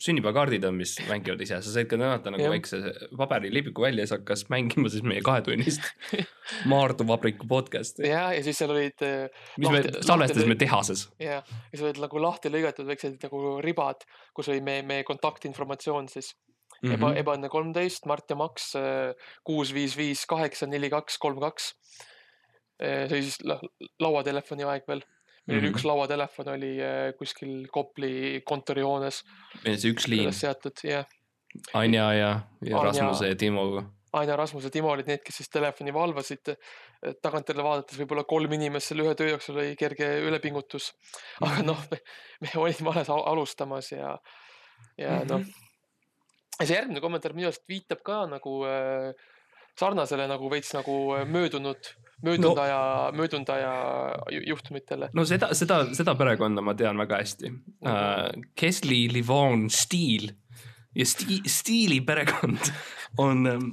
sünnipäevakaardid 0.00 0.64
on, 0.64 0.76
mis 0.80 0.94
mängivad 1.08 1.42
ise, 1.44 1.58
sa 1.60 1.72
said 1.72 1.88
ka 1.90 1.98
tõmmata 2.00 2.32
nagu 2.32 2.48
väikse 2.52 2.80
paberilibiku 3.18 3.84
välja 3.84 4.04
ja 4.04 4.08
siis 4.08 4.16
hakkas 4.16 4.44
mängima 4.52 4.92
siis 4.92 5.04
meie 5.06 5.22
kahetunnist 5.24 5.84
Maardu 6.70 7.04
vabriku 7.08 7.48
podcast'i. 7.50 8.08
ja, 8.08 8.30
ja 8.34 8.42
siis 8.44 8.60
seal 8.60 8.72
olid. 8.74 8.96
Äh, 9.04 9.42
mis 9.60 9.68
lahti, 9.68 9.92
me 9.92 10.04
salvestasime 10.08 10.56
tehases. 10.60 11.06
ja, 11.20 11.40
ja 11.42 11.74
seal 11.74 11.90
olid 11.90 12.00
nagu 12.06 12.22
lahti 12.24 12.52
lõigatud 12.52 12.88
väiksed 12.88 13.20
nagu 13.26 13.58
ribad, 13.64 14.06
kus 14.36 14.48
oli 14.52 14.64
meie, 14.64 14.86
meie 14.86 15.04
kontaktinformatsioon 15.08 16.08
siis 16.12 16.32
mm 16.80 16.88
-hmm. 16.88 16.96
eba, 16.96 17.12
ebaõnne 17.20 17.52
kolmteist, 17.52 18.08
Mart 18.08 18.30
ja 18.30 18.36
Max 18.40 18.74
äh, 18.80 19.12
kuus, 19.44 19.74
viis, 19.74 19.96
viis, 19.96 20.24
kaheksa, 20.26 20.66
neli, 20.66 20.90
kaks, 20.90 21.18
kolm, 21.18 21.40
kaks. 21.40 21.74
Äh, 22.80 23.08
see 23.08 23.18
oli 23.18 23.22
siis 23.28 23.38
lauatelefoni 24.00 24.64
aeg 24.64 24.88
veel 24.88 25.04
meil 25.46 25.58
oli 25.58 25.60
mm 25.60 25.72
-hmm. 25.72 25.78
üks 25.78 25.84
lauatelefon 25.84 26.48
oli 26.54 26.72
äh, 26.82 27.14
kuskil 27.18 27.54
Kopli 27.72 28.42
kontorihoones. 28.46 29.24
meil 29.64 29.78
see 29.78 29.94
üks 29.94 30.08
liin. 30.08 30.32
seatud, 30.32 30.84
jah. 30.84 31.06
Anja 31.74 32.12
ja, 32.14 32.40
ja 32.62 32.82
Rasmuse 32.82 33.28
ja 33.28 33.36
Timoga. 33.36 33.88
Anja, 34.12 34.36
Rasmus 34.36 34.64
ja 34.66 34.70
Timo 34.70 34.90
olid 34.90 35.06
need, 35.06 35.22
kes 35.22 35.36
siis 35.38 35.50
telefoni 35.50 35.92
valvasid. 35.94 36.54
tagantjärele 37.22 37.64
vaadates 37.64 37.96
võib-olla 37.96 38.26
kolm 38.28 38.52
inimest 38.52 38.90
selle 38.90 39.06
ühe 39.06 39.14
töö 39.16 39.30
jooksul 39.30 39.56
oli 39.56 39.76
kerge 39.78 40.08
ülepingutus. 40.26 40.90
aga 41.40 41.62
mhm. 41.62 41.66
noh, 41.70 41.84
me, 41.90 42.00
me 42.44 42.50
olime 42.60 42.92
alles 42.92 43.10
alustamas 43.10 43.92
ja, 43.92 44.16
ja 44.98 45.10
mm 45.10 45.18
-hmm. 45.18 45.30
noh. 45.30 45.46
ja 46.60 46.66
see 46.66 46.76
järgmine 46.76 47.00
kommentaar 47.00 47.36
minu 47.38 47.48
arust 47.48 47.68
viitab 47.68 48.02
ka 48.04 48.26
nagu 48.26 48.64
äh, 48.66 49.14
sarnasele 49.78 50.26
nagu 50.28 50.50
veits 50.50 50.74
nagu 50.74 50.96
möödunud 51.24 51.94
möödunud 52.22 52.56
no, 52.56 52.62
aja, 52.62 52.80
möödunud 53.16 53.48
aja 53.54 53.72
juhtumitele. 54.46 55.10
no 55.14 55.24
seda, 55.28 55.52
seda, 55.56 55.82
seda 55.96 56.14
perekonda 56.18 56.64
ma 56.64 56.74
tean 56.78 57.00
väga 57.00 57.20
hästi. 57.22 57.52
Uh, 57.80 58.42
Kesley, 58.58 59.08
Livon, 59.12 59.68
Steel 59.70 60.30
ja 60.94 61.06
Sti-, 61.06 61.42
Steeli 61.46 62.00
perekond 62.06 62.72
on 63.24 63.46
um, 63.46 63.70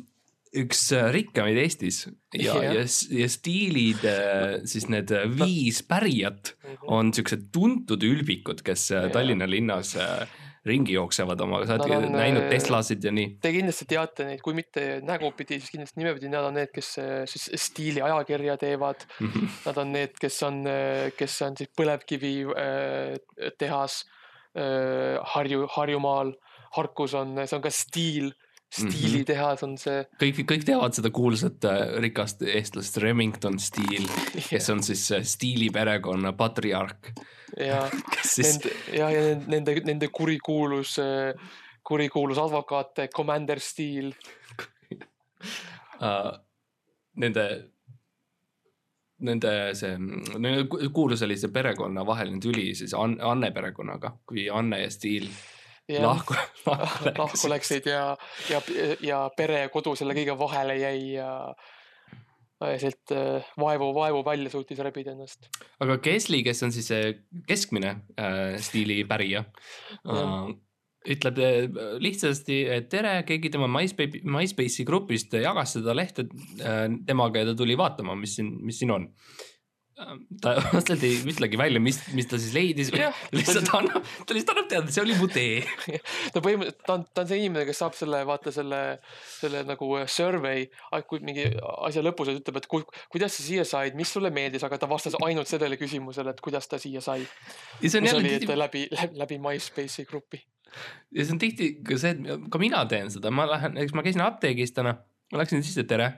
üks 0.57 0.87
uh, 0.95 1.09
rikkamaid 1.13 1.59
Eestis 1.59 2.05
ja 2.33 2.55
yeah., 2.55 2.75
ja, 2.79 2.85
ja 3.21 3.29
Steelid 3.29 4.05
uh, 4.07 4.57
siis 4.69 4.87
need 4.93 5.11
viis 5.37 5.83
pärijat 5.83 6.55
-hmm. 6.55 6.77
on 6.87 7.13
siuksed 7.13 7.49
tuntud 7.51 8.03
ülbikud, 8.03 8.63
kes 8.63 8.91
yeah. 8.91 9.11
Tallinna 9.11 9.49
linnas 9.49 9.95
uh, 9.95 10.23
ringi 10.67 10.95
jooksevad 10.95 11.41
oma, 11.43 11.61
sa 11.67 11.77
oled 11.79 11.95
on, 11.97 12.17
näinud 12.17 12.45
äh, 12.45 12.49
Teslasid 12.55 13.05
ja 13.07 13.13
nii. 13.15 13.37
Te 13.43 13.51
kindlasti 13.55 13.87
teate 13.89 14.27
neid, 14.27 14.41
kui 14.45 14.55
mitte 14.57 14.85
nägupidi, 15.05 15.59
siis 15.61 15.73
kindlasti 15.73 16.01
nimepidi, 16.01 16.31
nad 16.33 16.47
on 16.49 16.57
need, 16.59 16.71
kes 16.75 16.93
äh, 17.01 17.13
siis 17.29 17.49
stiiliajakirja 17.67 18.57
teevad 18.61 19.07
mm. 19.19 19.31
-hmm. 19.31 19.55
Nad 19.65 19.81
on 19.83 19.93
need, 19.95 20.17
kes 20.19 20.41
on, 20.43 20.63
äh, 20.67 21.11
kes 21.17 21.41
on 21.41 21.57
siis 21.57 21.71
põlevkivi 21.77 22.35
tehas 23.57 24.03
Harju, 25.33 25.67
Harjumaal. 25.69 26.33
Harkus 26.73 27.13
on, 27.13 27.35
see 27.45 27.55
on 27.55 27.61
ka 27.61 27.69
stiil 27.71 28.31
stiilitehas 28.73 29.63
on 29.63 29.75
see. 29.79 30.03
kõik, 30.21 30.41
kõik 30.49 30.65
teavad 30.67 30.95
seda 30.97 31.11
kuulsat 31.15 31.67
äh, 31.69 31.83
rikast 32.03 32.43
eestlast 32.43 32.99
Remington 33.03 33.59
Steel, 33.63 34.07
kes 34.49 34.69
on 34.73 34.83
siis 34.85 35.05
stiiliperekonna 35.33 36.33
patriarh. 36.37 37.13
ja, 37.55 37.85
siis... 38.33 38.57
nende 38.57 38.75
ja, 38.97 39.11
ja 39.13 39.37
nende, 39.47 39.77
nende 39.87 40.11
kurikuulus, 40.11 40.97
kurikuulus 41.87 42.43
advokaat 42.43 43.07
Commander 43.15 43.63
Steel 43.63 44.11
uh,. 46.01 46.35
Nende 47.17 47.43
nende 49.25 49.51
see, 49.73 49.95
kuulus 50.93 51.23
oli 51.25 51.37
see 51.39 51.49
perekonnavaheline 51.53 52.41
tüli 52.41 52.67
siis 52.77 52.93
Anne 52.93 53.49
perekonnaga, 53.53 54.11
kui 54.29 54.45
Anne 54.53 54.83
ja 54.83 54.91
Stiil 54.93 55.25
lahku, 55.95 56.35
lahku, 56.67 57.11
lahku 57.17 57.49
läksid 57.51 57.87
ja, 57.89 58.03
ja, 58.51 58.61
ja 59.01 59.23
pere 59.37 59.65
ja 59.65 59.71
kodu 59.73 59.95
selle 59.95 60.15
kõige 60.17 60.37
vahele 60.39 60.77
jäi 60.81 61.01
ja 61.15 61.31
sealt 62.81 63.13
äh, 63.13 63.49
vaevu, 63.59 63.91
vaevu 63.95 64.23
välja 64.25 64.49
suutis 64.49 64.79
rebida 64.81 65.13
ennast. 65.13 65.49
aga 65.83 65.99
Kesli, 66.03 66.41
kes 66.45 66.63
on 66.65 66.73
siis 66.73 66.87
see 66.89 67.11
keskmine 67.47 67.91
äh, 68.17 68.55
stiili 68.61 69.03
pärija 69.07 69.43
äh,, 70.09 70.47
ütleb 71.13 71.41
äh, 71.43 71.67
lihtsasti, 72.03 72.63
et 72.79 72.89
tere, 72.91 73.19
keegi 73.27 73.51
tema 73.53 73.69
MySpace'i, 73.71 74.23
MySpace'i 74.25 74.87
grupist 74.87 75.37
jagas 75.37 75.77
seda 75.77 75.95
lehte 75.95 76.27
äh, 76.59 76.87
temaga 77.07 77.43
ja 77.43 77.51
ta 77.51 77.57
tuli 77.61 77.77
vaatama, 77.77 78.17
mis 78.17 78.39
siin, 78.39 78.55
mis 78.65 78.81
siin 78.81 78.95
on 78.95 79.07
ta 80.41 80.53
otseselt 80.77 81.03
ei 81.05 81.17
ütlegi 81.31 81.57
välja, 81.59 81.79
mis, 81.81 81.97
mis 82.13 82.27
ta 82.29 82.37
siis 82.39 82.53
leidis. 82.53 82.91
lihtsalt 83.33 83.69
annab, 83.73 84.05
ta 84.27 84.35
lihtsalt 84.35 84.53
annab 84.53 84.69
teada, 84.69 84.93
see 84.93 85.03
oli 85.03 85.15
mu 85.17 85.29
tee. 85.31 85.63
ta 86.33 86.41
põhimõtteliselt, 86.43 86.83
ta 86.85 86.97
on, 86.97 87.05
ta 87.09 87.23
on 87.23 87.29
see 87.31 87.39
inimene, 87.41 87.65
kes 87.69 87.81
saab 87.81 87.95
selle, 87.97 88.21
vaata 88.29 88.53
selle, 88.53 88.81
selle 89.25 89.63
nagu 89.67 89.89
survey, 90.13 90.67
kui 91.09 91.23
mingi 91.25 91.47
asja 91.89 92.03
lõpus 92.05 92.29
ütleb, 92.35 92.59
et 92.61 92.67
ku, 92.69 92.81
kuidas 93.13 93.39
sa 93.39 93.45
siia 93.45 93.65
said, 93.67 93.97
mis 93.97 94.11
sulle 94.13 94.31
meeldis, 94.33 94.65
aga 94.67 94.79
ta 94.81 94.89
vastas 94.91 95.17
ainult 95.25 95.49
sellele 95.49 95.79
küsimusele, 95.81 96.35
et 96.35 96.43
kuidas 96.45 96.69
ta 96.69 96.81
siia 96.81 97.01
sai. 97.03 97.25
mis 97.81 97.97
oli, 97.97 98.35
et 98.37 98.45
läbi, 98.45 98.85
läbi, 98.93 99.17
läbi 99.17 99.39
MySpace'i 99.41 100.05
grupi. 100.09 100.43
ja 101.15 101.23
see 101.23 101.33
on 101.33 101.41
tihti 101.41 101.71
ka 101.85 101.97
see, 101.97 102.13
et 102.13 102.51
ka 102.53 102.61
mina 102.61 102.83
teen 102.91 103.09
seda, 103.09 103.31
ma 103.33 103.47
lähen, 103.49 103.79
eks 103.81 103.97
ma 103.97 104.05
käisin 104.05 104.21
apteegis 104.25 104.75
täna, 104.77 104.97
ma 105.33 105.41
läksin 105.41 105.65
sisse, 105.65 105.87
tere 105.89 106.11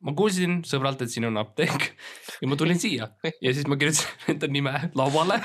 ma 0.00 0.14
kuulsin 0.16 0.60
sõbralt, 0.68 1.02
et 1.04 1.12
siin 1.12 1.26
on 1.28 1.38
apteek 1.40 1.90
ja 2.40 2.48
ma 2.48 2.56
tulin 2.58 2.80
siia 2.80 3.10
ja 3.26 3.52
siis 3.52 3.68
ma 3.68 3.76
kirjutasin 3.80 4.34
enda 4.34 4.48
nime 4.48 4.74
lauale 4.96 5.40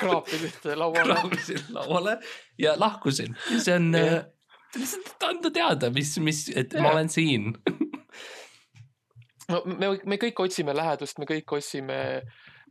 kraapisid 0.00 0.66
lauale. 0.74 1.14
kraapisin 1.14 1.66
lauale 1.74 2.16
ja 2.58 2.74
lahkusin 2.80 3.36
ja 3.52 3.60
see 3.62 3.76
on 3.78 3.90
yeah. 3.98 4.24
lihtsalt 4.76 5.28
anda 5.28 5.52
teada, 5.54 5.92
mis, 5.94 6.16
mis, 6.18 6.48
et 6.54 6.74
yeah. 6.74 6.82
ma 6.82 6.94
olen 6.96 7.12
siin 7.12 7.52
no 9.52 9.62
me, 9.66 9.92
me 10.06 10.18
kõik 10.20 10.42
otsime 10.42 10.74
lähedust, 10.76 11.20
me 11.22 11.28
kõik 11.30 11.54
otsime 11.58 11.98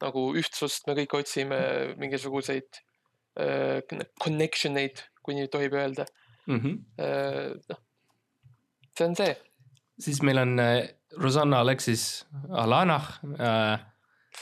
nagu 0.02 0.26
ühtsust, 0.40 0.88
me 0.90 0.98
kõik 0.98 1.16
otsime 1.22 1.62
mingisuguseid 2.02 2.82
äh, 3.40 3.80
connection 4.20 4.80
eid, 4.82 5.06
kui 5.24 5.38
nii 5.38 5.48
tohib 5.54 5.78
öelda 5.78 6.08
mm. 6.48 6.60
-hmm. 6.60 6.76
Äh, 7.00 7.56
noh, 7.70 7.82
see 8.98 9.08
on 9.08 9.16
see 9.16 9.38
siis 10.02 10.22
meil 10.26 10.42
on 10.42 10.60
äh, 10.60 10.90
Rosanna 11.22 11.62
Alexis 11.62 12.26
Alanah 12.50 13.08
äh,, 13.40 13.80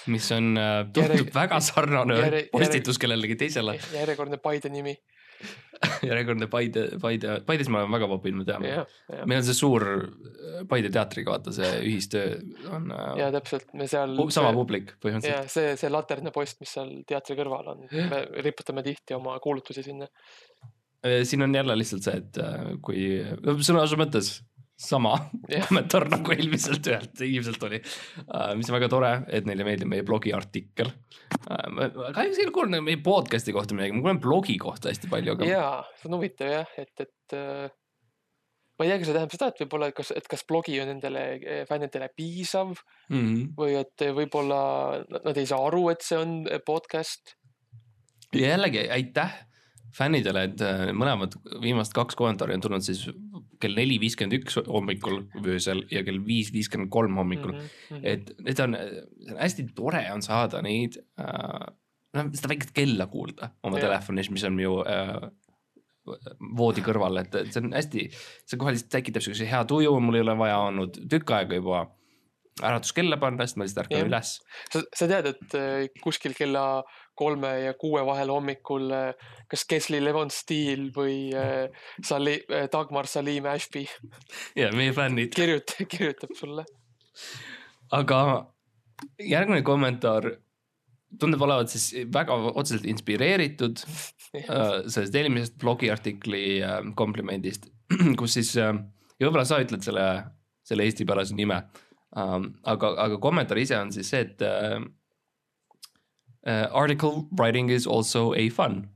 mis 0.08 0.32
on 0.36 0.58
äh,, 0.58 0.84
tundub 0.94 1.30
Järg... 1.30 1.36
väga 1.36 1.62
sarnane 1.66 2.20
järg... 2.20 2.52
postitus 2.54 3.00
kellelegi 3.02 3.40
teisele. 3.40 3.80
järjekordne 4.00 4.42
Paide 4.42 4.72
nimi 4.74 4.96
järjekordne 6.10 6.50
Paide, 6.52 6.86
Paide, 7.02 7.38
Paides 7.48 7.70
me 7.72 7.80
oleme 7.80 7.96
väga 7.96 8.10
popinud 8.12 8.50
jah 8.52 8.66
ja,. 8.66 8.84
meil 9.24 9.40
on 9.40 9.46
see 9.48 9.56
suur 9.58 9.86
Paide 10.70 10.92
teatriga, 10.92 11.32
vaata 11.38 11.54
see 11.56 11.70
ühistöö 11.88 12.34
on. 12.76 12.90
Ja 13.16 13.30
täpselt, 13.32 13.70
me 13.80 13.88
seal. 13.88 14.18
sama 14.36 14.52
publik 14.58 14.92
põhimõtteliselt. 15.00 15.54
see, 15.54 15.78
see 15.80 15.92
Laterna 15.92 16.34
post, 16.36 16.60
mis 16.60 16.74
seal 16.76 16.92
teatri 17.08 17.38
kõrval 17.40 17.72
on, 17.72 17.88
me 17.88 18.20
riputame 18.44 18.84
tihti 18.84 19.16
oma 19.16 19.38
kuulutusi 19.40 19.86
sinna. 19.86 20.10
siin 21.24 21.48
on 21.48 21.56
jälle 21.56 21.80
lihtsalt 21.80 22.04
see, 22.04 22.20
et 22.20 22.42
kui 22.84 23.08
sõna 23.64 23.86
otseses 23.86 24.00
mõttes 24.02 24.34
sama 24.80 25.18
yeah. 25.50 25.66
kommentaar 25.68 26.08
nagu 26.12 26.32
eelmiselt 26.32 26.88
ühelt 26.88 27.22
inimeselt 27.26 27.64
oli 27.68 27.82
uh,, 27.82 28.54
mis 28.56 28.70
on 28.70 28.78
väga 28.78 28.88
tore, 28.92 29.12
et 29.28 29.48
neile 29.50 29.66
meeldib 29.68 29.92
meie 29.92 30.06
blogi 30.08 30.32
artikkel 30.36 30.88
uh,. 30.88 32.14
kahjuks 32.16 32.40
ei 32.40 32.48
ole 32.48 32.56
kuulnud 32.56 32.86
meie 32.86 33.02
podcast'i 33.04 33.56
kohta 33.56 33.76
midagi, 33.76 33.98
ma 33.98 34.06
kuulen 34.06 34.24
blogi 34.24 34.56
kohta 34.62 34.94
hästi 34.94 35.12
palju, 35.12 35.36
aga. 35.36 35.50
jaa, 35.50 35.76
see 36.00 36.10
on 36.12 36.16
huvitav 36.20 36.54
jah, 36.54 36.72
et, 36.80 36.94
et 37.04 37.36
uh, 37.36 37.68
ma 38.80 38.88
ei 38.88 38.94
tea, 38.94 39.02
kas 39.02 39.10
see 39.10 39.18
tähendab 39.18 39.36
seda, 39.36 39.52
et 39.52 39.62
võib-olla, 39.66 39.92
kas, 40.00 40.14
et 40.16 40.32
kas 40.32 40.46
blogi 40.48 40.80
on 40.80 40.90
nendele 40.94 41.26
eh, 41.36 41.62
fännidele 41.68 42.08
piisav 42.16 42.72
mm 42.72 43.20
-hmm. 43.20 43.44
või 43.60 43.76
et 43.82 44.08
võib-olla 44.16 44.62
nad 45.20 45.38
ei 45.38 45.50
saa 45.50 45.60
aru, 45.68 45.90
et 45.92 46.08
see 46.08 46.18
on 46.18 46.40
podcast. 46.66 47.36
jällegi 48.32 48.88
aitäh 48.88 49.49
fännidele, 49.96 50.44
et 50.50 50.62
mõlemad 50.94 51.36
viimased 51.64 51.96
kaks 51.98 52.18
kommentaari 52.20 52.58
on 52.58 52.64
tulnud 52.66 52.86
siis 52.86 53.08
kell 53.60 53.76
neli 53.76 53.98
viiskümmend 54.02 54.38
üks 54.40 54.60
hommikul 54.68 55.24
öösel 55.42 55.84
ja 55.92 56.04
kell 56.08 56.22
viis 56.26 56.52
viiskümmend 56.56 56.92
kolm 56.94 57.18
hommikul 57.20 57.54
mm. 57.56 57.68
-hmm. 57.90 58.02
et 58.04 58.32
need 58.46 58.62
on, 58.64 58.78
hästi 59.40 59.68
tore 59.76 60.04
on 60.14 60.24
saada 60.26 60.62
neid 60.66 61.00
äh,, 61.20 61.68
noh 62.16 62.32
seda 62.34 62.54
väikest 62.54 62.74
kella 62.76 63.10
kuulda 63.12 63.52
oma 63.64 63.78
yeah. 63.78 63.88
telefonis, 63.88 64.32
mis 64.34 64.46
on 64.48 64.60
ju 64.62 64.80
äh, 64.86 65.30
voodi 66.58 66.82
kõrval, 66.86 67.22
et, 67.22 67.36
et 67.36 67.54
see 67.54 67.62
on 67.62 67.74
hästi, 67.76 68.08
see 68.50 68.60
kohe 68.60 68.74
lihtsalt 68.74 68.94
tekitab 68.96 69.26
siukse 69.26 69.48
hea 69.50 69.62
tuju, 69.70 69.94
mul 70.02 70.18
ei 70.18 70.26
ole 70.26 70.36
vaja 70.40 70.58
olnud 70.70 71.02
tükk 71.12 71.36
aega 71.38 71.60
juba 71.60 71.84
äratuskella 72.66 73.20
panna, 73.22 73.46
siis 73.48 73.60
ma 73.60 73.68
lihtsalt 73.68 73.86
ärkan 73.86 74.10
üles. 74.10 74.32
sa, 74.74 74.82
sa 74.96 75.08
tead, 75.12 75.30
et 75.34 75.58
äh, 75.60 76.02
kuskil 76.04 76.36
kella 76.38 76.84
kolme 77.20 77.52
ja 77.66 77.74
kuue 77.80 78.04
vahel 78.08 78.32
hommikul 78.34 78.90
äh, 78.96 79.32
kas 79.52 79.66
Kesli 79.70 80.00
Levon 80.04 80.32
Steel 80.34 80.88
või 80.96 81.30
äh, 81.36 81.68
Sali-, 82.06 82.42
Dagmar 82.72 83.10
Salim 83.12 83.50
Ashby. 83.52 83.86
ja 84.60 84.72
meie 84.76 84.94
fännid. 84.96 85.34
kirjutab, 85.36 85.90
kirjutab 85.92 86.36
sulle. 86.40 86.66
aga 87.96 88.22
järgmine 89.20 89.66
kommentaar 89.68 90.32
tundub 91.20 91.42
olevat 91.42 91.72
siis 91.74 92.06
väga 92.14 92.36
otseselt 92.54 92.86
inspireeritud 92.86 93.82
sellest 94.30 95.16
eelmisest 95.18 95.56
blogiartikli 95.62 96.60
komplimendist, 96.96 97.66
kus 98.20 98.38
siis 98.38 98.54
ja 99.20 99.28
võib-olla 99.28 99.46
sa 99.48 99.60
ütled 99.64 99.84
selle, 99.84 100.06
selle 100.66 100.86
eestipärase 100.88 101.38
nime 101.38 101.60
um,. 102.16 102.52
aga, 102.64 102.94
aga 103.06 103.20
kommentaar 103.22 103.62
ise 103.62 103.78
on 103.80 103.92
siis 103.96 104.10
see, 104.14 104.24
et 104.28 104.46
article 106.48 107.28
writing 107.38 107.70
is 107.70 107.88
also 107.88 108.34
a 108.34 108.50
fun 108.50 108.90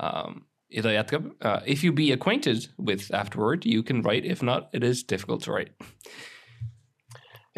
um,. 0.00 0.44
ja 0.70 0.82
ta 0.82 0.92
jätkab 0.92 1.26
uh,. 1.44 1.60
If 1.66 1.84
you 1.84 1.92
be 1.92 2.12
acquainted 2.12 2.68
with 2.78 3.10
afterward, 3.12 3.64
you 3.64 3.82
can 3.82 4.02
write, 4.02 4.24
if 4.24 4.42
not, 4.42 4.68
it 4.72 4.84
is 4.84 5.04
difficult 5.04 5.44
to 5.44 5.52
write 5.52 5.72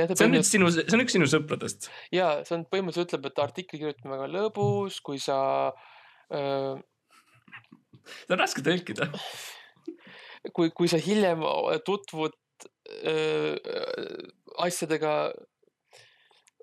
see 0.08 0.26
on 0.26 0.34
nüüd 0.34 0.46
sinu, 0.46 0.68
see 0.72 0.96
on 0.96 1.02
üks 1.04 1.14
sinu 1.16 1.28
sõpradest. 1.30 1.88
ja 2.14 2.40
see 2.46 2.56
on 2.56 2.66
põhimõtteliselt 2.70 3.10
ütleb, 3.10 3.28
et 3.28 3.42
artikli 3.42 3.80
kirjutamine 3.80 4.14
on 4.14 4.16
väga 4.16 4.28
lõbus, 4.34 5.00
kui 5.04 5.20
sa 5.22 5.38
äh,. 6.32 6.78
seda 8.22 8.36
on 8.36 8.42
raske 8.42 8.64
tõlkida. 8.66 9.10
kui, 10.56 10.70
kui 10.70 10.88
sa 10.88 11.00
hiljem 11.00 11.44
tutvud 11.86 12.36
äh, 13.04 13.56
asjadega, 14.60 15.14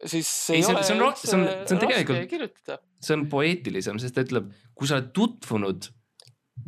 siis 0.06 0.30
ei, 0.54 0.64
see, 0.64 0.74
see 0.84 0.96
on, 0.96 1.14
see 1.18 1.38
on, 1.38 1.46
see 1.66 1.76
on 1.76 1.82
tegelikult, 1.82 2.74
see 3.02 3.16
on 3.18 3.28
poeetilisem, 3.32 4.00
sest 4.02 4.16
ta 4.18 4.26
ütleb, 4.26 4.52
kui 4.78 4.90
sa 4.90 5.00
oled 5.00 5.14
tutvunud 5.16 5.90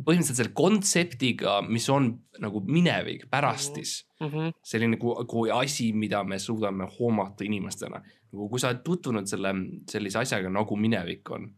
põhimõtteliselt 0.00 0.38
selle 0.38 0.54
kontseptiga, 0.56 1.58
mis 1.66 1.86
on 1.92 2.12
nagu 2.42 2.62
minevik, 2.66 3.26
pärastis 3.30 4.00
mm. 4.20 4.28
-hmm. 4.28 4.52
selline 4.62 4.98
kui, 5.00 5.26
kui 5.28 5.50
asi, 5.54 5.90
mida 5.92 6.22
me 6.24 6.38
suudame 6.38 6.86
hoomata 6.98 7.44
inimestena. 7.44 8.02
nagu 8.32 8.48
kui 8.48 8.60
sa 8.60 8.70
oled 8.70 8.84
tutvunud 8.86 9.26
selle, 9.26 9.54
sellise 9.90 10.18
asjaga 10.18 10.50
nagu 10.50 10.76
minevik 10.76 11.30
on 11.30 11.50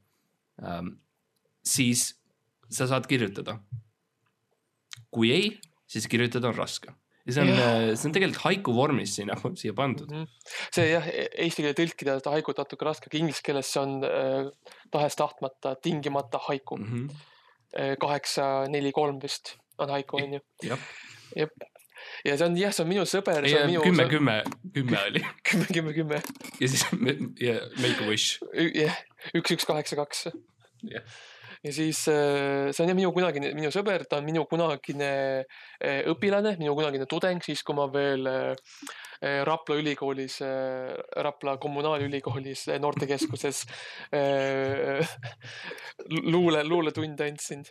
ähm,, 0.65 0.97
siis 1.65 2.19
sa 2.71 2.87
saad 2.87 3.07
kirjutada. 3.07 3.61
kui 5.11 5.31
ei, 5.31 5.61
siis 5.87 6.09
kirjutada 6.09 6.49
on 6.49 6.57
raske 6.57 6.93
ja 7.27 7.35
see 7.35 7.43
on, 7.45 7.51
äh, 7.55 7.89
see 7.95 8.09
on 8.09 8.15
tegelikult 8.17 8.43
haiku 8.47 8.75
vormis 8.77 9.15
siia, 9.17 9.37
siia 9.59 9.75
pandud 9.79 10.11
mm. 10.11 10.23
-hmm. 10.23 10.55
see 10.75 10.89
jah, 10.91 11.09
e-, 11.09 11.29
eesti 11.47 11.65
keele 11.65 11.79
tõlkida 11.79 12.17
seda 12.21 12.35
haikut 12.35 12.63
natuke 12.63 12.89
raske, 12.89 13.11
aga 13.11 13.21
inglise 13.21 13.45
keeles 13.47 13.73
see 13.73 13.83
on 13.83 14.07
äh, 14.07 14.49
tahes-tahtmata 14.95 15.77
tingimata 15.83 16.41
haiku 16.49 16.79
mm. 16.79 16.89
-hmm. 16.89 17.99
kaheksa, 18.01 18.49
neli, 18.69 18.93
kolm 18.93 19.21
vist 19.23 19.57
on 19.79 19.93
haiku, 19.95 20.19
on 20.21 20.35
ju. 20.39 20.41
jah. 20.67 20.89
ja 22.25 22.37
see 22.37 22.47
on 22.47 22.59
jah, 22.59 22.75
see 22.75 22.85
on 22.85 22.91
minu 22.91 23.07
sõber. 23.09 23.47
kümme, 23.87 24.09
kümme, 24.11 24.39
kümme 24.75 25.05
oli 25.07 25.25
kümme, 25.51 25.67
kümme, 25.73 25.95
kümme. 26.01 26.23
ja 26.61 26.69
siis 26.69 26.87
ja 27.41 27.61
make 27.79 28.03
a 28.03 28.09
wish. 28.09 28.43
jah, 28.75 28.99
üks, 29.35 29.55
üks, 29.55 29.69
kaheksa, 29.69 29.97
kaks. 30.03 30.27
jah 30.83 31.07
ja 31.63 31.73
siis 31.75 32.01
see 32.07 32.83
on 32.83 32.91
jah 32.91 32.97
minu 32.99 33.13
kunagine, 33.15 33.53
minu 33.55 33.71
sõber, 33.75 34.05
ta 34.11 34.19
on 34.19 34.27
minu 34.27 34.45
kunagine 34.51 35.11
õpilane, 36.11 36.57
minu 36.61 36.75
kunagine 36.79 37.07
tudeng, 37.11 37.43
siis 37.45 37.63
kui 37.67 37.79
ma 37.79 37.87
veel 37.93 38.27
Rapla 39.23 39.77
ülikoolis, 39.79 40.41
Rapla 41.23 41.55
kommunaalülikoolis 41.63 42.67
noortekeskuses 42.83 43.63
luule, 46.33 46.65
luuletunde 46.67 47.31
andsin 47.31 47.63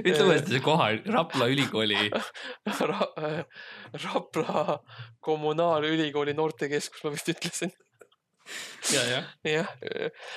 ütle 0.00 0.24
uuesti 0.24 0.54
see 0.54 0.62
koha, 0.64 0.88
Rapla 1.12 1.48
ülikooli 1.52 2.08
Ra. 2.90 3.08
Rapla 4.04 4.78
kommunaalülikooli 5.24 6.34
noortekeskus, 6.38 7.04
ma 7.04 7.12
vist 7.12 7.28
ütlesin 7.34 7.74
ja, 8.92 9.02
jah. 9.10 9.24
jah, 9.44 9.68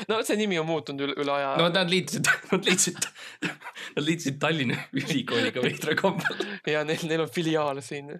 no 0.09 0.19
see 0.27 0.37
nimi 0.39 0.59
on 0.59 0.67
muutunud 0.67 1.05
üle, 1.05 1.15
üle 1.23 1.35
aja. 1.35 1.53
no 1.59 1.69
nad 1.73 1.91
liitusid, 1.91 2.27
nad 2.51 2.67
liitusid, 2.67 3.07
nad 3.95 4.05
liitusid 4.07 4.39
Tallinna 4.41 4.79
Ülikooliga 4.99 5.63
veidral 5.63 5.97
kombel. 5.99 6.43
ja 6.67 6.83
neil, 6.87 7.05
neil 7.09 7.25
on 7.25 7.31
filiaal 7.31 7.81
siin. 7.85 8.13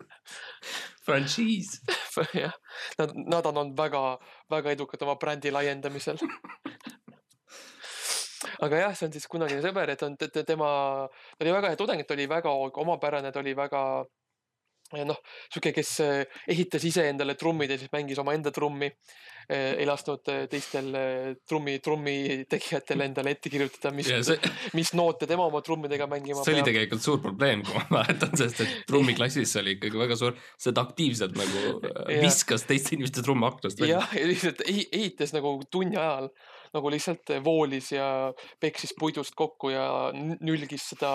frantsiis. 1.06 1.80
jah, 2.38 2.56
nad, 3.02 3.16
nad 3.26 3.52
on 3.52 3.64
olnud 3.66 3.78
väga, 3.78 4.06
väga 4.52 4.78
edukad 4.78 5.08
oma 5.08 5.18
brändi 5.22 5.52
laiendamisel 5.54 6.22
aga 8.62 8.86
jah, 8.86 8.96
see 8.98 9.10
on 9.10 9.14
siis 9.14 9.28
kunagine 9.30 9.62
sõber, 9.64 9.92
et 9.94 10.02
on 10.06 10.16
tema, 10.18 10.72
ta 11.10 11.46
oli 11.46 11.54
väga 11.54 11.72
hea 11.74 11.80
tudeng, 11.80 12.04
ta 12.06 12.18
oli 12.18 12.28
väga 12.30 12.54
omapärane, 12.84 13.32
ta 13.34 13.42
oli 13.42 13.54
väga 13.58 13.82
noh, 15.08 15.20
sihuke, 15.52 15.72
kes 15.76 15.92
eh, 16.04 16.40
ehitas 16.52 16.84
iseendale 16.88 17.36
trummid 17.40 17.72
ja 17.72 17.78
siis 17.80 17.92
mängis 17.94 18.20
omaenda 18.22 18.52
trummi. 18.52 18.90
Eh, 19.50 19.82
ei 19.82 19.88
lasknud 19.90 20.30
eh, 20.32 20.44
teistel 20.52 20.92
trummi, 21.50 21.78
trummitegijatel 21.84 23.04
endale 23.08 23.34
ette 23.36 23.52
kirjutada, 23.52 23.94
mis, 23.96 24.12
see... 24.28 24.38
mis 24.78 24.94
noote 24.98 25.28
tema 25.30 25.48
oma 25.50 25.64
trummidega 25.66 26.08
mängima 26.12 26.44
see 26.44 26.46
peab. 26.46 26.52
see 26.52 26.60
oli 26.60 26.70
tegelikult 26.70 27.06
suur 27.06 27.22
probleem, 27.24 27.66
kui 27.66 27.80
ma 27.80 27.86
mäletan, 27.98 28.36
sest 28.40 28.64
et 28.66 28.78
trummiklassis 28.90 29.58
oli 29.62 29.76
ikkagi 29.80 30.02
väga 30.04 30.20
suur, 30.20 30.38
ta 30.62 30.86
aktiivselt 30.86 31.36
nagu 31.40 31.82
viskas 32.22 32.68
teiste 32.70 32.96
inimeste 32.96 33.26
trumme 33.26 33.50
aknast 33.50 33.82
välja. 33.82 34.00
jah, 34.00 34.16
ja 34.20 34.30
lihtsalt 34.30 34.66
ehitas 34.68 35.36
nagu 35.36 35.58
tunni 35.72 36.00
ajal 36.00 36.32
nagu 36.72 36.92
lihtsalt 36.92 37.34
voolis 37.44 37.92
ja 37.92 38.06
peksis 38.62 38.94
puidust 39.00 39.36
kokku 39.36 39.74
ja 39.74 39.86
nülgis 40.16 40.86
seda 40.94 41.12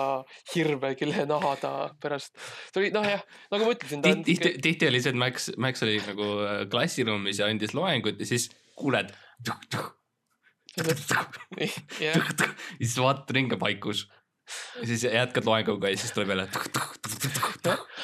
hirve, 0.53 0.93
kelle 0.99 1.25
naha 1.29 1.53
ta 1.61 1.71
pärast. 2.01 2.35
see 2.69 2.83
oli 2.83 2.91
noh, 2.93 3.05
jah, 3.07 3.23
nagu 3.53 3.65
ma 3.65 3.73
ütlesin. 3.73 4.03
tihti, 4.05 4.53
tihti 4.63 4.89
oli 4.91 5.01
see, 5.01 5.15
et 5.15 5.19
Max, 5.19 5.49
Max 5.57 5.81
oli 5.85 5.97
nagu 6.05 6.29
äh, 6.45 6.61
klassiruumis 6.69 7.41
ja 7.41 7.49
andis 7.49 7.73
loengut 7.77 8.16
ja 8.19 8.29
siis 8.33 8.49
kuuled. 8.75 9.13
ja 12.01 12.13
siis 12.77 12.97
vaatad 13.01 13.35
ringi 13.35 13.57
paikus 13.57 14.07
ja 14.81 14.87
siis 14.87 15.03
jätkad 15.03 15.45
loenguga 15.45 15.89
ja 15.89 15.97
siis 15.97 16.11
tuleb 16.11 16.29
jälle. 16.29 16.47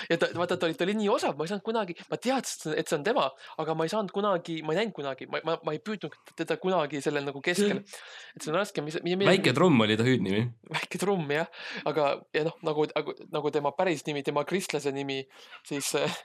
ja 0.09 0.17
ta, 0.17 0.27
vaata, 0.35 0.57
ta 0.57 0.65
oli, 0.65 0.73
ta 0.73 0.83
oli 0.83 0.93
nii 0.93 1.09
osav, 1.09 1.37
ma 1.37 1.45
ei 1.45 1.51
saanud 1.51 1.63
kunagi, 1.63 1.95
ma 2.09 2.17
teadsin, 2.17 2.75
et 2.77 2.89
see 2.89 2.97
on 2.97 3.05
tema, 3.05 3.29
aga 3.61 3.75
ma 3.77 3.87
ei 3.87 3.93
saanud 3.93 4.11
kunagi, 4.15 4.57
ma 4.65 4.73
ei 4.73 4.81
näinud 4.81 4.95
kunagi, 4.97 5.27
ma, 5.31 5.39
ma, 5.47 5.57
ma 5.63 5.75
ei 5.75 5.79
püüdnud 5.83 6.33
teda 6.39 6.57
kunagi 6.61 7.01
sellel 7.05 7.27
nagu 7.29 7.41
keskel. 7.43 7.83
et 8.35 8.43
see 8.43 8.51
on 8.51 8.59
raske, 8.59 8.83
mis, 8.85 8.99
mis. 9.05 9.19
väike 9.29 9.55
trumm 9.55 9.85
oli 9.85 9.97
ta 9.99 10.07
hüüdnimi. 10.07 10.43
väike 10.73 11.01
trumm 11.01 11.31
jah, 11.31 11.47
aga 11.89 12.09
ja 12.35 12.47
noh, 12.49 12.57
nagu, 12.67 12.87
nagu, 12.91 13.15
nagu 13.31 13.53
tema 13.55 13.73
päris 13.77 14.03
nimi, 14.09 14.25
tema 14.25 14.43
kristlase 14.47 14.91
nimi, 14.95 15.21
siis 15.67 15.93
äh, 15.99 16.19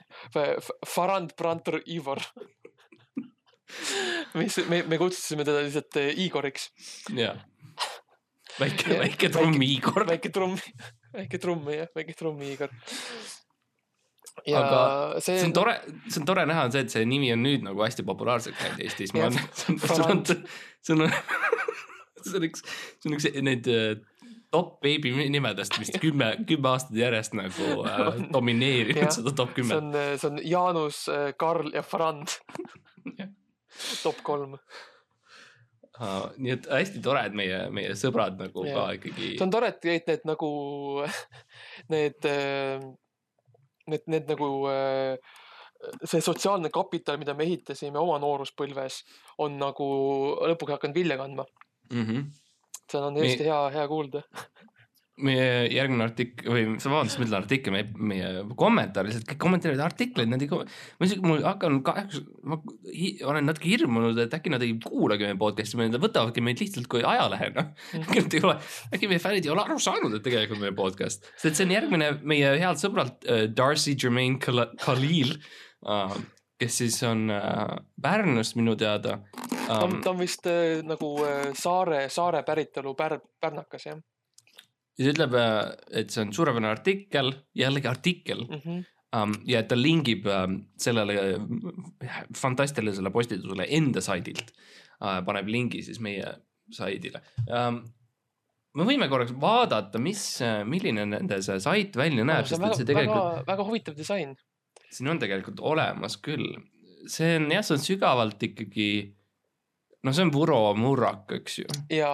Farand 0.87 1.37
Prantor 1.39 1.79
Ivor 1.87 2.23
mis 4.39 4.59
me, 4.69 4.83
me 4.89 5.01
kutsusime 5.01 5.45
teda 5.47 5.63
lihtsalt 5.65 6.01
äh, 6.01 6.11
Igoriks. 6.25 6.69
jah 7.15 7.39
väike, 8.59 8.97
väike 8.99 9.29
trumm 9.33 9.61
Igor. 9.61 10.05
väike 10.07 10.31
trumm, 10.33 10.57
väike 11.13 11.39
trumm 11.41 11.69
jah, 11.73 11.87
väike 11.95 12.15
trumm 12.17 12.41
Igor. 12.47 12.73
Ja 14.47 14.61
aga 14.63 14.81
see, 15.19 15.35
see 15.35 15.47
on 15.49 15.55
tore, 15.55 15.73
see 16.07 16.21
on 16.21 16.27
tore 16.29 16.45
näha, 16.47 16.67
on 16.67 16.73
see, 16.73 16.85
et 16.85 16.93
see 16.93 17.07
nimi 17.07 17.31
on 17.33 17.41
nüüd 17.43 17.65
nagu 17.65 17.83
hästi 17.83 18.05
populaarseks 18.07 18.61
läinud 18.63 18.85
Eestis. 18.85 19.11
see 19.11 19.25
on, 19.25 19.39
see 19.57 19.73
on, 20.05 20.21
see 20.23 20.95
on, 20.95 21.03
see 22.23 22.39
on 22.39 22.47
üks, 22.47 22.63
see 22.63 23.11
on 23.11 23.17
üks 23.17 23.27
neid 23.49 23.67
äh, 23.73 23.89
top 24.53 24.77
beebi 24.85 25.11
nimedest 25.29 25.75
vist 25.81 25.99
kümme, 26.03 26.31
kümme 26.47 26.71
aastat 26.71 26.95
järjest 26.99 27.35
nagu 27.37 27.83
äh, 27.83 28.23
domineerinud 28.31 29.11
seda 29.19 29.35
top 29.35 29.51
kümmet. 29.57 29.75
see 29.75 29.83
on, 29.83 30.15
see 30.23 30.31
on 30.31 30.41
Jaanus, 30.55 31.03
Karl 31.41 31.75
ja 31.75 31.83
Frand 31.85 32.39
top 34.03 34.23
kolm 34.25 34.57
Uh, 35.99 36.29
nii 36.39 36.53
et 36.53 36.67
hästi 36.71 37.01
tore, 37.03 37.25
et 37.27 37.33
meie, 37.35 37.57
meie 37.75 37.91
sõbrad 37.99 38.37
nagu 38.39 38.61
yeah. 38.63 38.77
ka 38.77 38.83
ikkagi. 38.95 39.33
see 39.35 39.43
on 39.43 39.51
tore, 39.51 39.67
et 39.73 39.83
need, 39.83 40.05
need 40.07 40.21
nagu 40.29 40.51
need, 41.93 42.27
äh, 42.29 42.85
need, 43.91 44.05
need 44.07 44.31
nagu 44.31 44.47
äh, 44.71 45.17
see 46.05 46.23
sotsiaalne 46.23 46.71
kapital, 46.71 47.19
mida 47.19 47.35
me 47.35 47.43
ehitasime 47.43 47.99
oma 47.99 48.15
nooruspõlves, 48.23 49.01
on 49.43 49.59
nagu 49.59 49.89
lõpuks 50.53 50.77
hakanud 50.77 51.01
vilja 51.01 51.19
kandma 51.19 51.43
mm. 51.91 52.05
-hmm. 52.05 52.23
see 52.85 53.03
on 53.03 53.19
hästi 53.19 53.43
me... 53.43 53.49
hea, 53.51 53.59
hea 53.75 53.87
kuulda 53.91 54.23
meie 55.25 55.67
järgmine 55.73 56.05
artikkel 56.05 56.53
või 56.53 56.63
vabandust, 56.75 57.19
ma 57.19 57.25
ütlen 57.25 57.37
artikkel, 57.39 57.75
meie, 57.75 57.87
meie 58.11 58.29
kommentaar 58.59 59.07
lihtsalt, 59.07 59.27
kõik 59.29 59.41
kommenteerivad 59.43 59.83
artikleid, 59.85 60.31
nad 60.31 60.45
ei, 60.45 60.49
ma 60.49 61.09
isegi, 61.09 61.23
mul 61.25 61.43
hakkan 61.45 61.79
kahjuks, 61.85 62.23
ma 62.47 62.59
olen 63.31 63.49
natuke 63.49 63.71
hirmunud, 63.71 64.19
et 64.23 64.35
äkki 64.39 64.53
nad 64.53 64.65
ei 64.65 64.73
kuulagi 64.83 65.27
meie 65.27 65.39
podcast'i, 65.39 65.79
nad 65.81 65.99
võtavadki 66.01 66.43
meid 66.45 66.63
lihtsalt 66.63 66.89
kui 66.91 67.03
ajalehena 67.03 67.67
mm.. 67.69 68.07
äkki 68.07 68.25
nad 68.25 68.35
ei 68.39 68.47
ole, 68.49 68.57
äkki 68.95 69.11
meie 69.11 69.23
fännid 69.23 69.47
ei 69.47 69.53
ole 69.53 69.65
aru 69.65 69.79
saanud, 69.83 70.17
et 70.17 70.25
tegelikult 70.25 70.63
meie 70.63 70.75
podcast, 70.77 71.29
sest 71.35 71.59
see 71.59 71.69
on 71.69 71.77
järgmine 71.77 72.11
meie 72.23 72.55
healt 72.61 72.81
sõbralt 72.81 73.23
uh, 73.27 73.45
Darcy 73.53 73.95
Jermaine 73.99 74.39
Khalil 74.41 75.35
uh, 75.85 76.19
kes 76.59 76.77
siis 76.77 77.03
on 77.07 77.29
äh, 77.31 77.67
Pärnust 78.01 78.55
minu 78.59 78.75
teada 78.75 79.19
ta 79.67 79.79
on, 79.85 79.99
ta 80.03 80.11
on 80.11 80.19
vist 80.19 80.47
äh, 80.49 80.81
nagu 80.83 81.13
äh, 81.23 81.51
saare, 81.57 82.07
saare 82.11 82.43
päritolu 82.43 82.95
pär-, 82.99 83.21
pärnakas 83.41 83.85
jah 83.87 83.99
ja 84.99 85.07
ta 85.07 85.13
ütleb, 85.13 85.35
äh, 85.39 85.59
et 86.01 86.13
see 86.13 86.25
on 86.25 86.33
suurepärane 86.35 86.71
artikkel, 86.73 87.31
jällegi 87.57 87.91
artikkel 87.91 88.47
mm. 88.47 88.63
-hmm. 88.63 88.87
Um, 89.09 89.31
ja 89.49 89.63
ta 89.65 89.73
lingib 89.73 90.27
um, 90.29 90.59
sellele 90.77 91.13
äh, 91.33 92.17
fantastilisele 92.37 93.09
postitusele 93.09 93.65
enda 93.73 94.03
saidilt 94.05 94.51
uh,, 95.01 95.23
paneb 95.25 95.47
lingi 95.49 95.81
siis 95.81 95.97
meie 95.99 96.27
saidile 96.69 97.23
um,. 97.47 97.79
me 98.77 98.85
võime 98.85 99.07
korraks 99.09 99.33
vaadata, 99.33 99.97
mis, 99.97 100.43
milline 100.69 101.07
nende 101.09 101.41
see 101.41 101.57
sait 101.59 101.97
välja 101.97 102.21
näeb 102.21 102.45
no,, 102.45 102.49
sest 102.51 102.61
väga, 102.61 102.69
et 102.69 102.77
see 102.77 102.85
tegelikult. 102.91 103.25
väga, 103.31 103.47
väga 103.47 103.65
huvitav 103.65 103.97
disain. 103.97 104.35
siin 104.91 105.09
on 105.09 105.19
tegelikult 105.19 105.59
olemas 105.59 106.19
küll, 106.21 106.45
see 107.07 107.39
on 107.39 107.49
jah, 107.49 107.65
see 107.65 107.79
on 107.79 107.83
sügavalt 107.87 108.45
ikkagi, 108.45 108.91
no 110.03 110.13
see 110.13 110.27
on 110.27 110.33
Vuro 110.37 110.61
murrak, 110.77 111.33
eks 111.39 111.59
ju. 111.63 111.65
ja 111.97 112.13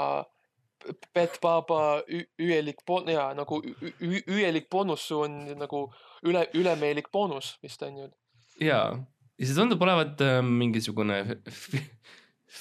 Pet 1.13 1.39
Baba 1.41 2.03
üelik 2.41 2.83
bon- 2.87 3.09
ja 3.09 3.29
nagu 3.37 3.61
üelik 4.01 4.69
boonus 4.71 5.07
on 5.15 5.41
nagu 5.59 5.85
üle, 6.25 6.45
ülemeelik 6.57 7.11
boonus 7.13 7.55
vist 7.63 7.83
on 7.85 8.01
ju. 8.01 8.09
ja, 8.63 8.81
ja 9.37 9.47
see 9.47 9.57
tundub 9.57 9.81
olevat 9.85 10.21
äh, 10.25 10.41
mingisugune 10.45 11.21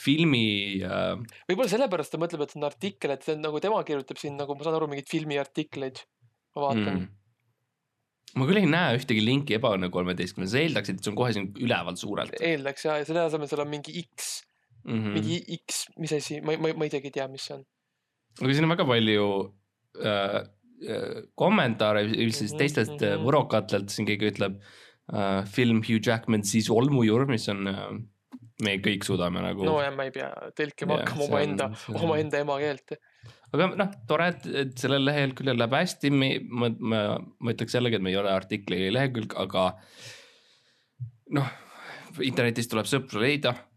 filmi 0.04 0.46
äh.... 0.84 1.10
võib-olla 1.48 1.70
sellepärast 1.70 2.14
ta 2.14 2.20
mõtleb, 2.20 2.44
et 2.44 2.54
see 2.54 2.60
on 2.60 2.68
artikkel, 2.68 3.14
et 3.14 3.26
see 3.26 3.36
on 3.36 3.44
nagu 3.44 3.60
tema 3.62 3.82
kirjutab 3.86 4.20
siin 4.20 4.38
nagu 4.40 4.56
ma 4.56 4.66
saan 4.66 4.78
aru, 4.78 4.88
mingeid 4.90 5.10
filmiartikleid. 5.10 6.00
ma 6.56 6.64
vaatan 6.68 6.88
mm. 6.94 7.12
ma 8.40 8.48
küll 8.48 8.62
ei 8.62 8.70
näe 8.70 8.96
ühtegi 8.98 9.22
linki 9.24 9.58
Ebaõnne 9.58 9.90
kolmeteistkümnes, 9.94 10.56
eeldaksid, 10.62 10.98
et 10.98 11.06
see 11.06 11.12
on 11.12 11.20
kohe 11.20 11.34
siin 11.36 11.52
üleval 11.60 12.00
suurelt. 12.00 12.40
eeldaks 12.40 12.88
ja, 12.88 12.98
ja 13.02 13.08
selle 13.08 13.28
asemel 13.28 13.50
seal 13.50 13.64
on 13.66 13.70
mingi 13.70 14.00
X 14.02 14.34
mm, 14.84 14.98
-hmm. 14.98 15.14
mingi 15.18 15.60
X, 15.60 15.86
mis 16.00 16.16
asi, 16.16 16.40
ma, 16.40 16.56
ma, 16.58 16.74
ma 16.78 16.90
isegi 16.90 17.12
ei 17.12 17.18
tea, 17.20 17.28
mis 17.30 17.46
see 17.48 17.58
on 17.58 17.64
aga 18.40 18.54
siin 18.54 18.66
on 18.66 18.74
väga 18.74 18.86
palju 18.88 19.28
äh, 20.00 20.40
äh 20.84 21.20
kommentaare 21.38 22.06
siis 22.08 22.52
mhm, 22.52 22.58
teistest 22.58 22.96
mm 22.96 23.06
-hmm. 23.06 23.26
võrokatelt, 23.28 23.92
siin 23.94 24.08
keegi 24.08 24.32
ütleb 24.32 24.58
äh, 25.12 25.44
film 25.46 25.82
Hugh 25.86 26.02
Jackman 26.06 26.44
siis 26.44 26.70
olmujur, 26.70 27.26
mis 27.30 27.48
on 27.48 27.66
äh, 27.70 27.88
me 28.62 28.76
kõik 28.82 29.04
suudame 29.06 29.42
nagu. 29.42 29.64
no 29.66 29.80
ja 29.82 29.90
ma 29.94 30.06
ei 30.08 30.14
pea 30.14 30.30
tõlkima 30.58 31.00
hakkama 31.00 31.28
omaenda, 31.28 31.70
omaenda 31.94 32.42
emakeelt. 32.44 32.96
aga 33.52 33.68
noh, 33.80 33.92
tore, 34.06 34.28
et, 34.34 34.46
et 34.46 34.78
sellel 34.78 35.04
leheküljel 35.08 35.58
läheb 35.58 35.76
hästi, 35.78 36.10
me, 36.10 36.30
ma, 36.48 36.70
ma, 36.78 37.04
ma 37.40 37.54
ütleks 37.54 37.74
jällegi, 37.74 37.98
et 37.98 38.06
me 38.06 38.10
ei 38.14 38.18
ole 38.20 38.32
artikli 38.32 38.90
lehekülg, 38.94 39.34
aga 39.38 39.70
noh, 41.38 41.54
internetis 42.22 42.70
tuleb 42.70 42.86
sõpru 42.90 43.22
leida 43.24 43.54
äh, 43.54 43.73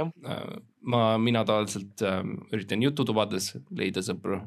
ma, 0.00 1.04
mina 1.20 1.44
tavaliselt 1.48 2.02
äh, 2.06 2.20
üritan 2.52 2.82
jututubades 2.84 3.52
leida 3.76 4.04
sõpru. 4.04 4.40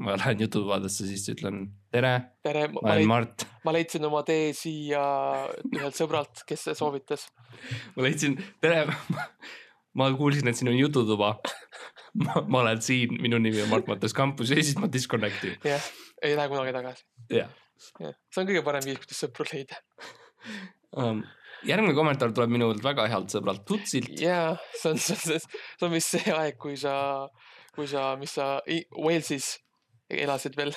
ma 0.00 0.14
lähen 0.16 0.40
jututubadesse, 0.40 1.04
siis 1.04 1.26
ütlen 1.28 1.64
tere, 1.92 2.12
tere, 2.46 2.68
ma 2.72 2.80
olen 2.84 3.08
Mart. 3.10 3.44
ma 3.66 3.74
leidsin 3.74 4.06
oma 4.06 4.22
tee 4.24 4.52
siia 4.56 5.02
ühelt 5.74 5.98
sõbralt, 5.98 6.44
kes 6.48 6.70
soovitas 6.78 7.26
ma 7.96 8.06
leidsin, 8.06 8.38
tere 8.62 8.86
ma 9.98 10.08
kuulsin, 10.16 10.48
et 10.48 10.56
siin 10.56 10.70
on 10.72 10.78
jututuba 10.78 11.34
ma, 12.22 12.44
ma 12.46 12.62
olen 12.62 12.80
siin, 12.84 13.16
minu 13.22 13.40
nimi 13.42 13.62
on 13.64 13.72
Mart 13.72 13.90
Matas 13.90 14.14
Kampus 14.16 14.54
ja 14.54 14.60
siis 14.62 14.78
ma 14.80 14.88
disconnect 14.92 15.44
in. 15.48 15.58
jah, 15.66 15.90
ei 16.22 16.36
lähe 16.38 16.52
kunagi 16.52 16.74
tagasi. 16.76 17.06
jah. 17.34 17.52
see 17.80 18.42
on 18.42 18.48
kõige 18.48 18.64
parem 18.66 18.86
viis, 18.86 19.02
kuidas 19.02 19.24
sõpru 19.26 19.46
leida 19.50 19.82
um, 20.96 21.24
järgmine 21.68 21.96
kommentaar 21.96 22.32
tuleb 22.36 22.52
minult 22.54 22.84
väga 22.84 23.06
healt 23.10 23.32
sõbralt 23.32 23.66
Tutsilt. 23.68 24.12
jaa, 24.20 24.54
see 24.76 24.94
on, 24.94 25.02
see 25.02 25.16
on, 25.16 25.42
see 25.42 25.88
on 25.88 25.92
vist 25.94 26.16
see 26.16 26.36
aeg, 26.36 26.56
kui 26.60 26.76
sa, 26.80 26.94
kui 27.76 27.88
sa, 27.90 28.14
mis 28.20 28.36
sa 28.38 28.56
Walesis 28.96 29.54
elasid 30.10 30.56
veel 30.58 30.74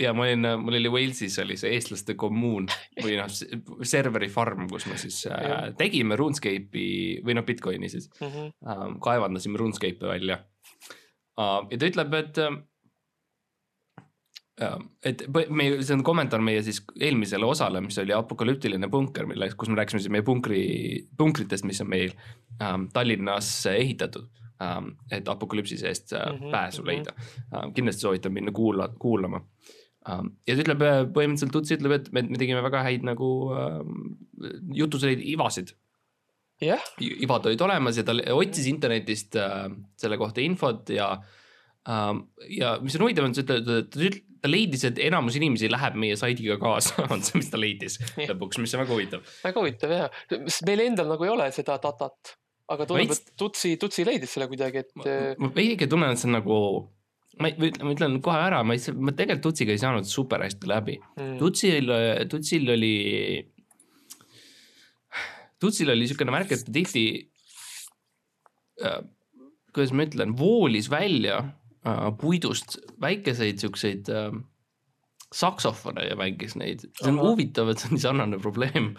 ja 0.00 0.12
ma 0.14 0.26
olin, 0.26 0.46
mul 0.60 0.76
oli 0.78 0.92
Walesis 0.92 1.38
oli 1.42 1.56
see 1.60 1.72
eestlaste 1.76 2.14
kommuun 2.20 2.68
või 3.00 3.16
noh, 3.18 3.30
serveri 3.86 4.28
farm, 4.32 4.68
kus 4.70 4.86
me 4.90 4.98
siis 5.00 5.22
äh, 5.30 5.70
tegime 5.78 6.18
RuneScape'i 6.20 7.20
või 7.26 7.36
noh, 7.38 7.46
Bitcoini 7.46 7.90
siis 7.92 8.10
mm, 8.20 8.26
-hmm. 8.26 8.52
äh, 8.66 8.84
kaevandasime 9.02 9.60
RuneScape'i 9.60 10.12
välja 10.14 10.40
uh,. 11.38 11.64
ja 11.70 11.78
ta 11.78 11.90
ütleb, 11.90 12.18
et 12.20 12.42
äh, 14.62 14.76
et 15.04 15.24
meie, 15.48 15.80
see 15.82 15.96
on 15.96 16.04
kommentaar 16.06 16.42
meie 16.44 16.62
siis 16.66 16.82
eelmisele 17.00 17.46
osale, 17.48 17.82
mis 17.84 17.98
oli 18.02 18.14
apokalüptiline 18.16 18.90
punker, 18.92 19.28
mille, 19.30 19.50
kus 19.56 19.70
me 19.70 19.80
rääkisime 19.80 20.02
siis 20.02 20.12
meie 20.12 20.26
punkri, 20.26 20.62
punkritest, 21.18 21.66
mis 21.68 21.80
on 21.84 21.90
meil 21.92 22.14
ähm, 22.60 22.88
Tallinnas 22.92 23.50
ehitatud 23.72 24.28
ähm,. 24.62 24.94
et 25.10 25.28
apokalüpsise 25.28 25.88
eest 25.88 26.12
äh, 26.12 26.26
mm 26.26 26.38
-hmm, 26.38 26.50
pääsu 26.50 26.86
leida 26.86 27.12
ähm,. 27.54 27.72
kindlasti 27.74 28.00
soovitan 28.00 28.32
minna 28.32 28.52
kuula, 28.52 28.88
kuulama 28.98 29.44
ähm,. 30.08 30.32
ja 30.46 30.56
ta 30.56 30.62
ütleb 30.62 30.82
äh, 30.82 31.02
põhimõtteliselt, 31.16 31.52
Tutsi 31.52 31.76
ütleb, 31.78 31.92
et 31.92 32.12
me, 32.12 32.22
me 32.22 32.38
tegime 32.38 32.62
väga 32.62 32.82
häid 32.82 33.06
nagu 33.06 33.30
ähm, 33.56 34.16
jutus 34.74 35.04
olid 35.04 35.24
ivasid 35.24 35.74
yeah.. 36.62 36.80
ivad 37.00 37.46
olid 37.46 37.60
olemas 37.60 37.96
ja 37.96 38.04
ta 38.04 38.16
otsis 38.34 38.66
internetist 38.66 39.36
äh, 39.36 39.68
selle 39.96 40.18
kohta 40.18 40.40
infot 40.40 40.90
ja 40.90 41.12
ähm,. 41.88 42.26
ja 42.48 42.78
mis 42.82 42.96
on 42.96 43.06
huvitav, 43.06 43.24
on 43.24 43.34
see, 43.34 43.46
et 43.46 43.48
ta, 43.48 43.60
ta, 43.64 43.82
ta 43.82 44.29
leidis, 44.48 44.86
et 44.88 45.00
enamus 45.04 45.36
inimesi 45.36 45.68
läheb 45.70 45.96
meie 46.00 46.16
saidiga 46.16 46.56
kaasa 46.60 47.04
on 47.12 47.24
see, 47.26 47.40
mis 47.42 47.50
ta 47.52 47.60
leidis 47.60 47.98
lõpuks, 48.16 48.60
mis 48.62 48.76
on 48.76 48.84
väga 48.84 48.94
huvitav. 48.94 49.32
väga 49.44 49.64
huvitav 49.64 49.96
sest 50.30 50.64
meil 50.68 50.86
endal 50.86 51.10
nagu 51.12 51.26
ei 51.26 51.34
ole 51.34 51.50
seda 51.56 51.76
datat 51.82 52.36
aga 52.70 52.86
tundub, 52.86 53.12
et 53.14 53.34
Tutsi, 53.38 53.74
Tutsi 53.80 54.06
leidis 54.06 54.34
selle 54.36 54.48
kuidagi, 54.50 54.84
et. 54.84 55.38
ma 55.40 55.50
veidi 55.54 55.88
tunnen, 55.90 56.14
et 56.14 56.20
see 56.20 56.28
on 56.30 56.36
nagu, 56.38 56.58
ma 57.42 57.50
ütlen 57.50 58.18
kohe 58.24 58.40
ära, 58.40 58.62
ma 58.66 58.76
ei, 58.76 58.96
ma 58.96 59.14
tegelikult 59.16 59.50
Tutsiga 59.50 59.74
ei 59.74 59.82
saanud 59.82 60.08
super 60.08 60.44
hästi 60.44 60.70
läbi 60.70 60.98
mm.. 61.00 61.38
Tutsil, 61.40 61.94
Tutsil 62.30 62.74
oli, 62.76 62.94
Tutsil 65.60 65.92
oli 65.92 66.06
niisugune 66.06 66.34
märk, 66.34 66.54
et 66.54 66.66
ta 66.66 66.76
tihti 66.76 67.06
äh,, 68.86 69.00
kuidas 69.74 69.94
ma 69.96 70.06
ütlen, 70.06 70.36
voolis 70.38 70.90
välja 70.92 71.42
puidust 72.20 72.78
väikeseid 73.00 73.62
siukseid 73.62 74.08
äh, 74.12 74.32
saksofone 75.34 76.08
ja 76.08 76.16
mängis 76.18 76.56
neid, 76.58 76.86
see 76.98 77.10
on 77.10 77.20
Aha. 77.20 77.28
huvitav, 77.28 77.70
et 77.70 77.80
see 77.80 77.90
on 77.90 77.96
nii 77.96 78.02
sarnane 78.02 78.40
probleem 78.42 78.94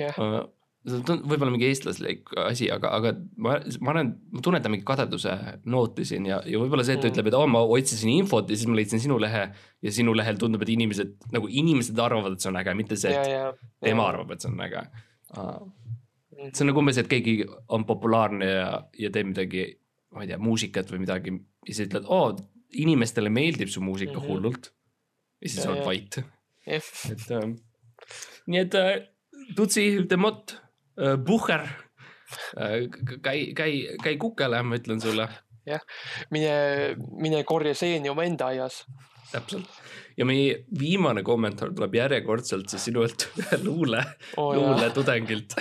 yeah. 0.00 0.16
Uh, 0.16 0.46
see 0.88 1.00
on 1.12 1.22
võib-olla 1.28 1.52
mingi 1.52 1.68
eestlaslik 1.68 2.30
asi, 2.40 2.68
aga, 2.72 2.90
aga 2.96 3.12
ma, 3.36 3.56
ma 3.84 3.92
arvan, 3.92 4.12
ma 4.32 4.42
tunnetan 4.44 4.72
mingi 4.72 4.86
kadeduse 4.88 5.34
nooti 5.68 6.06
siin 6.08 6.28
ja, 6.28 6.38
ja 6.48 6.60
võib-olla 6.62 6.86
see, 6.86 6.96
et 6.96 7.02
ta 7.02 7.08
mm. 7.08 7.14
ütleb, 7.14 7.30
et 7.30 7.36
oo 7.36 7.44
oh,, 7.44 7.50
ma 7.52 7.62
otsisin 7.76 8.12
infot 8.14 8.48
ja 8.48 8.56
siis 8.56 8.70
ma 8.70 8.78
leidsin 8.78 9.02
sinu 9.02 9.18
lehe 9.20 9.42
ja 9.84 9.94
sinu 9.94 10.14
lehel 10.16 10.40
tundub, 10.40 10.64
et 10.64 10.72
inimesed 10.72 11.28
nagu 11.34 11.50
inimesed 11.50 12.00
arvavad, 12.02 12.36
et 12.36 12.44
see 12.44 12.52
on 12.52 12.60
äge, 12.62 12.76
mitte 12.78 12.98
see, 13.00 13.12
et 13.12 13.32
ja, 13.32 13.42
ja, 13.50 13.74
tema 13.84 14.08
arvab, 14.08 14.32
et 14.34 14.44
see 14.44 14.52
on 14.52 14.64
äge. 14.64 14.86
see 15.34 16.64
on 16.64 16.72
nagu 16.72 16.82
umbes, 16.84 17.02
et 17.02 17.10
keegi 17.10 17.36
on 17.74 17.84
populaarne 17.88 18.48
ja, 18.48 18.72
ja 19.04 19.12
teeb 19.14 19.34
midagi, 19.34 19.68
ma 20.16 20.24
ei 20.24 20.32
tea, 20.32 20.40
muusikat 20.40 20.94
või 20.94 21.04
midagi 21.04 21.36
ja 21.68 21.74
siis 21.74 21.86
ütled, 21.88 22.08
oo, 22.08 22.32
inimestele 22.72 23.30
meeldib 23.32 23.68
su 23.72 23.80
muusika 23.84 24.16
mm 24.16 24.24
-hmm. 24.24 24.28
hullult. 24.28 24.72
ja 25.40 25.48
siis 25.48 25.66
oled 25.66 25.84
vait. 25.86 26.18
et 26.66 27.30
äh, 27.30 27.52
nii 28.46 28.60
et 28.64 28.74
äh, 28.74 28.96
Tutsi, 29.56 30.04
Demott 30.10 30.58
Äh, 30.98 31.16
Bucher, 31.16 31.68
äh, 32.56 32.88
käi, 33.22 33.54
käi, 33.54 33.72
käi 34.02 34.16
kukele, 34.18 34.62
ma 34.62 34.78
ütlen 34.78 35.00
sulle. 35.00 35.28
jah, 35.68 35.82
mine, 36.32 36.96
mine 37.20 37.42
korja 37.46 37.74
seeni 37.76 38.10
omaenda 38.10 38.48
aias. 38.50 38.82
täpselt 39.28 39.68
ja 40.16 40.24
meie 40.26 40.64
viimane 40.80 41.22
kommentaar 41.22 41.74
tuleb 41.76 41.94
järjekordselt 41.94 42.72
siis 42.72 42.86
sinult 42.88 43.26
luule 43.66 44.00
oh,, 44.40 44.54
luuletudengilt 44.56 45.54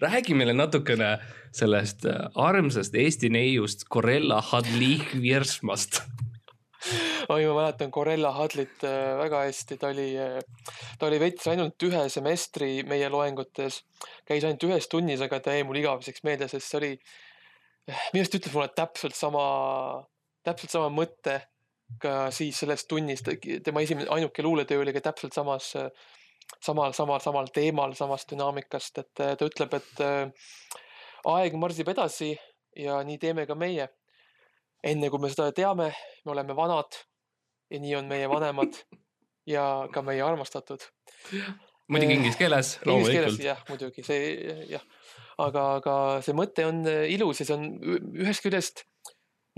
räägi 0.00 0.34
meile 0.34 0.54
natukene 0.56 1.16
sellest 1.54 2.06
äh, 2.06 2.28
armsast 2.34 2.94
Eesti 2.94 3.30
neiust 3.32 3.88
Corella 3.92 4.40
Hadlich 4.40 5.14
Virsmast 5.22 6.02
oi, 7.28 7.46
ma 7.46 7.54
mäletan 7.54 7.90
Corella 7.90 8.32
Hadlit 8.36 8.84
äh, 8.84 9.14
väga 9.18 9.42
hästi, 9.46 9.78
ta 9.80 9.90
oli, 9.92 10.08
äh, 10.20 10.38
ta 10.98 11.08
oli 11.08 11.20
veits 11.20 11.48
ainult 11.50 11.82
ühe 11.88 12.06
semestri 12.12 12.70
meie 12.88 13.08
loengutes, 13.12 13.82
käis 14.28 14.44
ainult 14.44 14.66
ühes 14.68 14.88
tunnis, 14.92 15.22
aga 15.24 15.40
ta 15.42 15.56
jäi 15.56 15.66
mul 15.66 15.80
igaveseks 15.82 16.24
meelde, 16.26 16.48
sest 16.50 16.70
see 16.70 16.80
oli, 16.80 16.92
minu 17.86 18.22
arust 18.22 18.38
ütles 18.38 18.54
mulle 18.54 18.70
täpselt 18.76 19.18
sama, 19.18 19.46
täpselt 20.46 20.74
sama 20.74 20.90
mõte 20.94 21.40
ka 22.02 22.28
siis 22.34 22.58
selles 22.62 22.86
tunnis, 22.90 23.22
tema 23.64 23.82
esimene, 23.82 24.08
ainuke 24.10 24.42
luuletöö 24.42 24.82
oli 24.82 24.94
ka 24.96 25.04
täpselt 25.10 25.36
samas, 25.36 25.72
samal, 26.62 26.92
samal, 26.96 27.20
samal 27.20 27.50
teemal, 27.54 27.94
samast 27.98 28.30
dünaamikast, 28.32 28.98
et 29.02 29.12
ta 29.16 29.46
ütleb, 29.46 29.76
et 29.78 30.02
äh, 30.04 30.50
aeg 31.32 31.56
marsib 31.58 31.88
edasi 31.92 32.34
ja 32.76 33.00
nii 33.06 33.18
teeme 33.22 33.46
ka 33.46 33.56
meie 33.58 33.88
enne 34.86 35.10
kui 35.10 35.22
me 35.22 35.30
seda 35.32 35.50
teame, 35.56 35.90
me 36.24 36.34
oleme 36.34 36.56
vanad 36.56 36.98
ja 37.72 37.80
nii 37.82 37.94
on 37.98 38.10
meie 38.10 38.28
vanemad 38.30 38.78
ja 39.54 39.64
ka 39.92 40.02
meie 40.06 40.22
armastatud. 40.24 40.82
muidugi 41.88 42.12
äh, 42.12 42.18
inglise 42.18 42.38
keeles, 42.38 42.72
loomulikult. 42.86 43.40
jah, 43.42 43.62
muidugi 43.70 44.04
see 44.06 44.34
jah, 44.70 44.84
aga, 45.42 45.66
aga 45.80 45.96
see 46.26 46.36
mõte 46.36 46.66
on 46.68 46.84
äh, 46.90 47.06
ilus 47.14 47.42
ja 47.42 47.48
see 47.48 47.58
on 47.58 47.66
ühest 48.22 48.44
küljest 48.46 48.86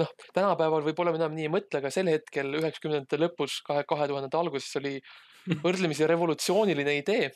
noh, 0.01 0.13
tänapäeval 0.37 0.87
võib-olla 0.87 1.15
enam 1.17 1.35
nii 1.37 1.49
ei 1.49 1.53
mõtle, 1.53 1.81
aga 1.81 1.93
sel 1.95 2.11
hetkel 2.13 2.55
üheksakümnendate 2.61 3.21
lõpus, 3.21 3.59
kahe, 3.67 3.85
kahe 3.89 4.09
tuhandete 4.11 4.39
alguses 4.41 4.81
oli 4.81 4.97
võrdlemisi 5.65 6.09
revolutsiooniline 6.09 6.99
idee. 7.01 7.33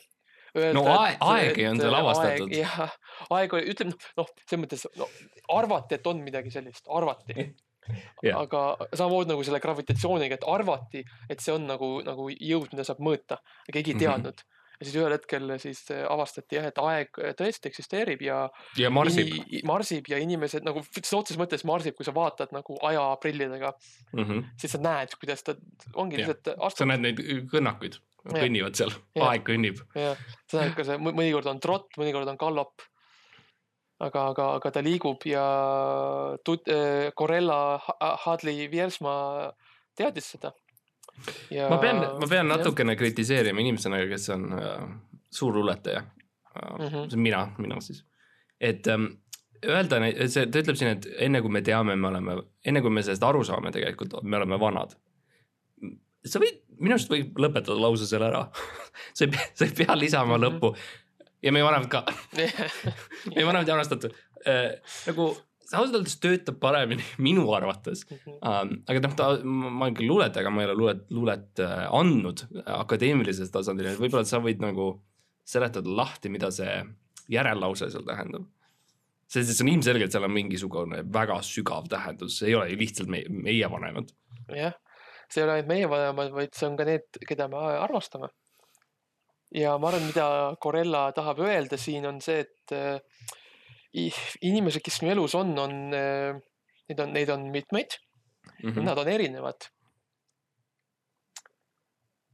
Öelda, 0.53 0.73
no 0.77 0.85
aeg, 0.93 1.17
aeg 1.25 1.57
ei 1.57 1.67
on 1.71 1.79
seal 1.81 1.95
avastatud. 1.97 2.51
jah, 2.53 2.97
aeg 3.33 3.53
oli, 3.57 3.71
ütleme 3.73 3.95
noh, 4.19 4.27
selles 4.45 4.61
mõttes 4.61 4.83
no, 5.01 5.07
arvati, 5.55 5.97
et 5.97 6.09
on 6.11 6.19
midagi 6.21 6.53
sellist, 6.53 6.85
arvati 6.93 7.47
aga 8.43 8.61
samamoodi 8.93 9.33
nagu 9.33 9.45
selle 9.47 9.59
gravitatsiooniga, 9.63 10.37
et 10.37 10.45
arvati, 10.47 11.01
et 11.25 11.41
see 11.41 11.55
on 11.55 11.65
nagu, 11.67 11.89
nagu 12.05 12.29
jõud, 12.29 12.69
mida 12.69 12.85
saab 12.85 13.01
mõõta, 13.03 13.39
aga 13.65 13.75
keegi 13.79 13.95
ei 13.95 13.97
mhm. 13.97 14.03
teadnud 14.05 14.35
mm. 14.35 14.43
-hmm 14.43 14.52
ja 14.79 14.85
siis 14.87 14.95
ühel 14.97 15.15
hetkel 15.15 15.53
siis 15.61 15.81
avastati 15.91 16.57
jah, 16.57 16.69
et 16.69 16.79
aeg 16.83 17.19
tõesti 17.39 17.69
eksisteerib 17.71 18.23
ja. 18.25 18.39
ja 18.79 18.91
marsib. 18.93 19.33
marsib 19.67 20.09
ja 20.11 20.21
inimesed 20.23 20.65
nagu 20.67 20.83
sõna 20.89 21.21
otseses 21.21 21.41
mõttes 21.41 21.65
marsib, 21.67 21.97
kui 21.97 22.07
sa 22.07 22.15
vaatad 22.15 22.55
nagu 22.55 22.77
ajaprillidega 22.89 23.73
mm. 23.73 24.23
-hmm. 24.23 24.47
siis 24.59 24.75
sa 24.75 24.81
näed, 24.83 25.17
kuidas 25.19 25.43
ta 25.43 25.55
ongi 25.95 26.21
lihtsalt. 26.21 26.55
sa 26.77 26.89
näed 26.89 27.05
neid 27.05 27.21
kõnnakuid, 27.51 27.99
kõnnivad 28.29 28.79
seal, 28.79 28.95
aeg 29.19 29.45
kõnnib. 29.49 29.83
jah, 29.95 30.17
sa 30.51 30.63
näed 30.63 30.75
ka 30.79 30.87
see, 30.87 30.97
mõnikord 30.97 31.47
on 31.51 31.61
trott, 31.63 31.93
mõnikord 31.97 32.29
on 32.29 32.41
gallop 32.41 32.87
aga, 34.03 34.27
aga, 34.31 34.47
aga 34.57 34.71
ta 34.73 34.83
liigub 34.83 35.25
ja 35.27 35.43
tut-, 36.45 36.69
äh, 36.71 37.11
Corella 37.17 37.79
Hadley 38.25 38.69
Viersma 38.71 39.53
teadis 39.97 40.33
seda. 40.35 40.53
Ma 41.69 41.77
pean, 41.77 42.01
ma 42.19 42.27
pean 42.29 42.47
natukene 42.47 42.95
kritiseerima 42.99 43.61
inimesena, 43.63 44.01
kes 44.09 44.29
on 44.35 44.47
äh, 44.57 44.87
suur 45.31 45.55
luuletaja 45.55 46.01
mm. 46.01 46.85
-hmm. 46.85 46.89
see 46.89 46.99
olen 46.99 47.19
mina, 47.19 47.51
mina 47.57 47.81
siis. 47.81 48.05
et 48.59 48.87
ähm, 48.87 49.05
öelda, 49.65 49.99
see, 50.27 50.45
ta 50.47 50.59
ütleb 50.59 50.79
siin, 50.79 50.97
et 50.97 51.07
enne 51.27 51.41
kui 51.41 51.51
me 51.51 51.61
teame, 51.61 51.95
me 51.95 52.07
oleme, 52.07 52.37
enne 52.65 52.81
kui 52.81 52.91
me 52.91 53.03
sellest 53.03 53.23
aru 53.23 53.43
saame, 53.43 53.71
tegelikult 53.71 54.19
me 54.23 54.37
oleme 54.37 54.59
vanad. 54.59 54.95
sa 56.25 56.39
võid, 56.39 56.59
minu 56.79 56.95
arust 56.95 57.11
võib 57.11 57.39
lõpetada 57.39 57.79
lause 57.79 58.07
selle 58.07 58.29
ära 58.31 58.45
sa 59.15 59.25
ei 59.25 59.31
pea, 59.31 59.47
sa 59.53 59.65
ei 59.65 59.73
pea 59.77 59.97
lisama 59.97 60.37
mm 60.37 60.43
-hmm. 60.43 60.45
lõppu 60.45 60.75
ja 61.43 61.51
meie 61.51 61.65
vanemad 61.65 61.89
ka 61.91 62.05
meie 63.35 63.45
vanemad 63.45 63.67
ei 63.67 63.73
armastatud 63.73 64.15
äh,. 64.47 64.79
nagu 65.07 65.33
ausalt 65.73 65.99
öeldes 65.99 66.17
töötab 66.23 66.59
paremini 66.61 67.03
minu 67.27 67.45
arvates. 67.55 68.05
-hmm. 68.09 68.81
aga 68.89 69.03
noh, 69.05 69.15
ta, 69.19 69.29
ma 69.43 69.85
olen 69.85 69.97
küll 69.97 70.11
luuletaja, 70.11 70.43
aga 70.45 70.53
ma 70.53 70.63
ei 70.63 70.69
ole 70.69 70.77
luulet, 70.79 71.05
luulet 71.09 71.63
äh, 71.63 71.85
andnud 71.99 72.45
akadeemilisel 72.65 73.51
tasandil, 73.53 73.91
et 73.91 74.01
võib-olla 74.01 74.27
sa 74.27 74.41
võid 74.43 74.61
nagu 74.63 74.93
seletada 75.43 75.95
lahti, 76.01 76.31
mida 76.31 76.51
see 76.51 76.83
järellause 77.31 77.89
seal 77.91 78.05
tähendab. 78.07 78.45
sest 79.27 79.49
see 79.55 79.65
on 79.65 79.73
ilmselgelt, 79.73 80.11
seal 80.11 80.27
on 80.27 80.33
mingisugune 80.33 81.03
väga 81.13 81.39
sügav 81.41 81.89
tähendus, 81.89 82.37
see 82.39 82.51
ei 82.51 82.55
ole 82.55 82.69
ju 82.69 82.79
lihtsalt 82.79 83.09
meie, 83.09 83.29
meie 83.29 83.69
vanemad. 83.69 84.13
jah, 84.53 84.75
see 85.29 85.41
ei 85.41 85.47
ole 85.47 85.57
ainult 85.57 85.73
meie 85.73 85.89
vanemad, 85.89 86.31
vaid 86.31 86.55
see 86.55 86.69
on 86.69 86.77
ka 86.77 86.87
need, 86.87 87.21
keda 87.27 87.47
me 87.51 87.61
armastame 87.79 88.29
ja 89.53 89.77
ma 89.77 89.89
arvan, 89.91 90.07
mida 90.07 90.27
Corella 90.61 91.11
tahab 91.15 91.39
öelda 91.45 91.77
siin 91.77 92.05
on 92.09 92.19
see, 92.21 92.43
et 92.45 92.73
äh, 92.73 92.99
inimesed, 93.93 94.81
kes 94.83 94.99
sinu 94.99 95.11
elus 95.13 95.35
on, 95.37 95.53
on 95.59 95.73
äh, 95.93 96.33
neid 96.89 96.99
on, 96.99 97.13
neid 97.13 97.29
on 97.29 97.47
mitmeid 97.53 97.97
mm. 98.63 98.71
-hmm. 98.71 98.81
Nad 98.81 98.97
on 98.97 99.07
erinevad 99.07 99.67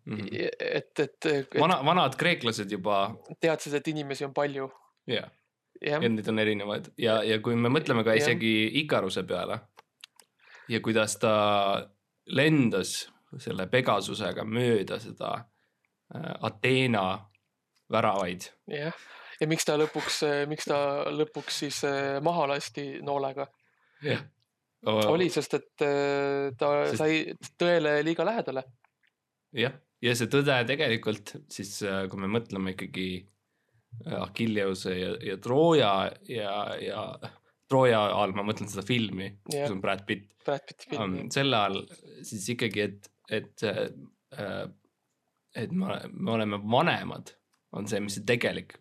mm. 0.05 0.18
-hmm. 0.18 0.49
et, 0.60 0.99
et, 0.99 1.26
et. 1.26 1.60
vana, 1.60 1.82
vanad 1.86 2.16
kreeklased 2.16 2.72
juba. 2.72 3.16
teadsid, 3.39 3.74
et 3.74 3.88
inimesi 3.88 4.26
on 4.26 4.34
palju. 4.34 4.72
jah 5.07 5.16
yeah. 5.18 5.32
yeah., 5.86 6.03
ja 6.03 6.10
neid 6.10 6.28
on 6.28 6.39
erinevaid 6.39 6.91
ja, 6.97 7.24
ja 7.24 7.39
kui 7.39 7.55
me 7.55 7.70
mõtleme 7.70 8.03
ka 8.03 8.14
isegi 8.14 8.55
yeah. 8.62 8.84
Ikaruse 8.84 9.24
peale 9.24 9.60
ja 10.70 10.80
kuidas 10.80 11.18
ta 11.18 11.34
lendas 12.26 13.10
selle 13.38 13.68
Pegasusega 13.68 14.43
mööda 14.45 14.99
seda 14.99 15.34
äh, 16.16 16.34
Ateena 16.41 17.30
väravaid. 17.91 18.49
jah, 18.68 18.93
ja 19.39 19.47
miks 19.47 19.67
ta 19.67 19.77
lõpuks, 19.79 20.21
miks 20.51 20.67
ta 20.69 20.79
lõpuks 21.13 21.63
siis 21.63 21.83
äh, 21.87 22.17
maha 22.25 22.47
lasti 22.55 22.91
noolega? 23.05 23.47
jah 24.05 24.25
oli, 24.87 25.27
sest 25.33 25.57
et 25.57 25.83
äh, 25.83 26.51
ta 26.59 26.69
sest... 26.87 27.01
sai 27.01 27.51
tõele 27.59 27.97
liiga 28.05 28.23
lähedale. 28.27 28.63
jah, 29.57 29.75
ja 30.01 30.15
see 30.15 30.31
tõde 30.31 30.55
tegelikult 30.69 31.35
siis, 31.51 31.81
kui 31.83 32.21
me 32.21 32.31
mõtleme 32.31 32.75
ikkagi 32.75 33.09
Achilleuse 34.19 34.93
ja, 34.95 35.13
ja 35.25 35.37
Trooja 35.41 35.91
ja, 36.29 36.55
ja 36.79 37.03
Trooja 37.69 38.01
all 38.21 38.35
ma 38.37 38.45
mõtlen 38.45 38.69
seda 38.71 38.85
filmi, 38.85 39.31
kus 39.45 39.73
on 39.73 39.81
Brad 39.81 40.05
Pitt. 40.07 40.31
Brad 40.45 40.63
Pitti 40.65 40.91
film 40.91 41.01
um,. 41.03 41.31
selle 41.33 41.57
all 41.57 41.81
siis 42.25 42.47
ikkagi, 42.55 42.85
et, 42.85 43.09
et 43.39 43.65
äh,, 43.67 44.63
et 45.57 45.73
me, 45.73 45.97
me 46.13 46.31
oleme 46.37 46.61
vanemad, 46.61 47.33
on 47.75 47.89
see, 47.89 47.99
mis 48.05 48.19
see 48.19 48.25
tegelik, 48.29 48.77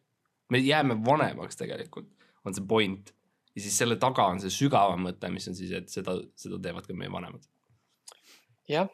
me 0.51 0.59
jääme 0.59 0.99
vanemaks 1.05 1.57
tegelikult, 1.61 2.11
on 2.45 2.55
see 2.55 2.67
point 2.69 3.15
ja 3.59 3.63
siis 3.63 3.79
selle 3.79 3.97
taga 4.01 4.29
on 4.33 4.41
see 4.43 4.53
sügavam 4.55 5.03
mõte, 5.09 5.31
mis 5.35 5.49
on 5.51 5.57
siis, 5.59 5.73
et 5.75 5.91
seda, 5.93 6.15
seda 6.39 6.61
teevad 6.63 6.87
ka 6.87 6.95
meie 6.95 7.11
vanemad. 7.13 7.43
jah. 8.71 8.89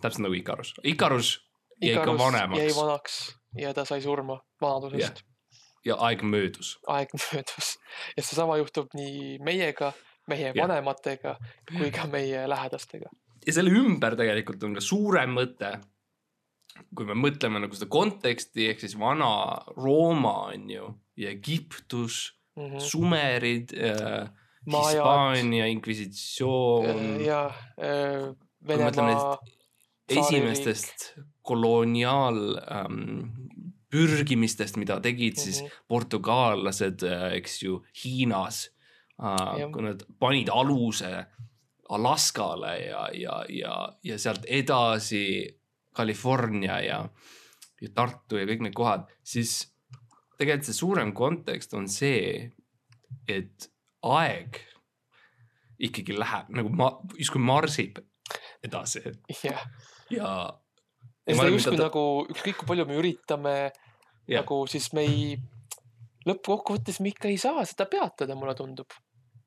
täpselt 0.00 0.24
nagu 0.26 0.34
Ikarus, 0.34 0.74
Ikarus 0.82 1.36
jäi 1.82 1.94
ikka 1.94 2.18
vanemaks. 2.18 2.62
jäi 2.62 2.76
vanaks 2.76 3.18
ja 3.58 3.74
ta 3.74 3.84
sai 3.84 4.02
surma 4.02 4.40
vanadusest. 4.60 5.22
ja 5.84 5.96
aeg 6.08 6.22
möödus. 6.22 6.78
aeg 6.86 7.14
möödus 7.14 7.76
ja 8.16 8.22
seesama 8.22 8.56
juhtub 8.56 8.90
nii 8.94 9.38
meiega, 9.38 9.92
meie 10.28 10.52
ja. 10.54 10.62
vanematega 10.62 11.36
kui 11.70 11.90
ka 11.94 12.06
meie 12.10 12.48
lähedastega. 12.48 13.10
ja 13.46 13.52
selle 13.52 13.70
ümber 13.70 14.16
tegelikult 14.16 14.62
on 14.66 14.74
ka 14.74 14.84
suurem 14.84 15.38
mõte. 15.38 15.76
Kui 16.94 17.06
me 17.08 17.16
mõtleme 17.18 17.62
nagu 17.62 17.76
seda 17.76 17.88
konteksti 17.90 18.68
ehk 18.70 18.82
siis 18.84 18.96
vana 18.98 19.30
Rooma 19.76 20.36
on 20.52 20.68
ju 20.70 20.90
ja 21.20 21.30
Egiptus 21.30 22.32
mm, 22.56 22.62
-hmm. 22.62 22.80
sumerid 22.80 23.74
äh,, 23.74 24.30
Hispaania 24.66 25.66
inkvisitsioon. 25.66 27.20
ja 27.24 27.46
äh, 27.80 28.34
Venemaa. 28.66 29.38
esimestest 30.08 31.14
koloniaal 31.42 32.60
ähm, 32.70 33.20
mida 34.76 35.00
tegid 35.00 35.32
mm 35.32 35.40
-hmm. 35.40 35.44
siis 35.44 35.62
mhm. 35.62 35.70
portugaallased 35.88 37.02
äh,, 37.02 37.32
eks 37.32 37.62
ju, 37.62 37.82
Hiinas 38.04 38.70
äh,. 39.22 39.72
kui 39.72 39.82
nad 39.82 40.02
panid 40.18 40.48
aluse 40.52 41.26
Alaskale 41.88 42.78
ja, 42.78 43.08
ja, 43.12 43.44
ja, 43.48 43.92
ja 44.02 44.18
sealt 44.18 44.44
edasi 44.46 45.59
California 46.00 46.80
ja, 46.84 47.02
ja 47.80 47.92
Tartu 47.94 48.40
ja 48.40 48.48
kõik 48.48 48.64
need 48.64 48.76
kohad, 48.76 49.06
siis 49.24 49.60
tegelikult 50.40 50.70
see 50.70 50.78
suurem 50.78 51.12
kontekst 51.16 51.76
on 51.76 51.88
see, 51.90 52.48
et 53.28 53.68
aeg 54.08 54.60
ikkagi 55.80 56.16
läheb 56.16 56.50
nagu 56.56 56.72
ma, 56.76 56.90
justkui 57.18 57.42
marsib 57.42 58.00
edasi 58.64 59.02
yeah.. 59.42 59.62
ja. 60.12 60.32
ja 61.26 61.36
seda 61.36 61.48
justkui 61.52 61.78
ta... 61.78 61.88
nagu 61.88 62.04
ükskõik 62.32 62.60
kui 62.60 62.70
palju 62.72 62.86
me 62.88 62.98
üritame 63.00 63.54
yeah. 63.60 64.40
nagu 64.40 64.62
siis 64.70 64.90
me 64.96 65.04
ei, 65.08 65.34
lõppkokkuvõttes 66.28 67.00
me 67.00 67.12
ikka 67.14 67.30
ei 67.32 67.40
saa 67.40 67.64
seda 67.68 67.88
peatada, 67.90 68.36
mulle 68.38 68.56
tundub 68.58 68.96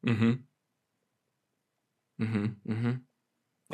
mm. 0.06 0.18
-hmm. 0.18 0.38
Mm 2.22 2.30
-hmm, 2.34 2.54
mm 2.64 2.78
-hmm 2.82 3.02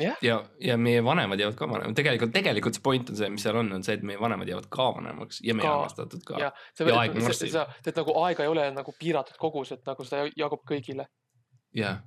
yeah. 0.00 0.16
ja, 0.22 0.44
ja 0.60 0.76
meie 0.78 1.04
vanemad 1.04 1.40
jäävad 1.40 1.56
ka 1.58 1.68
vanemaks, 1.68 1.96
tegelikult, 1.98 2.32
tegelikult 2.34 2.76
see 2.76 2.84
point 2.84 3.10
on 3.12 3.18
see, 3.18 3.30
mis 3.34 3.44
seal 3.46 3.58
on, 3.60 3.72
on 3.76 3.84
see, 3.86 3.96
et 3.98 4.04
meie 4.06 4.20
vanemad 4.20 4.50
jäävad 4.50 4.68
ka 4.72 4.88
vanemaks 4.96 5.40
ja 5.46 5.56
meie 5.58 5.70
armastatud 5.70 6.22
ka. 6.26 6.38
ja, 6.42 6.50
ja 6.78 7.00
marsib. 7.24 7.56
et 7.86 8.00
nagu 8.02 8.16
aega 8.24 8.46
ei 8.46 8.52
ole 8.52 8.68
nagu 8.76 8.94
piiratud 8.98 9.40
kogus, 9.40 9.72
et 9.76 9.84
nagu 9.88 10.06
seda 10.06 10.28
jagub 10.38 10.64
kõigile. 10.68 11.08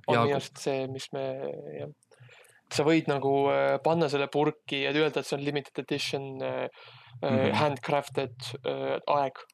on 0.06 0.18
minu 0.18 0.38
arust 0.38 0.60
see, 0.62 0.86
mis 0.92 1.08
me, 1.16 1.24
jah. 1.78 1.92
sa 2.74 2.86
võid 2.86 3.10
nagu 3.10 3.34
äh, 3.52 3.76
panna 3.84 4.10
selle 4.12 4.28
purki 4.32 4.84
ja 4.84 4.94
öelda, 4.94 5.20
et 5.20 5.30
see 5.30 5.38
on 5.38 5.44
limited 5.46 5.82
edition 5.84 6.30
äh, 6.42 6.68
mm 7.22 7.28
-hmm. 7.28 7.58
handcrafted 7.60 8.50
äh, 8.64 8.98
aeg 9.06 9.44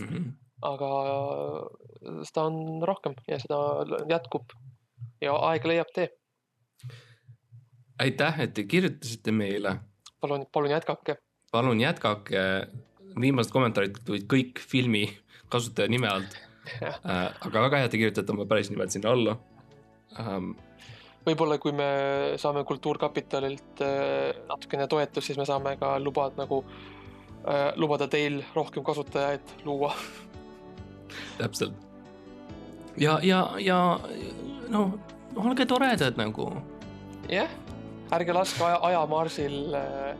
mm. 0.00 0.06
-hmm. 0.06 0.30
aga 0.62 0.90
seda 2.24 2.46
on 2.46 2.82
rohkem 2.82 3.14
ja 3.28 3.38
seda 3.38 3.58
jätkub 4.08 4.52
ja 5.20 5.34
aeg 5.50 5.64
leiab 5.64 5.90
tee 5.94 6.08
aitäh, 7.98 8.40
et 8.40 8.54
te 8.54 8.64
kirjutasite 8.64 9.32
meile. 9.32 9.76
palun, 10.20 10.46
palun 10.52 10.70
jätkake. 10.70 11.16
palun 11.52 11.80
jätkake, 11.80 12.42
viimased 13.20 13.52
kommentaarid 13.52 14.00
tulid 14.04 14.26
kõik 14.30 14.60
filmi 14.60 15.06
kasutaja 15.48 15.88
nime 15.88 16.08
alt 16.10 16.36
äh, 16.82 16.92
aga 17.40 17.62
väga 17.68 17.80
hea, 17.80 17.88
et 17.88 17.94
te 17.94 18.00
kirjutate 18.00 18.34
oma 18.34 18.46
päris 18.48 18.70
nimed 18.70 18.92
sinna 18.92 19.12
alla 19.14 19.36
ähm,. 20.20 20.52
võib-olla, 21.26 21.58
kui 21.58 21.72
me 21.74 21.88
saame 22.40 22.64
Kultuurkapitalilt 22.64 23.82
äh, 23.84 24.44
natukene 24.48 24.86
toetust, 24.86 25.30
siis 25.30 25.40
me 25.40 25.48
saame 25.48 25.76
ka 25.80 25.96
lubada 26.02 26.42
nagu 26.42 26.62
äh,, 27.46 27.72
lubada 27.76 28.08
teil 28.08 28.42
rohkem 28.54 28.84
kasutajaid 28.84 29.60
luua 29.64 29.94
täpselt. 31.40 31.76
ja, 32.98 33.18
ja, 33.22 33.46
ja 33.58 34.00
no 34.68 34.88
olge 35.36 35.66
toredad 35.66 36.18
nagu. 36.20 36.50
jah 37.28 37.46
yeah 37.46 37.65
ärge 38.14 38.32
laske 38.32 38.64
aja, 38.64 38.78
ajamarsil 38.90 39.74
äh, 39.74 40.16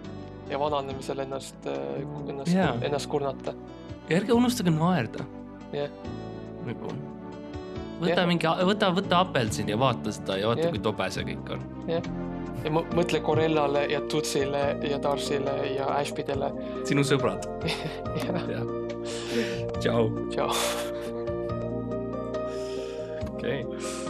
ja 0.50 0.60
vananemisel 0.60 1.18
ennast, 1.26 1.66
äh, 1.66 2.28
ennast 2.28 2.52
yeah., 2.54 2.82
ennast 2.82 3.10
kurnata. 3.10 3.54
ja 4.08 4.16
ärge 4.20 4.32
unustage 4.32 4.70
naerda. 4.70 5.26
jah 5.72 5.86
yeah.. 5.86 5.90
nagu 6.66 6.94
võta 8.00 8.12
yeah. 8.12 8.26
mingi, 8.28 8.48
võta, 8.70 8.90
võta 8.94 9.20
apelsin 9.24 9.70
ja 9.72 9.78
vaata 9.80 10.12
seda 10.14 10.38
ja 10.40 10.50
vaata 10.52 10.66
yeah., 10.66 10.74
kui 10.74 10.82
tobe 10.82 11.10
see 11.14 11.28
kõik 11.30 11.52
on. 11.56 11.68
jah 11.86 12.00
yeah., 12.00 12.24
ja 12.64 12.72
mõtle 12.72 13.20
Corellale 13.22 13.84
ja 13.92 14.00
Tutsile 14.10 14.64
ja 14.90 14.98
Darsile 15.02 15.54
ja 15.76 15.92
Ashbydele. 16.00 16.50
sinu 16.88 17.06
sõbrad 17.06 17.46
jah. 18.24 18.66
tšau. 19.78 20.10
tšau. 20.34 20.50
okei 23.36 23.62
okay 23.62 24.05